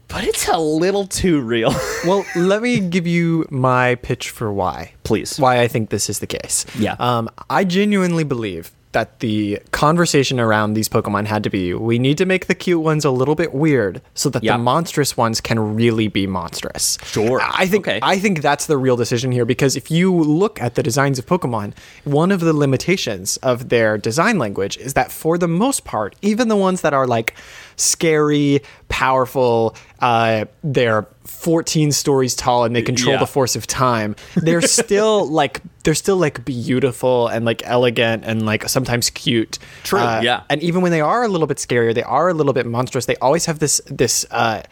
but 0.08 0.24
it's 0.24 0.48
a 0.48 0.58
little 0.58 1.06
too 1.06 1.40
real. 1.40 1.74
well, 2.06 2.24
let 2.36 2.62
me 2.62 2.80
give 2.80 3.06
you 3.06 3.46
my 3.50 3.96
pitch 3.96 4.30
for 4.30 4.52
why. 4.52 4.92
Please. 5.02 5.38
Why 5.38 5.60
I 5.60 5.68
think 5.68 5.90
this 5.90 6.08
is 6.08 6.20
the 6.20 6.26
case. 6.26 6.64
Yeah. 6.78 6.94
Um, 6.98 7.28
I 7.50 7.64
genuinely 7.64 8.24
believe 8.24 8.70
that 8.92 9.20
the 9.20 9.60
conversation 9.72 10.40
around 10.40 10.72
these 10.72 10.88
Pokemon 10.88 11.26
had 11.26 11.42
to 11.44 11.50
be 11.50 11.74
we 11.74 11.98
need 11.98 12.16
to 12.18 12.24
make 12.24 12.46
the 12.46 12.54
cute 12.54 12.80
ones 12.82 13.04
a 13.04 13.10
little 13.10 13.34
bit 13.34 13.52
weird 13.52 14.00
so 14.14 14.30
that 14.30 14.42
Yep. 14.42 14.54
the 14.54 14.58
monstrous 14.58 15.16
ones 15.16 15.40
can 15.40 15.58
really 15.76 16.08
be 16.08 16.26
monstrous. 16.26 16.96
Sure. 17.04 17.40
I 17.42 17.66
think 17.66 17.86
Okay. 17.86 18.00
I 18.02 18.18
think 18.18 18.40
that's 18.40 18.66
the 18.66 18.78
real 18.78 18.96
decision 18.96 19.32
here 19.32 19.44
because 19.44 19.76
if 19.76 19.90
you 19.90 20.14
look 20.14 20.60
at 20.62 20.76
the 20.76 20.82
designs 20.82 21.18
of 21.18 21.26
Pokemon, 21.26 21.74
one 22.04 22.32
of 22.32 22.40
the 22.40 22.52
limitations 22.54 23.36
of 23.38 23.68
their 23.68 23.98
design 23.98 24.38
language 24.38 24.76
is 24.78 24.94
that 24.94 25.12
for 25.12 25.36
the 25.36 25.48
most 25.48 25.84
part, 25.84 26.16
even 26.22 26.48
the 26.48 26.56
ones 26.56 26.80
that 26.80 26.94
are 26.94 27.06
like 27.06 27.34
scary, 27.76 28.60
powerful, 28.88 29.76
uh, 30.00 30.46
they're 30.64 31.06
14 31.26 31.92
stories 31.92 32.34
tall 32.34 32.64
and 32.64 32.74
they 32.74 32.82
control 32.82 33.14
Yeah. 33.14 33.20
the 33.20 33.26
force 33.26 33.56
of 33.56 33.66
time. 33.66 34.16
They're 34.36 34.62
still 34.62 35.26
like 35.26 35.60
they're 35.84 35.94
still 35.94 36.16
like 36.16 36.44
beautiful 36.44 37.28
and 37.28 37.44
like 37.44 37.62
elegant 37.64 38.24
and 38.24 38.44
like 38.44 38.68
sometimes 38.68 39.08
cute. 39.10 39.60
True, 39.84 40.00
Uh, 40.00 40.20
yeah. 40.20 40.42
And 40.50 40.60
even 40.60 40.80
when 40.82 40.90
they 40.90 41.00
are 41.00 41.22
a 41.22 41.28
little 41.28 41.46
bit 41.46 41.58
scarier, 41.58 41.94
they 41.94 42.02
are 42.02 42.28
a 42.28 42.34
little 42.34 42.52
bit 42.52 42.66
monstrous. 42.66 43.06
They 43.06 43.14
always 43.16 43.46
have 43.46 43.60
this 43.60 43.80
this 43.86 44.26
uh, 44.32 44.62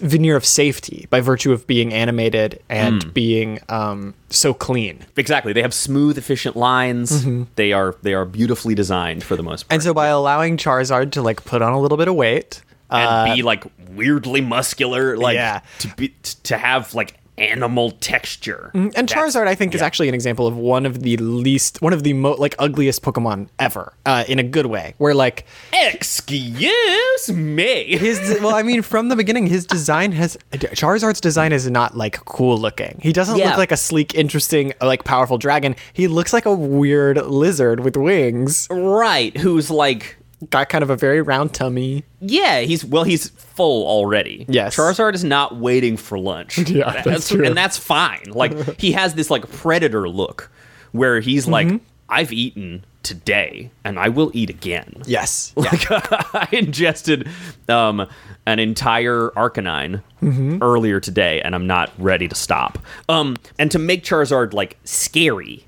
veneer 0.00 0.34
of 0.36 0.46
safety 0.46 1.06
by 1.10 1.20
virtue 1.20 1.52
of 1.52 1.66
being 1.66 1.92
animated 1.92 2.62
and 2.70 3.02
Hmm. 3.02 3.10
being 3.10 3.58
um, 3.68 4.14
so 4.30 4.54
clean. 4.54 5.00
exactly. 5.16 5.52
They 5.52 5.60
have 5.62 5.74
smooth, 5.74 6.16
efficient 6.16 6.56
lines. 6.56 7.26
They 7.56 7.72
are 7.74 7.94
they 8.02 8.14
are 8.14 8.24
beautifully 8.24 8.74
designed 8.74 9.24
for 9.24 9.36
the 9.36 9.42
most 9.42 9.64
part. 9.64 9.68
Mm-hmm. 9.68 9.74
And 9.74 9.82
so 9.82 9.92
by 9.92 10.06
allowing 10.06 10.56
Charizard 10.56 11.12
to 11.12 11.22
like 11.22 11.44
put 11.44 11.60
on 11.60 11.74
a 11.74 11.80
little 11.80 11.98
bit 11.98 12.08
of 12.08 12.14
weight, 12.14 12.62
and 12.92 13.30
uh, 13.30 13.34
be 13.34 13.42
like 13.42 13.64
weirdly 13.90 14.40
muscular, 14.40 15.16
like 15.16 15.34
yeah. 15.34 15.60
to 15.80 15.88
be 15.96 16.14
to 16.44 16.56
have 16.58 16.94
like 16.94 17.14
animal 17.38 17.92
texture. 17.92 18.70
Mm, 18.74 18.92
and 18.94 19.08
That's- 19.08 19.10
Charizard, 19.34 19.46
I 19.48 19.54
think, 19.54 19.74
is 19.74 19.80
actually 19.82 20.08
an 20.08 20.14
example 20.14 20.46
of 20.46 20.54
one 20.56 20.84
of 20.84 21.00
the 21.02 21.16
least, 21.16 21.80
one 21.80 21.94
of 21.94 22.02
the 22.02 22.12
mo- 22.12 22.34
like 22.38 22.54
ugliest 22.58 23.02
Pokemon 23.02 23.48
ever, 23.58 23.94
uh, 24.04 24.24
in 24.28 24.38
a 24.38 24.42
good 24.42 24.66
way. 24.66 24.94
Where 24.98 25.14
like 25.14 25.46
Excuse 25.72 27.30
me. 27.32 27.96
his, 27.96 28.38
well, 28.40 28.54
I 28.54 28.62
mean, 28.62 28.82
from 28.82 29.08
the 29.08 29.16
beginning, 29.16 29.46
his 29.46 29.66
design 29.66 30.12
has 30.12 30.36
Charizard's 30.52 31.20
design 31.20 31.52
is 31.52 31.68
not 31.70 31.96
like 31.96 32.22
cool 32.26 32.58
looking. 32.58 32.98
He 33.02 33.12
doesn't 33.12 33.36
Yeah. 33.38 33.48
look 33.48 33.56
like 33.58 33.72
a 33.72 33.76
sleek, 33.76 34.14
interesting, 34.14 34.72
uh, 34.80 34.86
like 34.86 35.04
powerful 35.04 35.38
dragon. 35.38 35.74
He 35.94 36.08
looks 36.08 36.32
like 36.32 36.46
a 36.46 36.54
weird 36.54 37.16
lizard 37.26 37.80
with 37.80 37.96
wings. 37.96 38.68
right, 38.70 39.36
who's 39.36 39.70
like 39.70 40.16
Got 40.50 40.68
kind 40.68 40.82
of 40.82 40.90
a 40.90 40.96
very 40.96 41.22
round 41.22 41.54
tummy. 41.54 42.04
yeah, 42.20 42.60
he's 42.60 42.84
well, 42.84 43.04
he's 43.04 43.28
full 43.30 43.86
already. 43.86 44.44
Yes. 44.48 44.76
Charizard 44.76 45.14
is 45.14 45.22
not 45.24 45.56
waiting 45.56 45.96
for 45.96 46.18
lunch. 46.18 46.58
Yeah, 46.68 47.02
that's 47.02 47.28
true. 47.28 47.44
and 47.44 47.56
that's 47.56 47.76
fine. 47.76 48.24
Like 48.30 48.78
he 48.80 48.92
has 48.92 49.14
this 49.14 49.30
like 49.30 49.48
predator 49.52 50.08
look, 50.08 50.50
where 50.92 51.20
he's 51.20 51.44
Mm-hmm. 51.44 51.52
like, 51.52 51.80
I've 52.08 52.32
eaten 52.32 52.84
today, 53.02 53.70
and 53.84 53.98
I 53.98 54.08
will 54.08 54.30
eat 54.34 54.50
again. 54.50 55.02
Yes. 55.06 55.52
Like 55.56 55.86
I 55.90 56.48
ingested 56.52 57.28
um, 57.68 58.06
an 58.46 58.58
entire 58.58 59.30
Arcanine 59.36 60.02
Mm-hmm. 60.22 60.58
earlier 60.62 61.00
today, 61.00 61.40
and 61.42 61.54
I'm 61.54 61.66
not 61.66 61.90
ready 61.98 62.28
to 62.28 62.34
stop. 62.34 62.78
Um, 63.08 63.36
and 63.58 63.70
to 63.72 63.78
make 63.78 64.04
Charizard 64.04 64.52
like 64.54 64.76
scary 64.84 65.64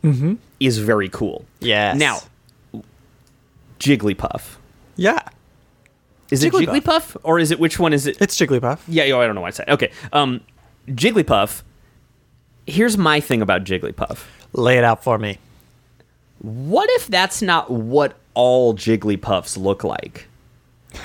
is 0.61 0.79
very 0.79 1.09
cool. 1.09 1.45
Mm-hmm. 1.61 1.67
Yes. 1.67 1.97
Now, 1.99 2.21
Jigglypuff. 3.81 4.57
Yeah. 4.97 5.21
Is 6.31 6.43
it 6.43 6.53
Jigglypuff. 6.53 6.81
Jigglypuff 6.81 7.17
or 7.23 7.39
is 7.39 7.51
it 7.51 7.59
which 7.59 7.79
one 7.79 7.93
is 7.93 8.07
it? 8.07 8.17
It's 8.21 8.37
Jigglypuff. 8.39 8.81
yeah, 8.89 9.05
yo, 9.05 9.21
I 9.21 9.27
don't 9.27 9.35
know 9.35 9.41
what 9.41 9.49
I 9.49 9.51
said. 9.51 9.69
Okay, 9.69 9.91
um, 10.13 10.41
Jigglypuff. 10.89 11.63
Here's 12.67 12.97
my 12.97 13.21
thing 13.21 13.43
about 13.43 13.65
Jigglypuff. 13.65 14.25
Lay 14.53 14.79
it 14.79 14.85
out 14.85 15.05
for 15.05 15.19
me. 15.19 15.39
What 16.39 16.89
if 16.93 17.07
that's 17.09 17.43
not 17.43 17.71
what 17.71 18.17
all 18.35 18.75
Jigglypuffs 18.75 19.57
look 19.57 19.85
like? 19.85 20.29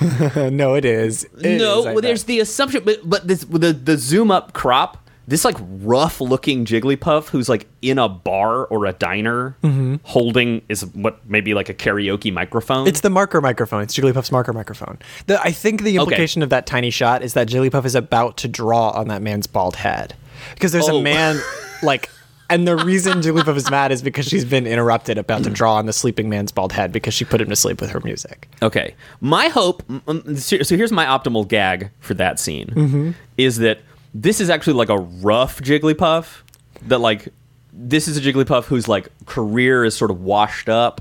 no, 0.36 0.74
it 0.74 0.84
is. 0.84 1.24
It 1.40 1.58
no, 1.58 1.80
is, 1.80 1.84
well, 1.86 2.00
there's 2.00 2.24
the 2.24 2.40
assumption, 2.40 2.82
but 2.84 2.98
but 3.08 3.26
this 3.26 3.44
the 3.44 3.72
the 3.72 3.96
zoom 3.96 4.30
up 4.30 4.52
crop. 4.52 4.99
This 5.30 5.44
like 5.44 5.56
rough 5.60 6.20
looking 6.20 6.64
Jigglypuff 6.64 7.28
who's 7.28 7.48
like 7.48 7.66
in 7.82 7.98
a 7.98 8.08
bar 8.08 8.66
or 8.66 8.84
a 8.86 8.92
diner 8.92 9.56
holding 10.02 10.62
is 10.68 10.84
what 10.86 11.20
maybe 11.28 11.54
like 11.54 11.68
a 11.68 11.74
karaoke 11.74 12.32
microphone. 12.32 12.86
It's 12.88 13.00
the 13.00 13.10
marker 13.10 13.40
microphone. 13.40 13.82
It's 13.82 13.96
Jigglypuff's 13.96 14.32
marker 14.32 14.52
microphone. 14.52 14.98
The, 15.26 15.40
I 15.40 15.52
think 15.52 15.82
the 15.82 15.96
implication 15.96 16.42
of 16.42 16.50
that 16.50 16.66
tiny 16.66 16.90
shot 16.90 17.22
is 17.22 17.34
that 17.34 17.48
Jigglypuff 17.48 17.84
is 17.84 17.94
about 17.94 18.36
to 18.38 18.48
draw 18.48 18.90
on 18.90 19.06
that 19.08 19.22
man's 19.22 19.46
bald 19.46 19.76
head. 19.76 20.14
Because 20.54 20.72
there's 20.72 20.88
Oh. 20.88 20.98
a 20.98 21.02
man, 21.02 21.40
like, 21.82 22.10
and 22.48 22.66
the 22.66 22.76
reason 22.76 23.20
Jigglypuff 23.20 23.54
is 23.56 23.70
mad 23.70 23.92
is 23.92 24.02
because 24.02 24.26
she's 24.26 24.44
been 24.44 24.66
interrupted 24.66 25.16
about 25.16 25.44
to 25.44 25.50
draw 25.50 25.76
on 25.76 25.86
the 25.86 25.92
sleeping 25.92 26.28
man's 26.28 26.50
bald 26.50 26.72
head 26.72 26.90
because 26.90 27.14
she 27.14 27.24
put 27.24 27.40
him 27.40 27.48
to 27.50 27.54
sleep 27.56 27.80
with 27.80 27.90
her 27.90 28.00
music. 28.00 28.48
Okay. 28.62 28.96
My 29.20 29.46
hope. 29.46 29.86
mm, 29.86 30.00
mm, 30.02 30.36
So 30.38 30.60
so 30.62 30.76
here's 30.76 30.90
my 30.90 31.04
optimal 31.04 31.46
gag 31.46 31.90
for 32.00 32.14
that 32.14 32.40
scene: 32.40 33.14
is 33.38 33.58
that 33.58 33.78
this 34.14 34.40
is 34.40 34.50
actually 34.50 34.74
like 34.74 34.88
a 34.88 34.98
rough 34.98 35.60
Jigglypuff. 35.60 36.42
That 36.88 36.98
like 36.98 37.28
this 37.72 38.08
is 38.08 38.16
a 38.16 38.20
Jigglypuff 38.20 38.64
whose 38.64 38.88
like 38.88 39.08
career 39.26 39.84
is 39.84 39.96
sort 39.96 40.10
of 40.10 40.20
washed 40.22 40.68
up. 40.68 41.00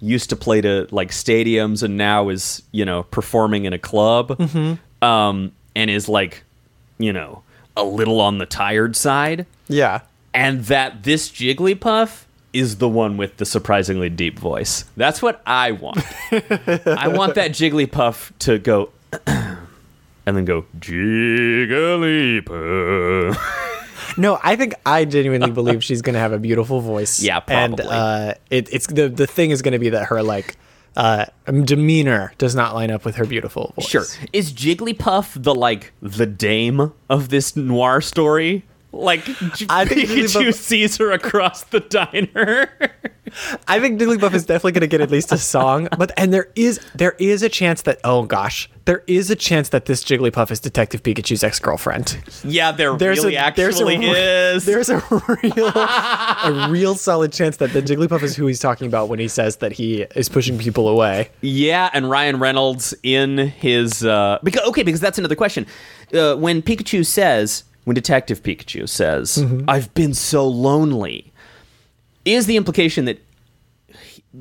Used 0.00 0.28
to 0.30 0.36
play 0.36 0.60
to 0.60 0.86
like 0.90 1.10
stadiums 1.10 1.82
and 1.82 1.96
now 1.96 2.28
is 2.28 2.62
you 2.70 2.84
know 2.84 3.04
performing 3.04 3.64
in 3.64 3.72
a 3.72 3.78
club, 3.78 4.38
um, 5.02 5.52
and 5.74 5.90
is 5.90 6.08
like 6.08 6.44
you 6.98 7.12
know 7.12 7.42
a 7.76 7.82
little 7.84 8.20
on 8.20 8.38
the 8.38 8.46
tired 8.46 8.94
side, 8.96 9.46
Yeah. 9.68 10.00
and 10.34 10.64
that 10.64 11.02
this 11.02 11.30
Jigglypuff 11.30 12.24
is 12.52 12.76
the 12.76 12.88
one 12.88 13.16
with 13.18 13.36
the 13.38 13.44
surprisingly 13.46 14.08
deep 14.10 14.38
voice. 14.38 14.84
That's 14.96 15.20
what 15.22 15.42
I 15.46 15.72
want. 15.72 15.98
I 16.30 17.08
want 17.08 17.34
that 17.34 17.50
Jigglypuff 17.52 18.32
to 18.40 18.58
go 18.58 18.90
and 20.26 20.36
then 20.36 20.44
go 20.44 20.64
Jigglypuff. 20.78 23.36
No, 24.18 24.38
I 24.42 24.56
think 24.56 24.74
I 24.86 25.04
genuinely 25.04 25.50
believe 25.50 25.84
she's 25.84 26.00
gonna 26.02 26.18
have 26.18 26.32
a 26.32 26.38
beautiful 26.38 26.80
voice. 26.80 27.22
Yeah, 27.26 27.40
And 27.48 27.76
probably. 27.76 27.94
uh, 27.94 28.34
it, 28.50 28.72
it's 28.72 28.86
the 28.86 29.08
the 29.08 29.26
thing 29.26 29.50
is 29.50 29.62
gonna 29.62 29.78
be 29.78 29.90
that 29.90 30.06
her 30.06 30.22
like 30.22 30.56
uh, 30.96 31.26
demeanor 31.64 32.32
does 32.38 32.54
not 32.54 32.74
line 32.74 32.90
up 32.90 33.04
with 33.04 33.16
her 33.16 33.26
beautiful 33.26 33.72
voice. 33.76 33.86
Sure. 33.88 34.04
Is 34.32 34.52
Jigglypuff 34.52 35.42
the 35.42 35.54
like 35.54 35.92
the 36.00 36.26
dame 36.26 36.92
of 37.10 37.28
this 37.28 37.56
noir 37.56 38.00
story? 38.00 38.64
Like 38.96 39.20
I 39.68 39.84
think 39.84 40.08
Pikachu 40.08 40.54
sees 40.54 40.96
her 40.98 41.10
across 41.12 41.64
the 41.64 41.80
diner. 41.80 42.68
I 43.66 43.80
think 43.80 44.00
Jigglypuff 44.00 44.34
is 44.34 44.44
definitely 44.46 44.72
going 44.72 44.82
to 44.82 44.86
get 44.86 45.00
at 45.00 45.10
least 45.10 45.32
a 45.32 45.38
song, 45.38 45.88
but 45.98 46.12
and 46.16 46.32
there 46.32 46.48
is 46.54 46.80
there 46.94 47.16
is 47.18 47.42
a 47.42 47.48
chance 47.48 47.82
that 47.82 47.98
oh 48.04 48.22
gosh, 48.22 48.70
there 48.84 49.02
is 49.08 49.30
a 49.30 49.36
chance 49.36 49.70
that 49.70 49.86
this 49.86 50.04
Jigglypuff 50.04 50.50
is 50.52 50.60
Detective 50.60 51.02
Pikachu's 51.02 51.42
ex 51.42 51.58
girlfriend. 51.58 52.18
yeah, 52.44 52.70
there 52.72 52.96
There's 52.96 53.18
really 53.18 53.34
a 53.34 53.52
there's 53.54 53.80
a 53.80 53.84
actually 53.84 54.06
is. 54.06 54.64
there's 54.64 54.88
a 54.88 55.02
real 55.42 55.68
a 55.68 56.68
real 56.70 56.94
solid 56.94 57.32
chance 57.32 57.56
that 57.56 57.72
the 57.72 57.82
Jigglypuff 57.82 58.22
is 58.22 58.36
who 58.36 58.46
he's 58.46 58.60
talking 58.60 58.86
about 58.86 59.08
when 59.08 59.18
he 59.18 59.28
says 59.28 59.56
that 59.56 59.72
he 59.72 60.02
is 60.14 60.28
pushing 60.28 60.56
people 60.56 60.88
away. 60.88 61.28
Yeah, 61.40 61.90
and 61.92 62.08
Ryan 62.08 62.38
Reynolds 62.38 62.94
in 63.02 63.38
his 63.38 64.04
uh 64.04 64.38
because 64.44 64.66
okay, 64.68 64.84
because 64.84 65.00
that's 65.00 65.18
another 65.18 65.36
question. 65.36 65.66
Uh, 66.14 66.36
when 66.36 66.62
Pikachu 66.62 67.04
says, 67.04 67.64
when 67.86 67.94
Detective 67.94 68.42
Pikachu 68.42 68.86
says, 68.88 69.38
Mm-hmm. 69.38 69.64
"I've 69.70 69.92
been 69.94 70.12
so 70.12 70.46
lonely," 70.46 71.32
is 72.24 72.44
the 72.46 72.56
implication 72.56 73.06
that 73.06 73.18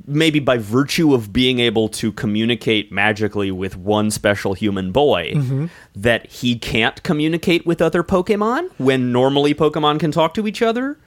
maybe 0.07 0.39
by 0.39 0.57
virtue 0.57 1.13
of 1.13 1.31
being 1.31 1.59
able 1.59 1.87
to 1.87 2.11
communicate 2.11 2.91
magically 2.91 3.49
with 3.49 3.77
one 3.77 4.11
special 4.11 4.53
human 4.53 4.91
boy, 4.91 5.31
Mm-hmm. 5.35 5.65
that 5.95 6.27
he 6.29 6.57
can't 6.57 7.01
communicate 7.03 7.65
with 7.65 7.81
other 7.81 8.03
Pokemon 8.03 8.69
when 8.77 9.11
normally 9.13 9.53
Pokemon 9.53 9.99
can 10.01 10.11
talk 10.11 10.33
to 10.33 10.47
each 10.47 10.61
other? 10.61 10.97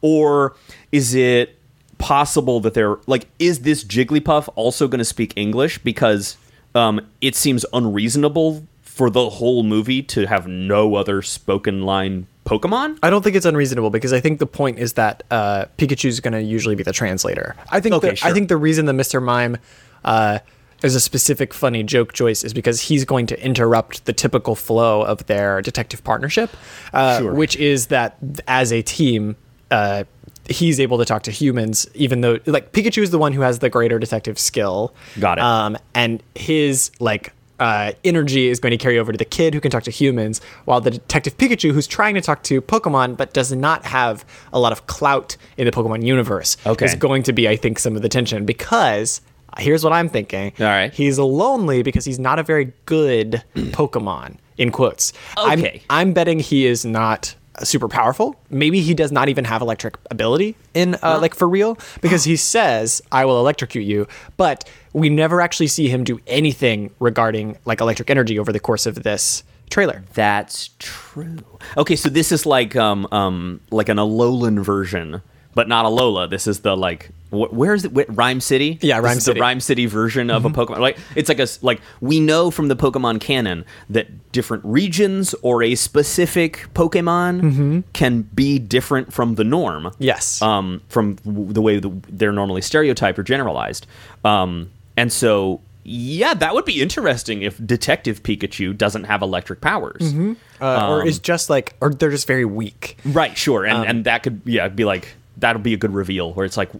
Or 0.00 0.56
is 0.90 1.14
it 1.14 1.58
possible 1.98 2.60
that 2.60 2.72
they're 2.72 2.96
like, 3.06 3.26
is 3.38 3.60
this 3.60 3.84
Jigglypuff 3.84 4.48
also 4.54 4.88
going 4.88 5.00
to 5.00 5.04
speak 5.04 5.34
English? 5.36 5.76
Because 5.78 6.38
um, 6.74 7.00
it 7.20 7.36
seems 7.36 7.66
unreasonable 7.74 8.64
for 9.00 9.08
the 9.08 9.30
whole 9.30 9.62
movie 9.62 10.02
to 10.02 10.26
have 10.26 10.46
no 10.46 10.94
other 10.94 11.22
spoken 11.22 11.84
line 11.86 12.26
Pokemon. 12.44 12.98
I 13.02 13.08
don't 13.08 13.22
think 13.24 13.34
it's 13.34 13.46
unreasonable 13.46 13.88
because 13.88 14.12
I 14.12 14.20
think 14.20 14.40
the 14.40 14.46
point 14.46 14.78
is 14.78 14.92
that 14.92 15.22
uh, 15.30 15.64
is 15.78 16.20
going 16.20 16.34
to 16.34 16.42
usually 16.42 16.74
be 16.74 16.82
the 16.82 16.92
translator. 16.92 17.56
I 17.70 17.80
think. 17.80 17.94
Okay, 17.94 18.10
the, 18.10 18.16
sure. 18.16 18.28
I 18.28 18.34
think 18.34 18.50
the 18.50 18.58
reason 18.58 18.84
that 18.84 18.92
Mr. 18.92 19.22
Mime 19.22 19.56
uh, 20.04 20.40
is 20.82 20.94
a 20.94 21.00
specific 21.00 21.54
funny 21.54 21.82
joke 21.82 22.12
choice 22.12 22.44
is 22.44 22.52
because 22.52 22.82
he's 22.82 23.06
going 23.06 23.24
to 23.28 23.42
interrupt 23.42 24.04
the 24.04 24.12
typical 24.12 24.54
flow 24.54 25.00
of 25.00 25.24
their 25.24 25.62
detective 25.62 26.04
partnership, 26.04 26.50
uh, 26.92 27.20
Sure. 27.20 27.32
which 27.32 27.56
is 27.56 27.86
that 27.86 28.18
as 28.46 28.70
a 28.70 28.82
team. 28.82 29.34
Uh, 29.70 30.04
He's 30.48 30.80
able 30.80 30.98
to 30.98 31.04
talk 31.04 31.22
to 31.24 31.30
humans, 31.30 31.88
even 31.94 32.22
though 32.22 32.40
like 32.44 32.72
Pikachu 32.72 33.02
is 33.04 33.10
the 33.12 33.18
one 33.18 33.32
who 33.32 33.42
has 33.42 33.60
the 33.60 33.70
greater 33.70 34.00
detective 34.00 34.36
skill. 34.36 34.92
Got 35.20 35.38
it. 35.38 35.44
Um, 35.44 35.78
and 35.94 36.20
his 36.34 36.90
like 36.98 37.32
uh, 37.60 37.92
energy 38.02 38.48
is 38.48 38.58
going 38.58 38.70
to 38.72 38.76
carry 38.78 38.98
over 38.98 39.12
to 39.12 39.18
the 39.18 39.24
kid 39.24 39.54
who 39.54 39.60
can 39.60 39.70
talk 39.70 39.84
to 39.84 39.90
humans, 39.90 40.40
while 40.64 40.80
the 40.80 40.90
detective 40.90 41.36
Pikachu, 41.38 41.72
who's 41.72 41.86
trying 41.86 42.14
to 42.16 42.20
talk 42.20 42.42
to 42.44 42.60
Pokemon 42.60 43.16
but 43.16 43.32
does 43.32 43.52
not 43.52 43.84
have 43.84 44.24
a 44.52 44.58
lot 44.58 44.72
of 44.72 44.86
clout 44.86 45.36
in 45.56 45.66
the 45.66 45.70
Pokemon 45.70 46.04
universe, 46.04 46.56
Okay. 46.66 46.86
is 46.86 46.94
going 46.96 47.22
to 47.24 47.32
be, 47.32 47.46
I 47.48 47.56
think, 47.56 47.78
some 47.78 47.94
of 47.96 48.02
the 48.02 48.08
tension 48.08 48.44
because. 48.44 49.20
Here's 49.58 49.82
what 49.82 49.92
I'm 49.92 50.08
thinking. 50.08 50.52
All 50.60 50.66
right. 50.66 50.92
He's 50.94 51.18
lonely 51.18 51.82
because 51.82 52.04
he's 52.04 52.20
not 52.20 52.38
a 52.38 52.44
very 52.44 52.72
good 52.86 53.42
Pokemon, 53.56 54.36
in 54.58 54.70
quotes. 54.70 55.12
Okay. 55.36 55.82
I'm, 55.90 56.08
I'm 56.08 56.12
betting 56.12 56.38
he 56.38 56.66
is 56.66 56.84
not 56.84 57.34
super 57.64 57.88
powerful. 57.88 58.36
Maybe 58.48 58.80
he 58.80 58.94
does 58.94 59.10
not 59.10 59.28
even 59.28 59.44
have 59.46 59.60
electric 59.60 59.96
ability 60.08 60.54
in 60.72 60.94
uh, 61.02 61.18
like 61.20 61.34
for 61.34 61.48
real 61.48 61.76
because 62.00 62.22
he 62.22 62.36
says 62.36 63.02
I 63.10 63.24
will 63.24 63.40
electrocute 63.40 63.84
you, 63.84 64.06
but 64.36 64.68
we 64.92 65.08
never 65.08 65.40
actually 65.40 65.68
see 65.68 65.88
him 65.88 66.04
do 66.04 66.20
anything 66.26 66.90
regarding 66.98 67.56
like 67.64 67.80
electric 67.80 68.10
energy 68.10 68.38
over 68.38 68.52
the 68.52 68.60
course 68.60 68.86
of 68.86 69.02
this 69.02 69.44
trailer. 69.70 70.02
That's 70.14 70.70
true. 70.78 71.38
Okay, 71.76 71.96
so 71.96 72.08
this 72.08 72.32
is 72.32 72.44
like 72.46 72.74
um 72.76 73.06
um 73.12 73.60
like 73.70 73.88
an 73.88 73.98
Alolan 73.98 74.58
version, 74.64 75.22
but 75.54 75.68
not 75.68 75.84
Alola. 75.84 76.28
This 76.28 76.46
is 76.48 76.60
the 76.60 76.76
like 76.76 77.10
wh- 77.30 77.52
where 77.52 77.74
is 77.74 77.84
it? 77.84 77.92
Wh- 77.92 78.10
Ryme 78.16 78.40
City. 78.40 78.78
Yeah, 78.82 79.00
This 79.00 79.04
Ryme 79.04 79.16
is 79.18 79.24
City. 79.24 79.38
The 79.38 79.42
Ryme 79.44 79.60
City 79.62 79.86
version 79.86 80.28
of 80.30 80.44
a 80.44 80.50
Pokemon. 80.50 80.78
Like 80.78 80.98
it's 81.14 81.28
like 81.28 81.38
a 81.38 81.46
like 81.62 81.80
we 82.00 82.18
know 82.18 82.50
from 82.50 82.66
the 82.66 82.74
Pokemon 82.74 83.20
canon 83.20 83.64
that 83.90 84.32
different 84.32 84.64
regions 84.64 85.34
or 85.42 85.62
a 85.62 85.76
specific 85.76 86.66
Pokemon 86.74 87.84
can 87.92 88.22
be 88.22 88.58
different 88.58 89.12
from 89.12 89.36
the 89.36 89.44
norm. 89.44 89.92
Yes. 90.00 90.42
Um, 90.42 90.82
from 90.88 91.14
w- 91.16 91.52
the 91.52 91.62
way 91.62 91.78
the, 91.78 91.90
they're 92.08 92.32
normally 92.32 92.62
stereotyped 92.62 93.18
or 93.20 93.22
generalized. 93.22 93.86
Um, 94.24 94.70
and 95.00 95.12
so. 95.12 95.60
Yeah, 95.82 96.34
that 96.34 96.54
would 96.54 96.66
be 96.66 96.82
interesting 96.82 97.42
if 97.42 97.58
Detective 97.66 98.22
Pikachu 98.22 98.76
doesn't 98.76 99.04
have 99.04 99.22
electric 99.22 99.62
powers. 99.62 100.14
Uh, 100.60 100.88
or 100.90 101.06
is 101.06 101.18
just 101.18 101.48
like 101.48 101.74
or 101.80 101.88
they're 101.90 102.10
just 102.10 102.26
very 102.26 102.44
weak. 102.44 102.98
Right, 103.04 103.36
sure, 103.36 103.66
Um, 103.66 103.80
and 103.80 103.88
and 103.88 104.04
that 104.04 104.22
could 104.22 104.42
yeah 104.44 104.68
be 104.68 104.84
like 104.84 105.16
that'll 105.38 105.62
be 105.62 105.72
a 105.72 105.78
good 105.78 105.94
reveal 105.94 106.34
where 106.34 106.44
it's 106.44 106.58
like 106.58 106.70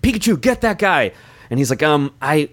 Pikachu, 0.00 0.40
get 0.40 0.60
that 0.60 0.78
guy, 0.78 1.12
and 1.50 1.58
he's 1.58 1.70
like, 1.70 1.82
um, 1.82 2.14
I. 2.22 2.48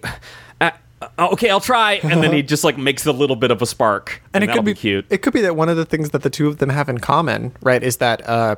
Uh, 0.60 1.28
okay, 1.30 1.48
I'll 1.48 1.60
try, 1.60 2.00
and 2.02 2.24
then 2.24 2.32
he 2.32 2.42
just 2.42 2.64
like 2.64 2.76
makes 2.76 3.06
a 3.06 3.12
little 3.12 3.36
bit 3.36 3.52
of 3.52 3.62
a 3.62 3.66
spark, 3.66 4.20
and, 4.34 4.42
and 4.42 4.50
it 4.50 4.54
could 4.54 4.64
be, 4.64 4.74
cute. 4.74 5.06
It 5.10 5.18
could 5.22 5.32
be 5.32 5.42
that 5.42 5.54
one 5.54 5.68
of 5.68 5.76
the 5.76 5.84
things 5.84 6.10
that 6.10 6.22
the 6.22 6.30
two 6.30 6.48
of 6.48 6.58
them 6.58 6.70
have 6.70 6.88
in 6.88 6.98
common, 6.98 7.52
right, 7.62 7.84
is 7.84 7.98
that 7.98 8.28
uh, 8.28 8.56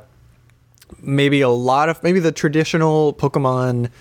maybe 0.99 1.41
a 1.41 1.49
lot 1.49 1.87
of 1.87 2.01
maybe 2.01 2.19
the 2.19 2.31
traditional 2.31 3.13
Pokemon 3.13 3.91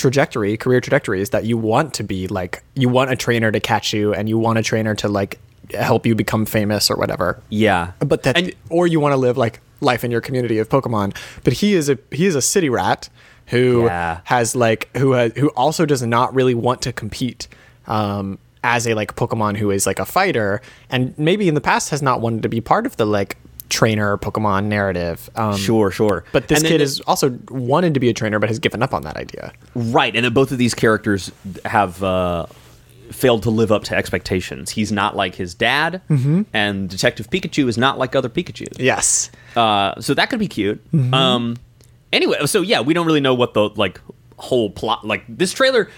trajectory, 0.00 0.56
career 0.56 0.80
trajectory, 0.80 1.20
is 1.20 1.30
that 1.30 1.44
you 1.44 1.56
want 1.56 1.94
to 1.94 2.02
be 2.02 2.26
like 2.28 2.62
you 2.74 2.88
want 2.88 3.10
a 3.10 3.16
trainer 3.16 3.52
to 3.52 3.60
catch 3.60 3.92
you, 3.92 4.12
and 4.14 4.28
you 4.28 4.38
want 4.38 4.58
a 4.58 4.62
trainer 4.62 4.94
to 4.96 5.08
like 5.08 5.38
help 5.74 6.04
you 6.06 6.14
become 6.16 6.44
famous 6.46 6.90
or 6.90 6.96
whatever. 6.96 7.40
yeah, 7.48 7.92
But 8.00 8.24
that, 8.24 8.36
And- 8.36 8.52
or 8.70 8.86
you 8.88 8.98
want 8.98 9.12
to 9.12 9.16
live 9.16 9.36
like 9.36 9.60
life 9.80 10.02
in 10.04 10.10
your 10.10 10.20
community 10.20 10.58
of 10.58 10.68
Pokemon. 10.68 11.14
But 11.44 11.52
he 11.54 11.74
is 11.74 11.88
a 11.88 11.96
he 12.10 12.26
is 12.26 12.34
a 12.34 12.42
city 12.42 12.68
rat 12.68 13.08
who 13.46 13.84
Yeah. 13.84 14.20
has 14.24 14.56
like 14.56 14.88
who 14.96 15.12
has 15.12 15.32
who 15.36 15.48
also 15.50 15.86
does 15.86 16.02
not 16.02 16.34
really 16.34 16.54
want 16.54 16.82
to 16.82 16.92
compete 16.92 17.46
um, 17.86 18.38
as 18.62 18.86
a 18.86 18.94
like 18.94 19.14
Pokemon 19.16 19.56
who 19.58 19.70
is 19.70 19.86
like 19.86 19.98
a 19.98 20.04
fighter, 20.04 20.60
and 20.90 21.14
maybe 21.18 21.46
in 21.48 21.54
the 21.54 21.60
past 21.60 21.90
has 21.90 22.02
not 22.02 22.20
wanted 22.20 22.42
to 22.42 22.48
be 22.48 22.60
part 22.60 22.84
of 22.86 22.96
the 22.96 23.06
like 23.06 23.36
trainer 23.70 24.18
Pokemon 24.18 24.64
narrative. 24.66 25.30
Um, 25.36 25.56
sure, 25.56 25.90
sure. 25.90 26.24
But 26.32 26.48
this 26.48 26.62
kid 26.62 26.80
has 26.80 27.00
also 27.00 27.38
wanted 27.48 27.94
to 27.94 28.00
be 28.00 28.08
a 28.10 28.12
trainer, 28.12 28.38
but 28.38 28.48
has 28.50 28.58
given 28.58 28.82
up 28.82 28.92
on 28.92 29.02
that 29.04 29.16
idea. 29.16 29.52
right, 29.74 30.14
and 30.14 30.24
then 30.24 30.32
both 30.34 30.52
of 30.52 30.58
these 30.58 30.74
characters 30.74 31.30
have 31.64 32.02
uh, 32.02 32.46
failed 33.10 33.42
to 33.44 33.50
live 33.50 33.72
up 33.72 33.84
to 33.84 33.96
expectations. 33.96 34.70
He's 34.70 34.92
not 34.92 35.16
like 35.16 35.34
his 35.34 35.54
dad, 35.54 36.02
Mm-hmm. 36.10 36.42
and 36.52 36.88
Detective 36.90 37.30
Pikachu 37.30 37.68
is 37.68 37.78
not 37.78 37.98
like 37.98 38.14
other 38.14 38.28
Pikachu's. 38.28 38.78
Yes. 38.78 39.30
Uh, 39.56 39.98
so 40.00 40.12
that 40.14 40.28
could 40.30 40.38
be 40.40 40.48
cute. 40.48 40.80
Mm-hmm. 40.92 41.14
Um, 41.14 41.56
anyway, 42.12 42.44
so 42.46 42.60
yeah, 42.62 42.80
we 42.80 42.92
don't 42.94 43.06
really 43.06 43.20
know 43.20 43.34
what 43.34 43.54
the 43.54 43.68
like 43.70 44.00
whole 44.36 44.70
plot. 44.70 45.06
Like 45.06 45.24
this 45.28 45.52
trailer 45.52 45.90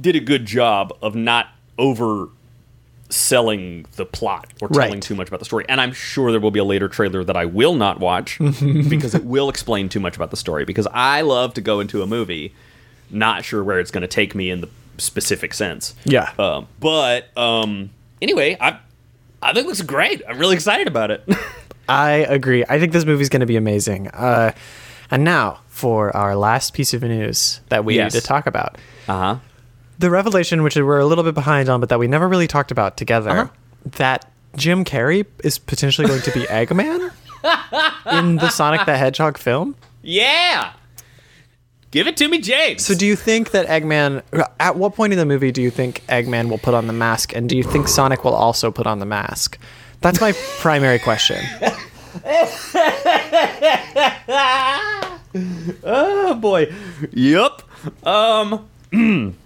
did 0.00 0.14
a 0.16 0.20
good 0.20 0.46
job 0.46 0.92
of 1.02 1.14
not 1.14 1.48
over 1.78 2.28
selling 3.10 3.86
the 3.96 4.04
plot 4.04 4.52
or 4.60 4.68
telling 4.68 4.92
Right. 4.94 5.02
too 5.02 5.14
much 5.14 5.28
about 5.28 5.38
the 5.38 5.44
story. 5.46 5.64
And 5.68 5.80
I'm 5.80 5.92
sure 5.92 6.30
there 6.30 6.40
will 6.40 6.50
be 6.50 6.58
a 6.60 6.64
later 6.64 6.88
trailer 6.88 7.24
that 7.24 7.36
I 7.36 7.46
will 7.46 7.74
not 7.74 8.00
watch 8.00 8.38
because 8.88 9.14
it 9.14 9.24
will 9.24 9.48
explain 9.48 9.88
too 9.88 10.00
much 10.00 10.14
about 10.16 10.30
the 10.30 10.36
story. 10.36 10.64
Because 10.64 10.86
I 10.92 11.22
love 11.22 11.54
to 11.54 11.60
go 11.60 11.80
into 11.80 12.02
a 12.02 12.06
movie 12.06 12.54
not 13.10 13.44
sure 13.44 13.64
where 13.64 13.80
it's 13.80 13.90
going 13.90 14.02
to 14.02 14.08
take 14.08 14.34
me 14.34 14.50
in 14.50 14.60
the 14.60 14.68
specific 14.98 15.54
sense. 15.54 15.94
Yeah. 16.04 16.30
Um, 16.38 16.66
but 16.80 17.34
um, 17.36 17.90
anyway, 18.20 18.56
I 18.60 18.78
I 19.40 19.52
think 19.54 19.64
it 19.64 19.68
looks 19.68 19.82
great. 19.82 20.20
I'm 20.28 20.38
really 20.38 20.54
excited 20.54 20.86
about 20.86 21.10
it. 21.10 21.24
I 21.88 22.10
agree. 22.28 22.64
I 22.68 22.78
think 22.78 22.92
this 22.92 23.06
movie's 23.06 23.30
going 23.30 23.40
to 23.40 23.46
be 23.46 23.56
amazing. 23.56 24.08
Uh, 24.08 24.52
and 25.10 25.24
now 25.24 25.60
for 25.68 26.14
our 26.14 26.36
last 26.36 26.74
piece 26.74 26.92
of 26.92 27.02
news 27.02 27.60
that 27.70 27.84
we 27.86 27.94
Yes. 27.94 28.12
need 28.12 28.20
to 28.20 28.26
talk 28.26 28.46
about. 28.46 28.76
Uh 29.08 29.12
huh. 29.18 29.36
The 29.98 30.10
revelation, 30.10 30.62
which 30.62 30.76
we're 30.76 30.98
a 31.00 31.06
little 31.06 31.24
bit 31.24 31.34
behind 31.34 31.68
on, 31.68 31.80
but 31.80 31.88
that 31.88 31.98
we 31.98 32.06
never 32.06 32.28
really 32.28 32.46
talked 32.46 32.70
about 32.70 32.96
together, 32.96 33.30
Uh-huh. 33.30 33.48
that 33.96 34.30
Jim 34.56 34.84
Carrey 34.84 35.26
is 35.42 35.58
potentially 35.58 36.06
going 36.06 36.22
to 36.22 36.30
be 36.32 36.42
Eggman 36.44 37.10
in 38.12 38.36
the 38.36 38.48
Sonic 38.50 38.86
the 38.86 38.96
Hedgehog 38.96 39.38
film. 39.38 39.74
Yeah. 40.02 40.72
Give 41.90 42.06
it 42.06 42.16
to 42.18 42.28
me, 42.28 42.38
James. 42.40 42.84
So, 42.84 42.94
do 42.94 43.06
you 43.06 43.16
think 43.16 43.52
that 43.52 43.66
Eggman, 43.66 44.22
at 44.60 44.76
what 44.76 44.94
point 44.94 45.12
in 45.14 45.18
the 45.18 45.24
movie 45.26 45.50
do 45.50 45.62
you 45.62 45.70
think 45.70 46.02
Eggman 46.08 46.50
will 46.50 46.58
put 46.58 46.74
on 46.74 46.86
the 46.86 46.92
mask? 46.92 47.34
And 47.34 47.48
do 47.48 47.56
you 47.56 47.62
think 47.62 47.88
Sonic 47.88 48.24
will 48.24 48.34
also 48.34 48.70
put 48.70 48.86
on 48.86 48.98
the 48.98 49.06
mask? 49.06 49.58
That's 50.02 50.20
my 50.20 50.32
primary 50.60 50.98
question. 50.98 51.42
oh 55.84 56.34
boy. 56.40 56.72
Yep. 57.12 57.62
Um 58.06 58.68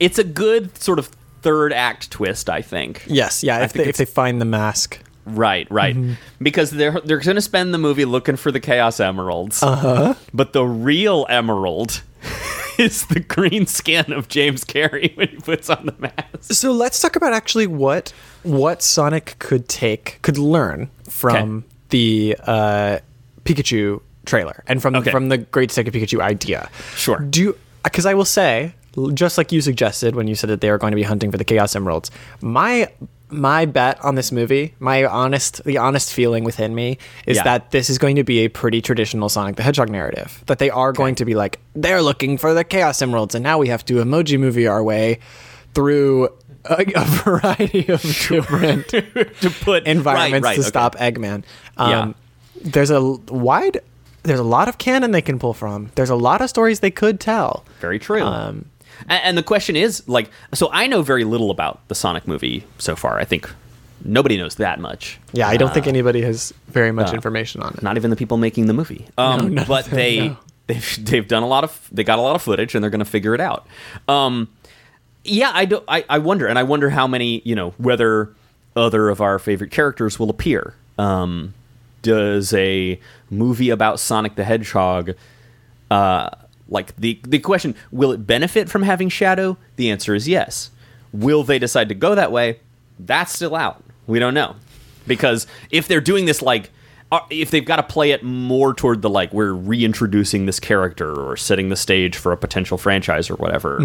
it's 0.00 0.18
a 0.18 0.24
good 0.24 0.76
sort 0.82 0.98
of 0.98 1.06
third 1.42 1.72
act 1.72 2.10
twist, 2.10 2.48
I 2.50 2.62
think. 2.62 3.04
Yes, 3.06 3.42
yeah. 3.42 3.58
If 3.64 3.72
think 3.72 3.84
they, 3.84 3.90
if 3.90 3.96
they 3.96 4.04
find 4.04 4.40
the 4.40 4.44
mask, 4.46 5.00
Right, 5.28 5.66
right. 5.72 5.96
Because 6.40 6.70
they're 6.70 7.00
they're 7.00 7.18
going 7.18 7.34
to 7.34 7.40
spend 7.42 7.74
the 7.74 7.78
movie 7.78 8.04
looking 8.04 8.36
for 8.36 8.52
the 8.52 8.60
Chaos 8.60 9.00
Emeralds. 9.00 9.60
Uh 9.60 9.74
huh. 9.74 10.14
But 10.32 10.52
the 10.52 10.64
real 10.64 11.26
emerald 11.28 12.00
is 12.78 13.06
the 13.06 13.18
green 13.18 13.66
skin 13.66 14.12
of 14.12 14.28
James 14.28 14.64
Carrey 14.64 15.16
when 15.16 15.26
he 15.28 15.36
puts 15.38 15.68
on 15.68 15.84
the 15.86 15.94
mask. 15.98 16.52
So 16.52 16.70
let's 16.70 17.00
talk 17.00 17.16
about 17.16 17.32
actually 17.32 17.66
what 17.66 18.12
what 18.44 18.82
Sonic 18.82 19.34
could 19.40 19.68
take, 19.68 20.20
could 20.22 20.38
learn 20.38 20.90
from 21.10 21.58
Okay. 21.58 21.66
the 21.88 22.36
uh, 22.46 22.98
Pikachu 23.44 24.02
trailer 24.26 24.62
and 24.68 24.80
from 24.80 24.94
Okay. 24.94 25.10
from 25.10 25.28
the 25.28 25.38
Great 25.38 25.72
Stick 25.72 25.88
of 25.88 25.94
Pikachu 25.94 26.20
idea. 26.20 26.70
Sure. 26.94 27.18
Do 27.18 27.56
because 27.82 28.06
I 28.06 28.14
will 28.14 28.24
say, 28.24 28.75
just 29.12 29.36
like 29.38 29.52
you 29.52 29.60
suggested 29.60 30.14
when 30.14 30.26
you 30.28 30.34
said 30.34 30.50
that 30.50 30.60
they 30.60 30.70
were 30.70 30.78
going 30.78 30.92
to 30.92 30.96
be 30.96 31.02
hunting 31.02 31.30
for 31.30 31.38
the 31.38 31.44
Chaos 31.44 31.74
Emeralds, 31.76 32.10
my 32.40 32.88
my 33.28 33.66
bet 33.66 33.98
on 34.04 34.14
this 34.14 34.30
movie, 34.30 34.74
my 34.78 35.04
honest 35.04 35.62
the 35.64 35.78
honest 35.78 36.12
feeling 36.12 36.44
within 36.44 36.74
me 36.74 36.96
is 37.26 37.36
Yeah. 37.38 37.42
that 37.44 37.70
this 37.72 37.90
is 37.90 37.98
going 37.98 38.16
to 38.16 38.24
be 38.24 38.40
a 38.40 38.48
pretty 38.48 38.80
traditional 38.80 39.28
Sonic 39.28 39.56
the 39.56 39.62
Hedgehog 39.64 39.90
narrative. 39.90 40.42
That 40.46 40.58
they 40.60 40.70
are 40.70 40.92
going 40.92 41.16
to 41.16 41.24
be 41.24 41.34
like 41.34 41.58
they're 41.74 42.02
looking 42.02 42.38
for 42.38 42.54
the 42.54 42.62
Chaos 42.64 43.02
Emeralds, 43.02 43.34
and 43.34 43.42
now 43.42 43.58
we 43.58 43.68
have 43.68 43.84
to 43.86 43.94
emoji 43.94 44.38
movie 44.38 44.66
our 44.68 44.82
way 44.82 45.18
through 45.74 46.26
a, 46.64 46.84
a 46.94 47.04
variety 47.24 47.88
of 47.92 48.00
different 48.28 48.88
to 48.88 49.50
put 49.60 49.86
environments 49.86 50.44
right, 50.44 50.50
right, 50.50 50.54
to 50.54 50.60
okay. 50.60 50.68
stop 50.68 50.94
Eggman. 50.96 51.42
Um, 51.76 51.90
Yeah. 51.90 52.12
There's 52.64 52.90
a 52.90 53.00
wide, 53.02 53.80
there's 54.22 54.40
a 54.40 54.44
lot 54.44 54.68
of 54.68 54.78
canon 54.78 55.10
they 55.10 55.20
can 55.22 55.38
pull 55.38 55.52
from. 55.52 55.90
There's 55.94 56.10
a 56.10 56.16
lot 56.16 56.40
of 56.40 56.48
stories 56.48 56.80
they 56.80 56.90
could 56.90 57.20
tell. 57.20 57.64
Very 57.80 57.98
true. 57.98 58.22
Um, 58.22 58.64
and, 59.08 59.36
the 59.36 59.42
question 59.42 59.76
is, 59.76 60.06
like, 60.08 60.30
so 60.54 60.68
I 60.72 60.86
know 60.86 61.02
very 61.02 61.24
little 61.24 61.50
about 61.50 61.86
the 61.88 61.94
Sonic 61.94 62.26
movie 62.26 62.64
so 62.78 62.96
far. 62.96 63.18
I 63.18 63.24
think 63.24 63.50
nobody 64.04 64.36
knows 64.36 64.56
that 64.56 64.80
much. 64.80 65.18
Yeah, 65.32 65.48
I 65.48 65.56
don't 65.56 65.72
think 65.72 65.86
anybody 65.86 66.22
has 66.22 66.52
very 66.68 66.92
much 66.92 67.12
information 67.12 67.62
on 67.62 67.74
it. 67.74 67.82
Not 67.82 67.96
even 67.96 68.10
the 68.10 68.16
people 68.16 68.36
making 68.36 68.66
the 68.66 68.72
movie. 68.72 69.06
Um, 69.18 69.58
of 69.58 69.66
but 69.68 69.86
they 69.86 70.28
no. 70.28 70.38
they've 70.66 71.04
they've 71.04 71.28
done 71.28 71.42
a 71.42 71.48
lot 71.48 71.64
of 71.64 71.88
they 71.92 72.04
got 72.04 72.18
a 72.18 72.22
lot 72.22 72.36
of 72.36 72.42
footage 72.42 72.74
and 72.74 72.82
they're 72.82 72.90
going 72.90 73.00
to 73.00 73.04
figure 73.04 73.34
it 73.34 73.40
out. 73.40 73.66
Um, 74.08 74.48
yeah, 75.24 75.50
I 75.52 75.64
do. 75.64 75.82
I, 75.88 76.04
I 76.08 76.18
wonder, 76.18 76.46
and 76.46 76.58
I 76.58 76.62
wonder 76.62 76.90
how 76.90 77.06
many 77.06 77.42
you 77.44 77.54
know 77.54 77.70
whether 77.78 78.34
other 78.74 79.08
of 79.08 79.20
our 79.20 79.38
favorite 79.38 79.70
characters 79.70 80.18
will 80.18 80.30
appear. 80.30 80.74
Um, 80.98 81.54
does 82.02 82.54
a 82.54 83.00
movie 83.30 83.70
about 83.70 83.98
Sonic 83.98 84.36
the 84.36 84.44
Hedgehog? 84.44 85.14
Uh, 85.90 86.30
like 86.68 86.96
the 86.96 87.20
the 87.22 87.38
question, 87.38 87.74
will 87.90 88.12
it 88.12 88.26
benefit 88.26 88.68
from 88.68 88.82
having 88.82 89.08
Shadow? 89.08 89.56
The 89.76 89.90
answer 89.90 90.14
is 90.14 90.28
yes. 90.28 90.70
Will 91.12 91.42
they 91.42 91.58
decide 91.58 91.88
to 91.88 91.94
go 91.94 92.14
that 92.14 92.32
way? 92.32 92.60
That's 92.98 93.32
still 93.32 93.54
out. 93.54 93.82
We 94.06 94.18
don't 94.18 94.34
know 94.34 94.56
because 95.06 95.46
if 95.70 95.88
they're 95.88 96.00
doing 96.00 96.24
this 96.26 96.42
like 96.42 96.70
uh, 97.12 97.20
if 97.30 97.50
they've 97.50 97.64
got 97.64 97.76
to 97.76 97.82
play 97.84 98.10
it 98.10 98.22
more 98.22 98.74
toward 98.74 99.02
the 99.02 99.10
like 99.10 99.32
we're 99.32 99.52
reintroducing 99.52 100.46
this 100.46 100.58
character 100.58 101.12
or 101.12 101.36
setting 101.36 101.68
the 101.68 101.76
stage 101.76 102.16
for 102.16 102.32
a 102.32 102.36
potential 102.36 102.78
franchise 102.78 103.30
or 103.30 103.36
whatever 103.36 103.78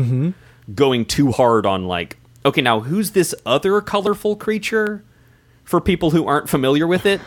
going 0.73 1.05
too 1.05 1.31
hard 1.31 1.65
on 1.65 1.85
like 1.85 2.17
okay 2.45 2.61
now 2.61 2.79
who's 2.79 3.11
this 3.11 3.35
other 3.45 3.79
colorful 3.81 4.35
creature 4.35 5.03
for 5.71 5.81
people 5.81 6.11
who 6.11 6.27
aren't 6.27 6.47
familiar 6.49 6.85
with 6.85 7.05
it 7.07 7.19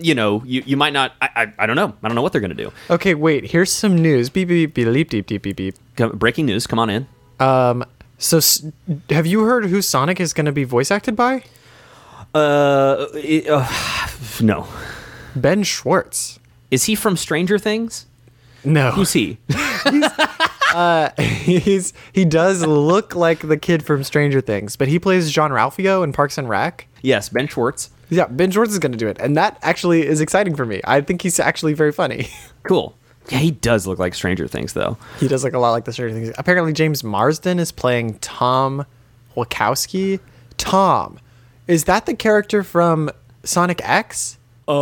you 0.00 0.14
know 0.14 0.42
you, 0.46 0.62
you 0.64 0.76
might 0.76 0.92
not 0.94 1.12
I, 1.20 1.28
I, 1.36 1.52
I 1.58 1.66
don't 1.66 1.76
know 1.76 1.92
i 2.02 2.08
don't 2.08 2.14
know 2.14 2.22
what 2.22 2.32
they're 2.32 2.40
going 2.40 2.56
to 2.56 2.62
do 2.64 2.72
Okay, 2.88 3.14
wait. 3.14 3.50
Here's 3.50 3.70
some 3.72 3.96
news. 4.00 4.30
Beep 4.30 4.48
beep 4.48 4.72
beep 4.74 4.86
beep 4.86 5.08
beep 5.10 5.26
beep 5.26 5.42
beep 5.42 5.56
beep. 5.56 5.74
Come- 5.96 6.16
breaking 6.16 6.46
news 6.46 6.66
come 6.66 6.78
on 6.78 6.88
in 6.88 7.06
Um, 7.40 7.84
so 8.18 8.36
s- 8.38 8.64
have 9.10 9.26
you 9.26 9.44
heard 9.44 9.66
who 9.66 9.82
Sonic 9.82 10.20
is 10.20 10.32
going 10.32 10.46
to 10.46 10.52
be 10.52 10.64
voice 10.64 10.90
acted 10.90 11.16
by? 11.16 11.42
uh, 12.34 13.06
it- 13.14 13.48
uh 13.48 13.66
no 14.40 14.66
Ben 15.34 15.62
Schwartz. 15.62 16.38
is 16.70 16.84
he 16.84 16.94
from 16.94 17.16
stranger 17.16 17.58
things 17.58 18.06
No, 18.64 18.92
who's 18.92 19.12
he 19.12 19.38
he's 19.90 20.04
he 22.14 22.24
does 22.24 22.64
look 22.66 23.14
like 23.14 23.40
the 23.40 23.56
kid 23.56 23.82
from 23.84 24.02
Stranger 24.04 24.40
Things, 24.40 24.76
but 24.76 24.88
he 24.88 24.98
plays 24.98 25.30
Jean-Ralphio 25.30 26.02
in 26.04 26.12
Parks 26.12 26.38
and 26.38 26.48
Rec. 26.48 26.86
yes 27.02 27.28
ben 27.28 27.46
schwartz 27.48 27.90
Yeah, 28.10 28.26
Ben 28.26 28.50
Schwartz 28.50 28.72
is 28.72 28.78
going 28.78 28.92
to 28.92 28.98
do 28.98 29.08
it, 29.08 29.16
and 29.20 29.36
that 29.36 29.58
actually 29.62 30.06
is 30.06 30.20
exciting 30.20 30.54
for 30.54 30.66
me. 30.66 30.80
I 30.84 31.00
think 31.00 31.22
he's 31.22 31.40
actually 31.40 31.72
very 31.74 31.92
funny. 31.92 32.28
cool 32.62 32.94
yeah 33.30 33.38
he 33.38 33.52
does 33.52 33.86
look 33.86 34.00
like 34.00 34.14
stranger 34.16 34.48
things 34.48 34.72
though 34.72 34.98
he 35.20 35.28
does 35.28 35.44
look 35.44 35.52
a 35.54 35.58
lot 35.58 35.70
like 35.70 35.84
the 35.84 35.92
Stranger 35.92 36.14
Things. 36.18 36.34
Apparently, 36.38 36.72
James 36.72 37.04
Marsden 37.04 37.58
is 37.60 37.70
playing 37.70 38.18
Tom 38.18 38.84
Wachowski. 39.36 40.18
Tom, 40.58 41.18
is 41.68 41.84
that 41.84 42.06
the 42.06 42.14
character 42.14 42.62
from 42.64 43.10
Sonic 43.44 43.80
X? 43.88 44.38
Uh, 44.68 44.72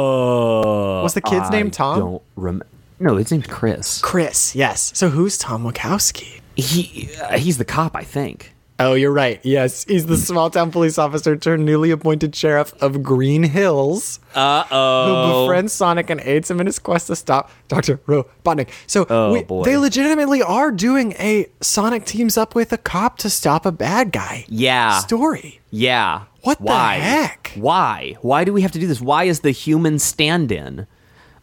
Was 1.03 1.15
the 1.15 1.21
kid's 1.21 1.51
name 1.51 1.67
I 1.67 1.71
Tom? 1.71 1.99
Don't 1.99 2.23
rem- 2.37 2.63
No, 3.01 3.17
his 3.17 3.33
name's 3.33 3.47
Chris. 3.47 4.01
Chris, 4.03 4.55
yes. 4.55 4.93
So 4.95 5.09
who's 5.09 5.39
Tom 5.39 5.65
Wachowski? 5.65 6.41
He 6.57 7.09
uh, 7.23 7.39
he's 7.39 7.57
the 7.59 7.65
cop, 7.65 7.97
I 7.97 8.03
think. 8.05 8.55
Oh, 8.79 8.95
you're 8.95 9.13
right. 9.13 9.41
Yes, 9.43 9.85
he's 9.85 10.07
the 10.07 10.17
small 10.17 10.49
town 10.49 10.71
police 10.71 10.97
officer 10.99 11.37
turned 11.37 11.67
newly 11.67 11.91
appointed 11.91 12.35
sheriff 12.35 12.73
of 12.83 13.03
Green 13.03 13.43
Hills. 13.43 14.21
Uh 14.35 14.65
oh. 14.71 15.07
who 15.07 15.47
befriends 15.47 15.73
Sonic 15.75 16.09
and 16.09 16.19
aids 16.23 16.51
him 16.51 16.61
in 16.61 16.67
his 16.67 16.79
quest 16.79 17.09
to 17.09 17.17
stop 17.17 17.51
Dr. 17.69 17.99
Robotnik. 18.07 18.69
So 18.87 19.07
Oh, 19.11 19.33
we- 19.35 19.43
boy. 19.43 19.65
they 19.65 19.77
legitimately 19.77 20.43
are 20.43 20.71
doing 20.71 21.13
a 21.19 21.47
Sonic 21.61 22.07
teams 22.07 22.39
up 22.39 22.55
with 22.55 22.73
a 22.73 22.79
cop 22.79 23.19
to 23.19 23.29
stop 23.31 23.67
a 23.67 23.73
bad 23.73 24.13
guy 24.13 24.47
Yeah. 24.49 24.99
story. 25.01 25.61
Yeah. 25.71 26.23
What 26.43 26.57
the 26.59 26.65
Why? 26.65 26.95
heck? 26.95 27.53
Why? 27.57 28.17
Why 28.23 28.45
do 28.45 28.53
we 28.55 28.63
have 28.63 28.73
to 28.73 28.79
do 28.79 28.87
this? 28.87 29.01
Why 29.01 29.25
is 29.25 29.41
the 29.41 29.51
human 29.51 29.99
stand-in 29.99 30.87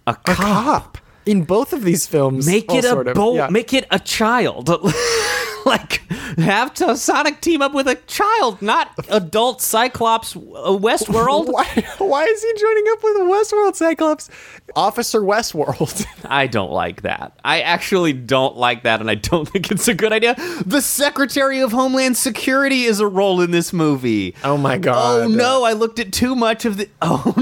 a 0.08 0.12
A 0.12 0.16
cop? 0.16 0.36
cop 0.38 0.98
in 1.28 1.44
both 1.44 1.74
of 1.74 1.84
these 1.84 2.08
films. 2.08 2.48
Make 2.48 2.74
it 2.74 2.86
a 2.86 2.90
sort 2.90 3.08
of, 3.10 3.16
bo- 3.16 3.36
yeah. 3.36 3.50
Make 3.50 3.74
it 3.74 3.86
a 3.92 4.00
child. 4.00 4.70
like 5.66 6.02
have 6.38 6.74
to 6.76 6.96
Sonic 6.96 7.42
team 7.42 7.62
up 7.62 7.74
with 7.74 7.88
a 7.88 7.96
child, 7.96 8.62
not 8.62 8.92
adult 9.10 9.62
Cyclops 9.62 10.36
uh, 10.36 10.40
Westworld. 10.40 11.48
Why, 11.52 11.66
why 11.98 12.24
is 12.26 12.44
he 12.44 12.54
joining 12.58 12.86
up 12.92 13.04
with 13.04 13.18
Westworld 13.18 13.76
Cyclops? 13.76 14.30
Officer 14.76 15.22
Westworld. 15.22 16.06
I 16.26 16.48
don't 16.48 16.72
like 16.72 17.02
that. 17.02 17.40
I 17.44 17.62
actually 17.62 18.14
don't 18.14 18.56
like 18.56 18.84
that, 18.84 19.02
and 19.02 19.10
I 19.10 19.16
don't 19.16 19.48
think 19.48 19.72
it's 19.72 19.88
a 19.88 19.94
good 19.94 20.14
idea. 20.14 20.36
The 20.66 20.82
Secretary 20.82 21.60
of 21.60 21.72
Homeland 21.72 22.18
Security 22.18 22.84
is 22.84 23.00
a 23.00 23.08
role 23.08 23.42
in 23.42 23.52
this 23.52 23.74
movie. 23.74 24.36
oh 24.44 24.58
my 24.58 24.78
god. 24.78 25.24
Oh 25.24 25.28
no, 25.28 25.64
I 25.64 25.74
looked 25.74 26.00
at 26.00 26.14
too 26.14 26.36
much 26.36 26.66
of 26.66 26.78
the. 26.78 26.90
Oh 27.02 27.34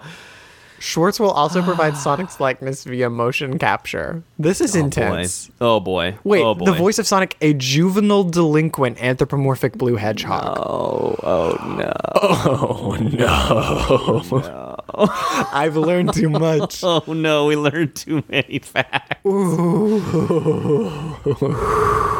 no. 0.00 0.29
Schwartz 0.80 1.20
will 1.20 1.30
also 1.30 1.62
provide 1.62 1.92
ah. 1.92 1.96
Sonic's 1.96 2.40
likeness 2.40 2.84
via 2.84 3.10
motion 3.10 3.58
capture. 3.58 4.22
This 4.38 4.62
is 4.62 4.74
oh, 4.74 4.80
intense. 4.80 5.48
Boy. 5.48 5.54
Oh 5.60 5.78
boy. 5.78 6.18
Wait, 6.24 6.42
oh, 6.42 6.54
boy. 6.54 6.64
the 6.64 6.72
voice 6.72 6.98
of 6.98 7.06
Sonic, 7.06 7.36
a 7.42 7.52
juvenile 7.52 8.24
delinquent 8.24 9.00
anthropomorphic 9.00 9.74
blue 9.74 9.96
hedgehog. 9.96 10.56
Oh, 10.58 11.16
no. 11.76 11.92
oh 12.12 12.96
no. 12.98 14.69
I've 15.52 15.76
learned 15.76 16.14
too 16.14 16.28
much. 16.28 16.82
Oh 16.90 17.12
no, 17.12 17.46
we 17.46 17.56
learned 17.56 17.94
too 17.94 18.24
many 18.28 18.58
facts. 18.58 19.20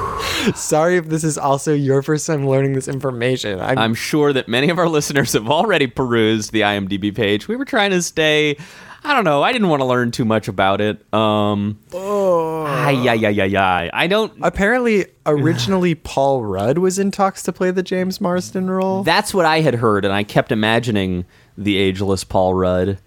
Sorry 0.55 0.97
if 0.97 1.09
this 1.09 1.25
is 1.25 1.39
also 1.39 1.75
your 1.75 2.03
first 2.03 2.27
time 2.27 2.47
learning 2.47 2.75
this 2.75 2.89
information. 2.89 3.61
I'm, 3.61 3.79
I'm 3.79 3.95
sure 3.95 4.33
that 4.33 4.49
many 4.49 4.71
of 4.71 4.79
our 4.79 4.89
listeners 4.89 5.33
have 5.33 5.49
already 5.49 5.87
perused 5.87 6.53
the 6.53 6.63
IMDb 6.63 7.15
page. 7.15 7.49
We 7.49 7.57
were 7.57 7.65
trying 7.65 7.91
to 7.91 8.03
stay. 8.03 8.57
I 9.03 9.15
don't 9.15 9.25
know. 9.25 9.43
I 9.43 9.53
didn't 9.53 9.69
want 9.69 9.81
to 9.81 9.87
learn 9.87 10.11
too 10.11 10.25
much 10.25 10.49
about 10.49 10.81
it. 10.81 11.13
Um. 11.13 11.79
Oh. 11.93 12.65
Ay, 12.67 13.09
ay, 13.09 13.27
ay, 13.27 13.57
ay. 13.57 13.91
I 13.93 14.07
don't. 14.07 14.33
apparently 14.43 15.07
originally 15.27 15.95
Paul 15.95 16.45
Rudd 16.45 16.79
was 16.79 16.99
in 16.99 17.11
talks 17.11 17.43
to 17.45 17.53
play 17.53 17.71
the 17.71 17.83
James 17.83 18.21
Marsden 18.21 18.71
role. 18.71 19.03
That's 19.03 19.33
what 19.33 19.47
I 19.47 19.61
had 19.61 19.75
heard, 19.75 20.05
and 20.05 20.13
I 20.13 20.23
kept 20.23 20.53
imagining 20.53 21.25
the 21.61 21.77
ageless 21.77 22.25
Paul 22.25 22.55
Rudd. 22.55 22.99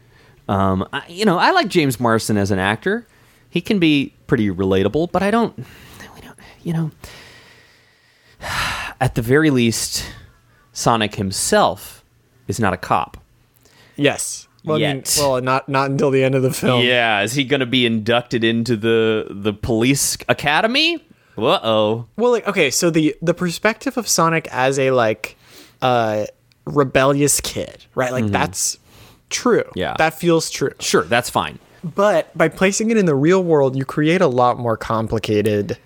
Um, 0.48 0.88
I, 0.94 1.04
you 1.08 1.26
know, 1.26 1.38
I 1.38 1.52
like 1.52 1.68
James 1.68 2.00
Marsden 2.00 2.38
as 2.38 2.52
an 2.52 2.60
actor. 2.60 3.08
He 3.50 3.62
can 3.62 3.80
be 3.80 4.14
pretty 4.28 4.50
relatable, 4.50 5.12
but 5.12 5.24
I 5.24 5.32
don't. 5.32 5.58
We 5.58 6.22
don't. 6.22 6.38
You 6.64 6.74
know, 6.74 6.92
at 9.02 9.16
the 9.16 9.22
very 9.22 9.50
least, 9.50 10.06
Sonic 10.72 11.16
himself 11.16 12.04
is 12.48 12.60
not 12.60 12.74
a 12.74 12.78
cop. 12.78 13.18
yes. 13.96 14.48
Well, 14.66 14.78
I 14.78 14.94
mean, 14.94 15.04
well, 15.18 15.42
not 15.42 15.68
not 15.68 15.92
until 15.92 16.10
the 16.10 16.24
end 16.24 16.36
of 16.36 16.42
the 16.42 16.54
film. 16.54 16.86
Yeah, 16.86 17.22
is 17.22 17.34
he 17.34 17.44
going 17.44 17.60
to 17.60 17.66
be 17.66 17.86
inducted 17.86 18.46
into 18.46 18.78
the 18.78 19.28
the 19.30 19.52
police 19.52 20.18
academy? 20.30 21.06
Uh 21.38 21.60
oh. 21.62 22.06
Well, 22.16 22.32
like 22.32 22.48
okay, 22.48 22.72
so 22.72 22.90
the 22.90 23.14
the 23.22 23.34
perspective 23.34 23.98
of 23.98 24.08
Sonic 24.08 24.48
as 24.54 24.80
a 24.80 24.92
like 24.92 25.36
uh 25.82 26.28
rebellious 26.66 27.42
kid, 27.42 27.86
right? 27.96 28.12
Like 28.12 28.26
mm-hmm. 28.26 28.34
that's 28.34 28.78
true. 29.30 29.64
Yeah. 29.76 29.96
That 29.98 30.20
feels 30.20 30.50
true. 30.50 30.72
Sure, 30.80 31.04
that's 31.04 31.30
fine. 31.30 31.60
But 31.84 32.36
by 32.38 32.48
placing 32.48 32.92
it 32.92 32.98
in 32.98 33.06
the 33.06 33.16
real 33.16 33.44
world, 33.44 33.76
you 33.76 33.84
create 33.84 34.22
a 34.22 34.28
lot 34.28 34.58
more 34.58 34.78
complicated 34.78 35.78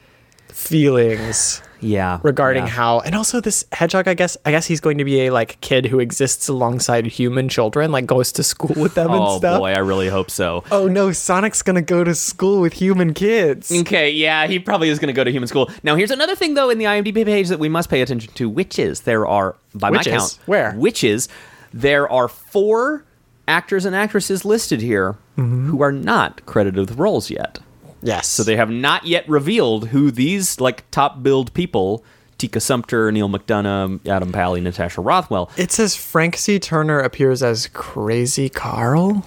feelings 0.58 1.62
Yeah. 1.80 2.20
regarding 2.24 2.64
yeah. 2.64 2.70
how 2.70 2.99
and 3.01 3.14
also 3.16 3.39
this 3.39 3.64
hedgehog 3.72 4.08
i 4.08 4.14
guess 4.16 4.36
i 4.45 4.51
guess 4.51 4.66
he's 4.66 4.80
going 4.82 4.97
to 4.97 5.03
be 5.05 5.22
a 5.28 5.30
like 5.30 5.62
kid 5.62 5.86
who 5.86 5.99
exists 5.99 6.47
alongside 6.47 7.05
human 7.05 7.47
children 7.49 7.91
like 7.91 8.05
goes 8.08 8.32
to 8.34 8.43
school 8.43 8.74
with 8.76 8.95
them 8.95 9.12
and 9.12 9.22
Oh 9.22 9.38
stuff 9.38 9.60
boy, 9.60 9.72
I 9.74 9.78
really 9.80 10.10
hope 10.10 10.32
so. 10.32 10.64
oh 10.72 10.88
no 10.88 11.12
sonic's 11.12 11.62
gonna 11.62 11.82
go 11.84 12.03
to 12.03 12.16
school 12.16 12.60
with 12.62 12.74
human 12.74 13.14
kids 13.14 13.72
Okay, 13.72 14.10
yeah, 14.12 14.47
he 14.47 14.58
probably 14.60 14.89
is 14.89 14.97
going 14.99 15.08
to 15.08 15.14
go 15.14 15.24
to 15.24 15.32
human 15.32 15.47
school. 15.47 15.70
Now, 15.84 15.95
here's 15.95 16.12
another 16.12 16.36
thing, 16.36 16.53
though, 16.55 16.70
in 16.70 16.78
the 16.80 16.86
IMDb 16.86 17.24
page 17.26 17.47
that 17.49 17.60
we 17.60 17.70
must 17.70 17.89
pay 17.89 18.01
attention 18.01 18.32
to, 18.34 18.49
which 18.49 18.80
is 18.80 19.01
there 19.01 19.28
are, 19.28 19.55
by 19.76 19.89
Which 19.91 20.05
my 20.08 20.12
count, 20.18 20.39
Where? 20.47 20.74
witches 20.76 21.30
there 21.74 22.10
are 22.12 22.28
four 22.28 23.03
actors 23.47 23.86
and 23.86 23.95
actresses 23.95 24.43
listed 24.45 24.82
here 24.82 25.16
Mm-hmm. 25.38 25.70
who 25.70 25.84
are 25.84 25.91
not 25.91 26.43
credited 26.47 26.80
with 26.89 26.97
roles 26.97 27.30
yet. 27.30 27.60
Yes 28.02 28.28
So 28.28 28.43
they 28.43 28.56
have 28.56 28.70
not 28.70 29.06
yet 29.06 29.28
revealed 29.28 29.88
who 29.89 30.12
these 30.12 30.60
like 30.60 30.89
top 30.91 31.24
billed 31.24 31.54
people. 31.54 32.04
Tika 32.38 32.60
Sumpter, 32.60 33.12
Neal 33.12 33.30
McDonough, 33.30 34.08
Adam 34.08 34.32
Pally, 34.32 34.62
Natasha 34.62 35.02
Rothwell. 35.02 35.50
it 35.58 35.72
says 35.72 35.95
frank 35.95 36.38
c 36.38 36.60
turner 36.60 37.00
appears 37.00 37.41
as 37.41 37.68
crazy 37.74 38.48
carl 38.50 39.26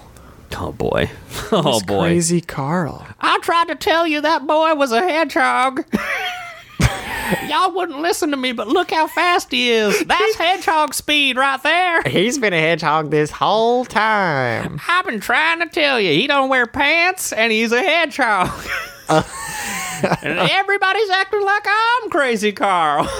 Oh 0.56 0.72
boy. 0.72 1.10
Oh 1.52 1.74
Who's 1.74 1.82
boy. 1.84 2.00
crazy 2.08 2.40
carl 2.40 3.06
I 3.20 3.38
tried 3.40 3.68
to 3.68 3.74
tell 3.74 4.06
you 4.06 4.20
that 4.20 4.46
boy 4.46 4.74
was 4.74 4.92
a 4.92 5.00
hedgehog. 5.00 5.84
Y'all 7.48 7.72
wouldn't 7.72 8.00
listen 8.00 8.30
to 8.32 8.36
me, 8.36 8.52
but 8.52 8.66
look 8.66 8.90
how 8.90 9.06
fast 9.06 9.50
he 9.52 9.70
is. 9.70 10.04
That's 10.04 10.34
hedgehog 10.36 10.94
speed 10.94 11.36
right 11.36 11.62
there. 11.62 12.02
he's 12.02 12.38
been 12.38 12.52
a 12.52 12.58
hedgehog 12.60 13.10
this 13.10 13.30
whole 13.30 13.84
time 13.84 14.80
I've 14.88 15.04
been 15.06 15.20
trying 15.20 15.60
to 15.60 15.66
tell 15.68 16.00
you, 16.00 16.12
he 16.12 16.26
don't 16.26 16.48
wear 16.48 16.66
pants 16.66 17.32
and 17.32 17.52
he's 17.52 17.70
a 17.72 17.80
hedgehog. 17.82 18.48
and 19.08 20.38
everybody's 20.50 21.10
acting 21.10 21.44
like 21.44 21.64
I'm 21.66 22.10
Crazy 22.10 22.52
Carl. 22.52 23.06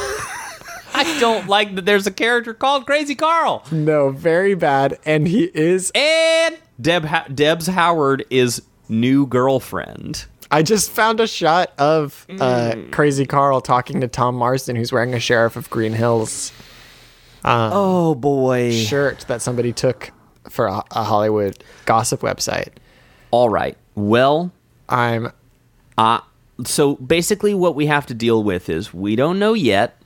I 0.93 1.17
don't 1.21 1.47
like 1.49 1.77
that 1.77 1.85
there's 1.87 2.07
a 2.07 2.11
character 2.11 2.53
called 2.53 2.87
Crazy 2.87 3.15
Carl. 3.15 3.65
no 3.71 4.11
very 4.11 4.55
bad 4.55 4.99
and 5.05 5.29
he 5.29 5.45
is 5.55 5.93
And 5.95 6.59
Deb 6.81 7.05
ha- 7.05 7.27
Deb's 7.33 7.69
Howard 7.69 8.25
is 8.31 8.63
new 8.89 9.25
girlfriend. 9.27 10.27
I 10.51 10.63
just 10.63 10.91
found 10.91 11.21
a 11.21 11.27
shot 11.27 11.73
of 11.79 12.27
uh, 12.29 12.73
Mm. 12.75 12.91
Crazy 12.93 13.25
Carl 13.27 13.61
talking 13.61 14.01
to 14.01 14.09
Tom 14.09 14.35
Marsden, 14.35 14.75
who's 14.77 14.93
wearing 14.93 15.15
a 15.15 15.21
Sheriff 15.21 15.57
of 15.57 15.71
Green 15.71 15.93
Hills 15.93 16.53
Oh 17.45 18.15
boy. 18.15 18.73
shirt 18.73 19.25
that 19.29 19.43
somebody 19.43 19.73
took 19.73 20.11
for 20.49 20.67
a, 20.67 20.83
a 20.91 21.05
Hollywood 21.05 21.63
gossip 21.87 22.21
website. 22.21 22.69
All 23.31 23.49
right. 23.49 23.77
Well, 23.95 24.51
I'm 24.89 25.33
Uh, 25.97 26.21
so 26.65 26.97
basically, 26.97 27.55
what 27.55 27.75
we 27.75 27.87
have 27.87 28.07
to 28.07 28.15
deal 28.15 28.43
with 28.43 28.69
is 28.69 28.93
we 28.93 29.17
don't 29.17 29.39
know 29.39 29.55
yet 29.55 29.97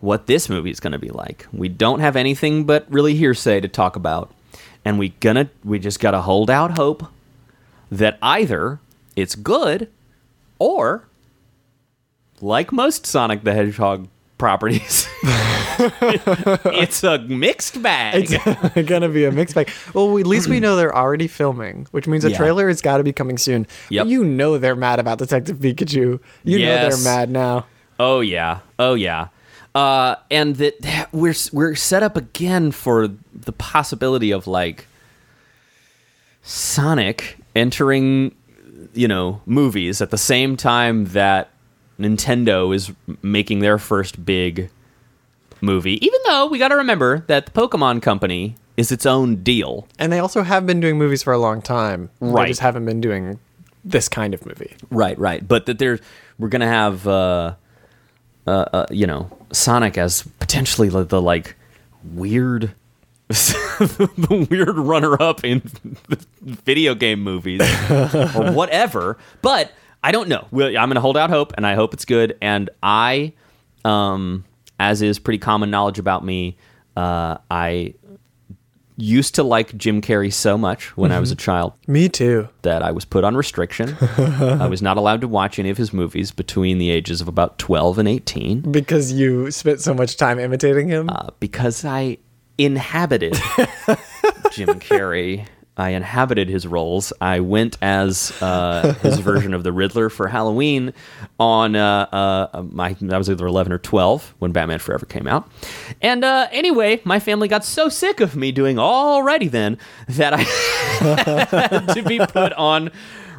what 0.00 0.26
this 0.26 0.48
movie 0.48 0.70
is 0.70 0.80
going 0.80 0.92
to 0.92 0.98
be 0.98 1.10
like. 1.10 1.46
We 1.52 1.68
don't 1.68 2.00
have 2.00 2.16
anything 2.16 2.64
but 2.64 2.86
really 2.90 3.14
hearsay 3.14 3.60
to 3.60 3.68
talk 3.68 3.94
about, 3.96 4.32
and 4.84 4.98
we 4.98 5.10
gonna 5.20 5.50
we 5.62 5.78
just 5.78 6.00
gotta 6.00 6.22
hold 6.22 6.50
out 6.50 6.76
hope 6.78 7.04
that 7.92 8.18
either 8.22 8.80
it's 9.16 9.34
good 9.34 9.88
or, 10.58 11.06
like 12.40 12.72
most 12.72 13.06
Sonic 13.06 13.44
the 13.44 13.52
Hedgehog 13.54 14.08
properties, 14.38 15.08
it's 15.78 17.02
a 17.04 17.18
mixed 17.20 17.80
bag. 17.82 18.26
it's 18.30 18.88
gonna 18.88 19.08
be 19.08 19.24
a 19.24 19.32
mixed 19.32 19.54
bag. 19.54 19.70
Well, 19.94 20.18
at 20.18 20.26
least 20.26 20.48
we 20.48 20.60
know 20.60 20.76
they're 20.76 20.94
already 20.94 21.28
filming, 21.28 21.86
which 21.92 22.06
means 22.06 22.24
a 22.24 22.30
Yeah. 22.30 22.36
trailer 22.36 22.68
has 22.68 22.80
got 22.82 22.98
to 22.98 23.04
be 23.04 23.12
coming 23.12 23.38
soon. 23.38 23.66
Yep. 23.90 24.06
You 24.06 24.24
know 24.24 24.58
they're 24.58 24.76
mad 24.76 24.98
about 24.98 25.18
Detective 25.18 25.58
Pikachu. 25.58 26.20
You 26.44 26.58
know 26.58 26.88
they're 26.88 27.04
mad 27.04 27.30
now. 27.30 27.66
Oh 27.98 28.20
yeah, 28.20 28.58
oh 28.78 28.94
yeah, 28.94 29.28
uh, 29.74 30.16
and 30.30 30.56
that 30.56 30.82
that 30.82 31.12
we're 31.12 31.34
we're 31.52 31.74
set 31.76 32.02
up 32.02 32.16
again 32.16 32.72
for 32.72 33.08
the 33.32 33.52
possibility 33.52 34.32
of 34.32 34.46
like 34.48 34.86
Sonic 36.42 37.38
entering, 37.54 38.34
you 38.92 39.08
know, 39.08 39.40
movies 39.46 40.00
at 40.00 40.10
the 40.10 40.18
same 40.18 40.56
time 40.56 41.06
that 41.06 41.50
Nintendo 41.98 42.74
is 42.74 42.92
making 43.22 43.60
their 43.60 43.78
first 43.78 44.24
big 44.24 44.70
movie. 45.60 46.04
Even 46.04 46.20
though 46.26 46.46
we 46.46 46.58
got 46.58 46.68
to 46.68 46.76
remember 46.76 47.24
that 47.28 47.46
the 47.46 47.52
Pokemon 47.52 48.02
Company 48.02 48.56
is 48.76 48.90
its 48.90 49.06
own 49.06 49.36
deal. 49.42 49.86
And 49.98 50.12
they 50.12 50.18
also 50.18 50.42
have 50.42 50.66
been 50.66 50.80
doing 50.80 50.98
movies 50.98 51.22
for 51.22 51.32
a 51.32 51.38
long 51.38 51.62
time. 51.62 52.10
They 52.20 52.28
Right. 52.28 52.48
just 52.48 52.60
haven't 52.60 52.84
been 52.84 53.00
doing 53.00 53.38
this 53.84 54.08
kind 54.08 54.34
of 54.34 54.44
movie. 54.44 54.74
Right, 54.90 55.18
right. 55.18 55.46
But 55.46 55.66
that 55.66 55.78
there's 55.78 56.00
we're 56.38 56.48
gonna 56.48 56.66
have 56.66 57.06
uh, 57.06 57.54
uh, 58.46 58.50
uh 58.50 58.86
you 58.90 59.06
know 59.06 59.30
Sonic 59.52 59.96
as 59.96 60.22
potentially 60.40 60.88
the, 60.88 61.04
the 61.04 61.22
like 61.22 61.54
weird 62.02 62.74
the 63.28 64.46
weird 64.50 64.76
runner 64.78 65.20
up 65.20 65.44
in 65.44 65.62
video 66.42 66.94
game 66.94 67.22
movies 67.22 67.60
or 67.90 68.52
whatever. 68.52 69.18
But 69.42 69.72
I 70.02 70.12
don't 70.12 70.28
know. 70.28 70.46
I'm 70.52 70.72
gonna 70.72 71.00
hold 71.00 71.16
out 71.16 71.30
hope, 71.30 71.52
and 71.56 71.66
I 71.66 71.74
hope 71.74 71.94
it's 71.94 72.04
good. 72.04 72.36
And 72.42 72.70
I, 72.82 73.32
um, 73.84 74.44
as 74.78 75.02
is 75.02 75.18
pretty 75.18 75.38
common 75.38 75.70
knowledge 75.70 75.98
about 75.98 76.24
me, 76.24 76.56
uh, 76.96 77.38
I 77.50 77.94
used 78.96 79.34
to 79.34 79.42
like 79.42 79.76
Jim 79.76 80.00
Carrey 80.00 80.32
so 80.32 80.56
much 80.56 80.96
when 80.96 81.10
I 81.10 81.18
was 81.18 81.32
a 81.32 81.34
child 81.34 81.72
Me 81.88 82.08
too. 82.08 82.48
that 82.62 82.80
I 82.80 82.92
was 82.92 83.04
put 83.04 83.24
on 83.24 83.36
restriction. 83.36 83.96
I 84.00 84.66
was 84.68 84.82
not 84.82 84.96
allowed 84.96 85.20
to 85.22 85.26
watch 85.28 85.58
any 85.58 85.70
of 85.70 85.76
his 85.76 85.92
movies 85.92 86.30
between 86.30 86.78
the 86.78 86.90
ages 86.90 87.20
of 87.20 87.26
about 87.26 87.58
12 87.58 87.98
and 87.98 88.06
18 88.06 88.60
Because 88.70 89.10
you 89.12 89.50
spent 89.50 89.80
so 89.80 89.94
much 89.94 90.16
time 90.16 90.38
imitating 90.38 90.86
him. 90.86 91.10
uh, 91.10 91.30
because 91.40 91.84
I 91.84 92.18
inhabited 92.58 93.34
Jim 94.52 94.80
Carrey. 94.80 95.46
I 95.76 95.90
inhabited 95.90 96.48
his 96.48 96.68
roles. 96.68 97.12
I 97.20 97.40
went 97.40 97.78
as 97.82 98.32
uh, 98.40 98.94
his 99.02 99.18
version 99.18 99.54
of 99.54 99.64
the 99.64 99.72
Riddler 99.72 100.08
for 100.08 100.28
Halloween 100.28 100.92
on 101.40 101.74
uh, 101.74 102.06
uh, 102.12 102.62
my. 102.70 102.96
I 103.10 103.18
was 103.18 103.28
either 103.28 103.46
eleven 103.46 103.72
or 103.72 103.78
twelve 103.78 104.34
when 104.38 104.52
Batman 104.52 104.78
Forever 104.78 105.04
came 105.04 105.26
out. 105.26 105.50
And 106.00 106.24
uh, 106.24 106.46
anyway, 106.52 107.00
my 107.04 107.18
family 107.18 107.48
got 107.48 107.64
so 107.64 107.88
sick 107.88 108.20
of 108.20 108.36
me 108.36 108.52
doing 108.52 108.76
alrighty 108.76 109.50
then 109.50 109.78
that 110.08 110.32
I 110.32 110.42
had 111.60 111.88
to 111.88 112.02
be 112.04 112.20
put 112.20 112.52
on 112.52 112.92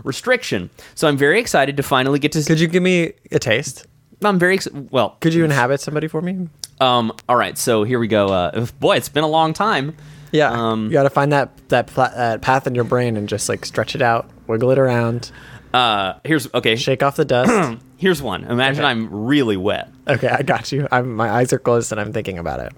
restriction. 0.04 0.70
So 0.94 1.08
I'm 1.08 1.18
very 1.18 1.40
excited 1.40 1.78
to 1.78 1.84
finally 1.84 2.20
get 2.20 2.34
to. 2.34 2.44
Could 2.44 2.60
you 2.60 2.68
give 2.68 2.84
me 2.84 3.14
a 3.32 3.40
taste? 3.40 3.88
I'm 4.24 4.40
very 4.40 4.56
ex- 4.56 4.68
well. 4.72 5.18
Could 5.22 5.34
you 5.34 5.44
inhabit 5.44 5.82
somebody 5.82 6.08
for 6.08 6.22
me? 6.22 6.48
Um. 6.82 7.12
All 7.30 7.36
right. 7.36 7.58
So 7.58 7.84
here 7.84 8.00
we 8.00 8.08
go. 8.08 8.28
Uh, 8.28 8.66
boy, 8.80 8.96
it's 8.98 9.10
been 9.10 9.24
a 9.24 9.28
long 9.30 9.54
time. 9.54 9.96
Yeah. 10.32 10.52
Um, 10.52 10.86
you 10.88 10.92
got 10.92 11.04
to 11.04 11.10
find 11.10 11.32
that 11.32 11.56
that, 11.70 11.88
pla- 11.88 12.10
that 12.16 12.42
path 12.42 12.68
in 12.68 12.76
your 12.76 12.84
brain 12.84 13.16
and 13.18 13.30
just 13.30 13.48
like 13.48 13.66
stretch 13.66 13.96
it 13.96 14.02
out, 14.02 14.30
wiggle 14.48 14.72
it 14.72 14.78
around, 14.80 15.32
Uh, 15.74 16.16
here's 16.26 16.54
okay. 16.54 16.76
shake 16.76 17.02
off 17.04 17.16
the 17.16 17.26
dust. 17.26 17.82
Here's 17.98 18.22
one. 18.22 18.44
Imagine 18.44 18.84
Okay. 18.84 18.92
I'm 18.92 19.26
really 19.26 19.56
wet. 19.56 19.90
okay, 20.06 20.28
I 20.28 20.42
got 20.42 20.70
you. 20.74 20.86
I'm 20.92 21.16
my 21.16 21.30
eyes 21.30 21.54
are 21.54 21.60
closed 21.60 21.94
and 21.94 22.02
I'm 22.02 22.12
thinking 22.12 22.38
about 22.38 22.60
it. 22.60 22.74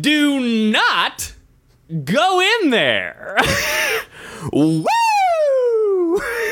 Do 0.00 0.40
not 0.72 1.32
go 2.04 2.40
in 2.62 2.70
there. 2.70 3.36
Woo! 4.52 4.86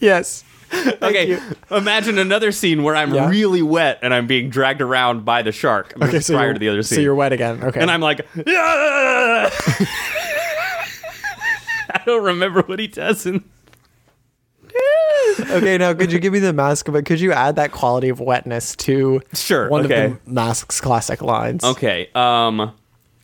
Yes. 0.00 0.44
okay. 1.02 1.28
you. 1.28 1.40
Imagine 1.70 2.18
another 2.18 2.52
scene 2.52 2.82
where 2.82 2.94
I'm 2.96 3.12
Yeah. 3.14 3.28
really 3.28 3.62
wet 3.62 3.98
and 4.02 4.14
I'm 4.14 4.26
being 4.26 4.50
dragged 4.50 4.80
around 4.80 5.24
by 5.24 5.42
the 5.42 5.52
shark. 5.52 5.94
This 5.98 6.08
Okay, 6.08 6.20
so 6.20 6.34
prior 6.34 6.52
to 6.52 6.58
the 6.58 6.68
other 6.68 6.82
scene. 6.82 6.96
So 6.96 7.02
you're 7.02 7.14
wet 7.14 7.32
again. 7.32 7.62
Okay. 7.62 7.80
and 7.80 7.90
I'm 7.90 8.00
like, 8.00 8.26
"Yeah!" 8.46 9.50
I 11.92 12.02
don't 12.06 12.22
remember 12.24 12.62
what 12.62 12.78
he 12.78 12.86
does 12.86 13.26
in. 13.26 13.42
okay. 15.40 15.76
Now, 15.76 15.92
could 15.94 16.12
you 16.12 16.20
give 16.20 16.32
me 16.32 16.38
the 16.38 16.52
mask? 16.52 16.86
But 16.90 17.04
could 17.04 17.20
you 17.20 17.32
add 17.32 17.56
that 17.56 17.72
quality 17.72 18.08
of 18.08 18.20
wetness 18.20 18.76
to 18.76 19.20
Sure, 19.34 19.68
one 19.68 19.84
okay. 19.86 20.06
of 20.06 20.24
the 20.24 20.30
mask's 20.30 20.80
classic 20.80 21.20
lines? 21.20 21.64
Okay. 21.64 22.08
Um. 22.14 22.72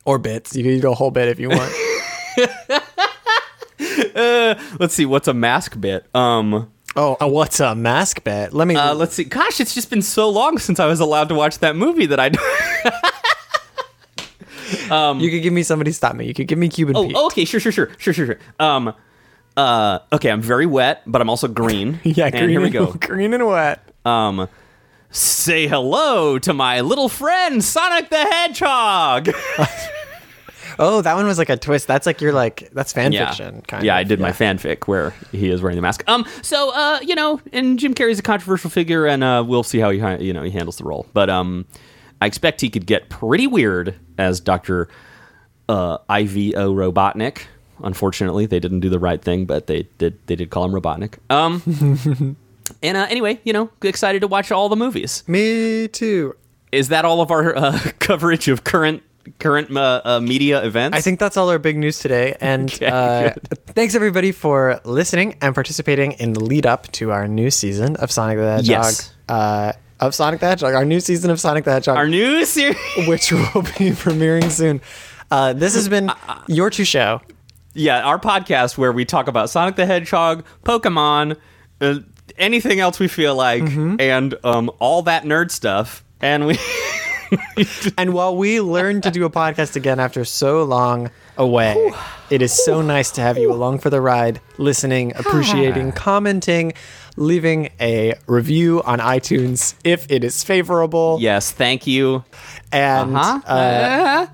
Or 0.05 0.17
bits. 0.19 0.55
You 0.55 0.63
could 0.63 0.81
go 0.81 0.91
a 0.91 0.95
whole 0.95 1.11
bit 1.11 1.27
if 1.29 1.39
you 1.39 1.49
want. 1.49 1.71
Let's 4.79 4.93
see. 4.93 5.05
What's 5.05 5.27
a 5.27 5.33
mask 5.33 5.79
bit? 5.79 6.05
Um. 6.15 6.71
oh, 6.95 7.17
uh, 7.21 7.27
what's 7.27 7.59
a 7.59 7.75
mask 7.75 8.23
bit? 8.23 8.53
Let 8.53 8.67
me. 8.67 8.75
Uh, 8.75 8.93
let's 8.95 9.13
see. 9.13 9.23
Gosh, 9.23 9.59
it's 9.59 9.73
just 9.73 9.89
been 9.89 10.01
so 10.01 10.29
long 10.29 10.57
since 10.57 10.79
I 10.79 10.87
was 10.87 10.99
allowed 10.99 11.29
to 11.29 11.35
watch 11.35 11.59
that 11.59 11.75
movie 11.75 12.07
that 12.07 12.19
I. 12.19 12.31
um, 15.09 15.19
you 15.19 15.29
could 15.29 15.43
give 15.43 15.53
me 15.53 15.63
somebody 15.63 15.91
stop 15.91 16.15
me. 16.15 16.25
You 16.25 16.33
could 16.33 16.47
give 16.47 16.57
me 16.57 16.69
Cuban 16.69 16.95
Pete. 16.95 17.13
oh, 17.15 17.27
okay. 17.27 17.45
Sure, 17.45 17.59
sure, 17.59 17.71
sure, 17.71 17.89
sure, 17.97 18.13
sure, 18.13 18.25
sure. 18.25 18.39
Um. 18.59 18.93
Uh. 19.55 19.99
Okay. 20.11 20.31
I'm 20.31 20.41
very 20.41 20.65
wet, 20.65 21.03
but 21.05 21.21
I'm 21.21 21.29
also 21.29 21.47
green. 21.47 21.99
yeah. 22.03 22.25
And 22.25 22.33
Green 22.35 22.49
here 22.49 22.61
we 22.61 22.69
go. 22.69 22.93
green 22.93 23.33
and 23.33 23.45
wet. 23.45 23.87
Um. 24.05 24.47
say 25.11 25.67
hello 25.67 26.39
to 26.39 26.53
my 26.53 26.81
little 26.81 27.09
friend 27.09 27.63
Sonic 27.63 28.09
the 28.09 28.17
Hedgehog. 28.25 29.29
Oh, 30.79 31.01
that 31.01 31.15
one 31.15 31.25
was 31.25 31.37
like 31.37 31.49
a 31.49 31.57
twist. 31.57 31.87
That's 31.87 32.05
like 32.05 32.21
you're 32.21 32.33
like 32.33 32.69
that's 32.71 32.93
fan 32.93 33.11
yeah, 33.11 33.27
fiction 33.27 33.61
kind 33.63 33.81
of 33.81 33.85
yeah, 33.85 33.95
of. 33.95 33.99
I 33.99 34.03
did 34.03 34.19
my 34.19 34.31
fanfic 34.31 34.87
where 34.87 35.13
he 35.31 35.49
is 35.49 35.61
wearing 35.61 35.75
the 35.75 35.81
mask. 35.81 36.03
Um, 36.07 36.25
so 36.41 36.71
uh, 36.73 36.99
you 37.01 37.15
know, 37.15 37.41
and 37.51 37.79
Jim 37.79 37.93
Carrey's 37.93 38.19
a 38.19 38.23
controversial 38.23 38.69
figure, 38.69 39.05
and 39.05 39.23
uh, 39.23 39.43
we'll 39.45 39.63
see 39.63 39.79
how 39.79 39.89
he 39.89 39.97
you 40.23 40.33
know 40.33 40.43
he 40.43 40.51
handles 40.51 40.77
the 40.77 40.83
role. 40.83 41.05
But 41.13 41.29
um, 41.29 41.65
I 42.21 42.25
expect 42.25 42.61
he 42.61 42.69
could 42.69 42.85
get 42.85 43.09
pretty 43.09 43.47
weird 43.47 43.95
as 44.17 44.39
Doctor 44.39 44.87
uh, 45.69 45.97
Ivo 46.09 46.73
Robotnik. 46.73 47.43
Unfortunately, 47.83 48.45
they 48.45 48.59
didn't 48.59 48.79
do 48.79 48.89
the 48.89 48.99
right 48.99 49.21
thing, 49.21 49.45
but 49.45 49.67
they 49.67 49.83
did. 49.97 50.19
They 50.27 50.35
did 50.35 50.49
call 50.49 50.65
him 50.65 50.71
Robotnik. 50.71 51.15
Um, 51.29 52.35
and 52.83 52.97
uh, 52.97 53.07
anyway, 53.09 53.39
you 53.43 53.53
know, 53.53 53.69
excited 53.81 54.21
to 54.21 54.27
watch 54.27 54.51
all 54.51 54.69
the 54.69 54.75
movies. 54.75 55.23
Me 55.27 55.87
too. 55.87 56.35
Is 56.71 56.89
that 56.89 57.05
all 57.05 57.21
of 57.21 57.31
our 57.31 57.55
uh, 57.55 57.79
coverage 57.99 58.47
of 58.47 58.63
current 58.63 59.03
current 59.39 59.75
uh, 59.75 60.01
uh, 60.03 60.19
media 60.19 60.63
events? 60.63 60.97
I 60.97 61.01
think 61.01 61.19
that's 61.19 61.37
all 61.37 61.49
our 61.49 61.59
big 61.59 61.77
news 61.77 61.99
today. 61.99 62.35
And 62.39 62.71
Okay, 62.73 62.85
uh, 62.87 63.33
thanks 63.67 63.95
everybody 63.95 64.31
for 64.31 64.79
listening 64.83 65.35
and 65.41 65.53
participating 65.55 66.13
in 66.13 66.33
the 66.33 66.39
lead 66.39 66.65
up 66.65 66.91
to 66.93 67.11
our 67.11 67.27
new 67.27 67.49
season 67.51 67.95
of 67.97 68.11
Sonic 68.11 68.37
the 68.37 68.51
Hedgehog. 68.57 68.65
Yes. 68.85 69.13
Uh, 69.29 69.73
of 69.99 70.13
Sonic 70.13 70.39
the 70.39 70.47
Hedgehog, 70.47 70.73
our 70.75 70.85
new 70.85 70.99
season 70.99 71.31
of 71.31 71.39
Sonic 71.39 71.63
the 71.65 71.71
Hedgehog, 71.71 71.97
our 71.97 72.07
new 72.07 72.45
series. 72.45 72.77
which 73.07 73.31
will 73.31 73.63
be 73.63 73.91
premiering 73.91 74.51
soon. 74.51 74.79
Uh, 75.31 75.53
this 75.53 75.73
has 75.75 75.89
been 75.89 76.11
your 76.47 76.69
two 76.69 76.85
show. 76.85 77.21
yeah, 77.73 78.01
our 78.03 78.19
podcast 78.19 78.77
where 78.77 78.91
we 78.91 79.05
talk 79.05 79.27
about 79.27 79.49
Sonic 79.49 79.75
the 79.75 79.85
Hedgehog, 79.85 80.45
Pokemon, 80.63 81.37
uh, 81.81 81.99
anything 82.37 82.79
else 82.79 82.99
we 82.99 83.07
feel 83.07 83.35
like, 83.35 83.63
and 83.63 84.35
um, 84.43 84.69
all 84.79 85.01
that 85.03 85.23
nerd 85.23 85.49
stuff. 85.51 86.03
And 86.21 86.45
we, 86.47 86.57
And 87.97 88.13
while 88.13 88.35
we 88.35 88.61
learn 88.61 89.01
to 89.01 89.11
do 89.11 89.25
a 89.25 89.29
podcast 89.29 89.75
again 89.75 89.99
after 89.99 90.23
so 90.25 90.63
long 90.63 91.09
away, 91.37 91.91
it 92.29 92.41
is 92.41 92.51
so 92.65 92.81
nice 92.81 93.11
to 93.11 93.21
have 93.21 93.37
you 93.37 93.51
along 93.51 93.79
for 93.79 93.89
the 93.89 94.01
ride, 94.01 94.39
listening, 94.57 95.13
appreciating, 95.15 95.91
commenting, 95.93 96.73
leaving 97.15 97.69
a 97.79 98.13
review 98.27 98.81
on 98.83 98.99
iTunes 98.99 99.75
if 99.83 100.09
it 100.11 100.23
is 100.23 100.43
favorable, 100.43 101.17
yes, 101.19 101.51
thank 101.51 101.87
you. 101.87 102.23
and 102.71 103.15
Huh? 103.15 103.41
uh, 103.45 104.27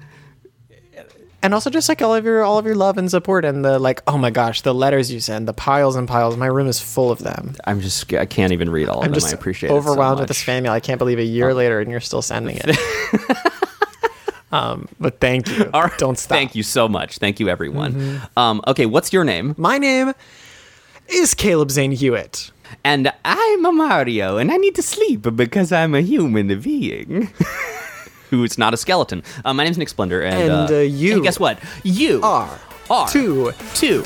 and 1.44 1.54
also 1.54 1.70
just 1.70 1.90
like 1.90 2.02
all 2.02 2.16
of 2.16 2.26
your 2.26 2.44
all 2.44 2.58
of 2.58 2.66
your 2.66 2.76
love 2.76 2.98
and 2.98 3.12
support 3.12 3.46
and 3.46 3.64
the 3.64 3.78
like. 3.78 4.02
Oh 4.08 4.18
my 4.18 4.32
gosh, 4.32 4.62
the 4.62 4.74
letters 4.74 5.12
you 5.12 5.20
send, 5.20 5.48
the 5.48 5.54
piles 5.54 5.96
and 5.96 6.08
piles. 6.08 6.38
My 6.38 6.46
room 6.48 6.68
is 6.68 6.80
full 6.80 7.12
of 7.12 7.20
them. 7.20 7.56
I'm 7.66 7.82
just, 7.82 8.12
I 8.14 8.26
can't 8.26 8.54
even 8.54 8.70
read 8.70 8.88
all 8.88 9.00
of 9.00 9.06
I'm 9.06 9.12
them. 9.12 9.20
just 9.20 9.34
I 9.34 9.38
appreciate 9.38 9.70
it. 9.70 9.74
overwhelmed 9.74 10.18
so 10.18 10.22
with 10.22 10.30
this 10.30 10.42
fan 10.42 10.64
mail. 10.64 10.72
I 10.72 10.80
can't 10.80 10.98
believe 10.98 11.20
a 11.20 11.24
year 11.24 11.54
later 11.54 11.80
and 11.80 11.92
you're 11.92 12.00
still 12.00 12.22
sending 12.22 12.60
it. 12.64 12.78
um, 14.52 14.88
but 15.00 15.20
thank 15.20 15.50
you. 15.50 15.70
All 15.74 15.84
right, 15.84 15.98
Don't 15.98 16.18
stop. 16.18 16.36
Mm-hmm. 16.36 16.40
Thank 16.40 16.56
you 16.56 16.64
so 16.64 16.88
much. 16.88 17.18
Thank 17.18 17.40
you, 17.40 17.50
everyone. 17.50 18.22
Um, 18.38 18.62
okay, 18.68 18.86
what's 18.86 19.12
your 19.12 19.26
name? 19.26 19.54
My 19.58 19.78
name 19.78 20.14
is 21.10 21.34
Caleb 21.34 21.72
Zane 21.72 21.92
Huett. 21.96 22.52
And 22.84 23.14
I'm 23.24 23.66
a 23.66 23.72
Mario, 23.72 24.38
and 24.38 24.52
I 24.52 24.58
need 24.58 24.74
to 24.76 24.82
sleep 24.82 25.28
because 25.36 25.72
I'm 25.72 25.94
a 25.94 26.02
human 26.02 26.60
being. 26.60 27.30
Who's 28.34 28.58
not 28.58 28.74
a 28.74 28.78
skeleton. 28.78 29.22
Uh, 29.46 29.54
my 29.54 29.64
name's 29.64 29.78
Nick 29.78 29.90
Splendorr, 29.90 30.26
and, 30.26 30.52
And, 30.52 30.72
uh, 30.72 30.78
you 30.80 31.18
hey, 31.18 31.22
guess 31.22 31.40
what? 31.40 31.60
You 31.84 32.20
Are 32.24 32.50
are 32.90 33.08
two 33.08 33.52
two. 33.76 34.02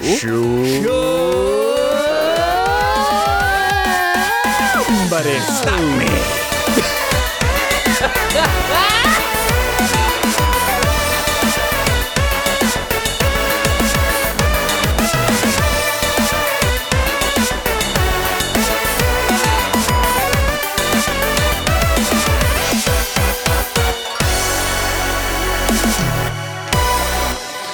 Buddy, 5.09 5.39
stop 5.39 5.79
me. 5.97 6.36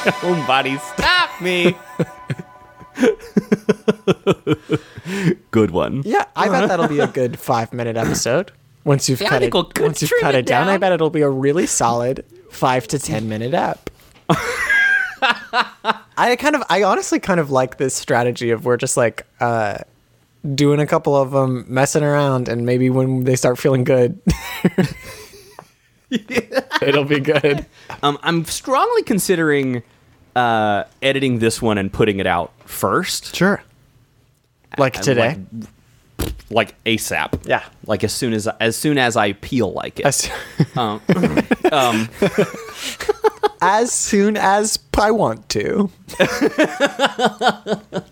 Somebody 0.21 0.77
stop 0.77 1.41
me. 1.41 1.75
Good 5.51 5.71
one. 5.71 6.03
Yeah, 6.05 6.25
I 6.35 6.49
bet 6.49 6.67
that'll 6.69 6.87
be 6.87 6.99
a 6.99 7.07
good 7.21 7.39
five 7.39 7.73
minute 7.73 7.97
episode. 7.97 8.51
Once 8.83 9.07
you've 9.07 9.21
Yeah, 9.21 9.29
cut 9.29 9.43
it, 9.43 9.53
we'll 9.53 9.71
once 9.79 10.01
you've 10.01 10.11
cut 10.19 10.35
it 10.35 10.39
it 10.39 10.45
down, 10.45 10.67
I 10.67 10.77
bet 10.77 10.91
it'll 10.91 11.09
be 11.09 11.21
a 11.21 11.29
really 11.29 11.65
solid 11.65 12.25
five 12.49 12.87
to 12.89 12.99
ten 12.99 13.29
minute 13.29 13.53
app. 13.53 13.89
I 16.17 16.35
kind 16.37 16.55
of, 16.55 16.63
I 16.69 16.83
honestly 16.83 17.19
kind 17.19 17.39
of 17.39 17.49
like 17.49 17.77
this 17.77 17.95
strategy 17.95 18.49
of 18.49 18.65
we're 18.65 18.77
just 18.77 18.97
like 18.97 19.25
uh, 19.39 19.77
doing 20.53 20.79
a 20.79 20.87
couple 20.87 21.15
of 21.15 21.31
them, 21.31 21.65
messing 21.67 22.03
around, 22.03 22.49
and 22.49 22.65
maybe 22.65 22.89
when 22.89 23.23
they 23.23 23.35
start 23.37 23.57
feeling 23.57 23.83
good, 23.85 24.19
it'll 26.81 27.05
be 27.05 27.19
good. 27.19 27.65
Um, 28.01 28.17
I'm 28.21 28.43
strongly 28.45 29.03
considering 29.03 29.81
uh, 30.35 30.83
editing 31.01 31.39
this 31.39 31.61
one 31.61 31.77
and 31.77 31.91
putting 31.91 32.19
it 32.19 32.27
out 32.27 32.51
first, 32.65 33.35
Sure. 33.35 33.61
Like 34.77 34.93
today. 35.01 35.37
like 36.49 36.75
ASAP. 36.85 37.45
Yeah. 37.47 37.63
like 37.85 38.03
as 38.03 38.11
soon 38.13 38.33
as 38.33 38.47
as 38.59 38.75
soon 38.75 38.97
as 38.97 39.15
I 39.15 39.33
peel 39.33 39.71
like 39.71 39.99
it. 39.99 40.05
as, 40.07 40.29
Um, 40.75 40.99
um, 41.71 42.09
as 43.61 43.91
soon 43.91 44.35
as 44.37 44.79
I 44.97 45.11
want 45.11 45.47
to. 45.49 45.89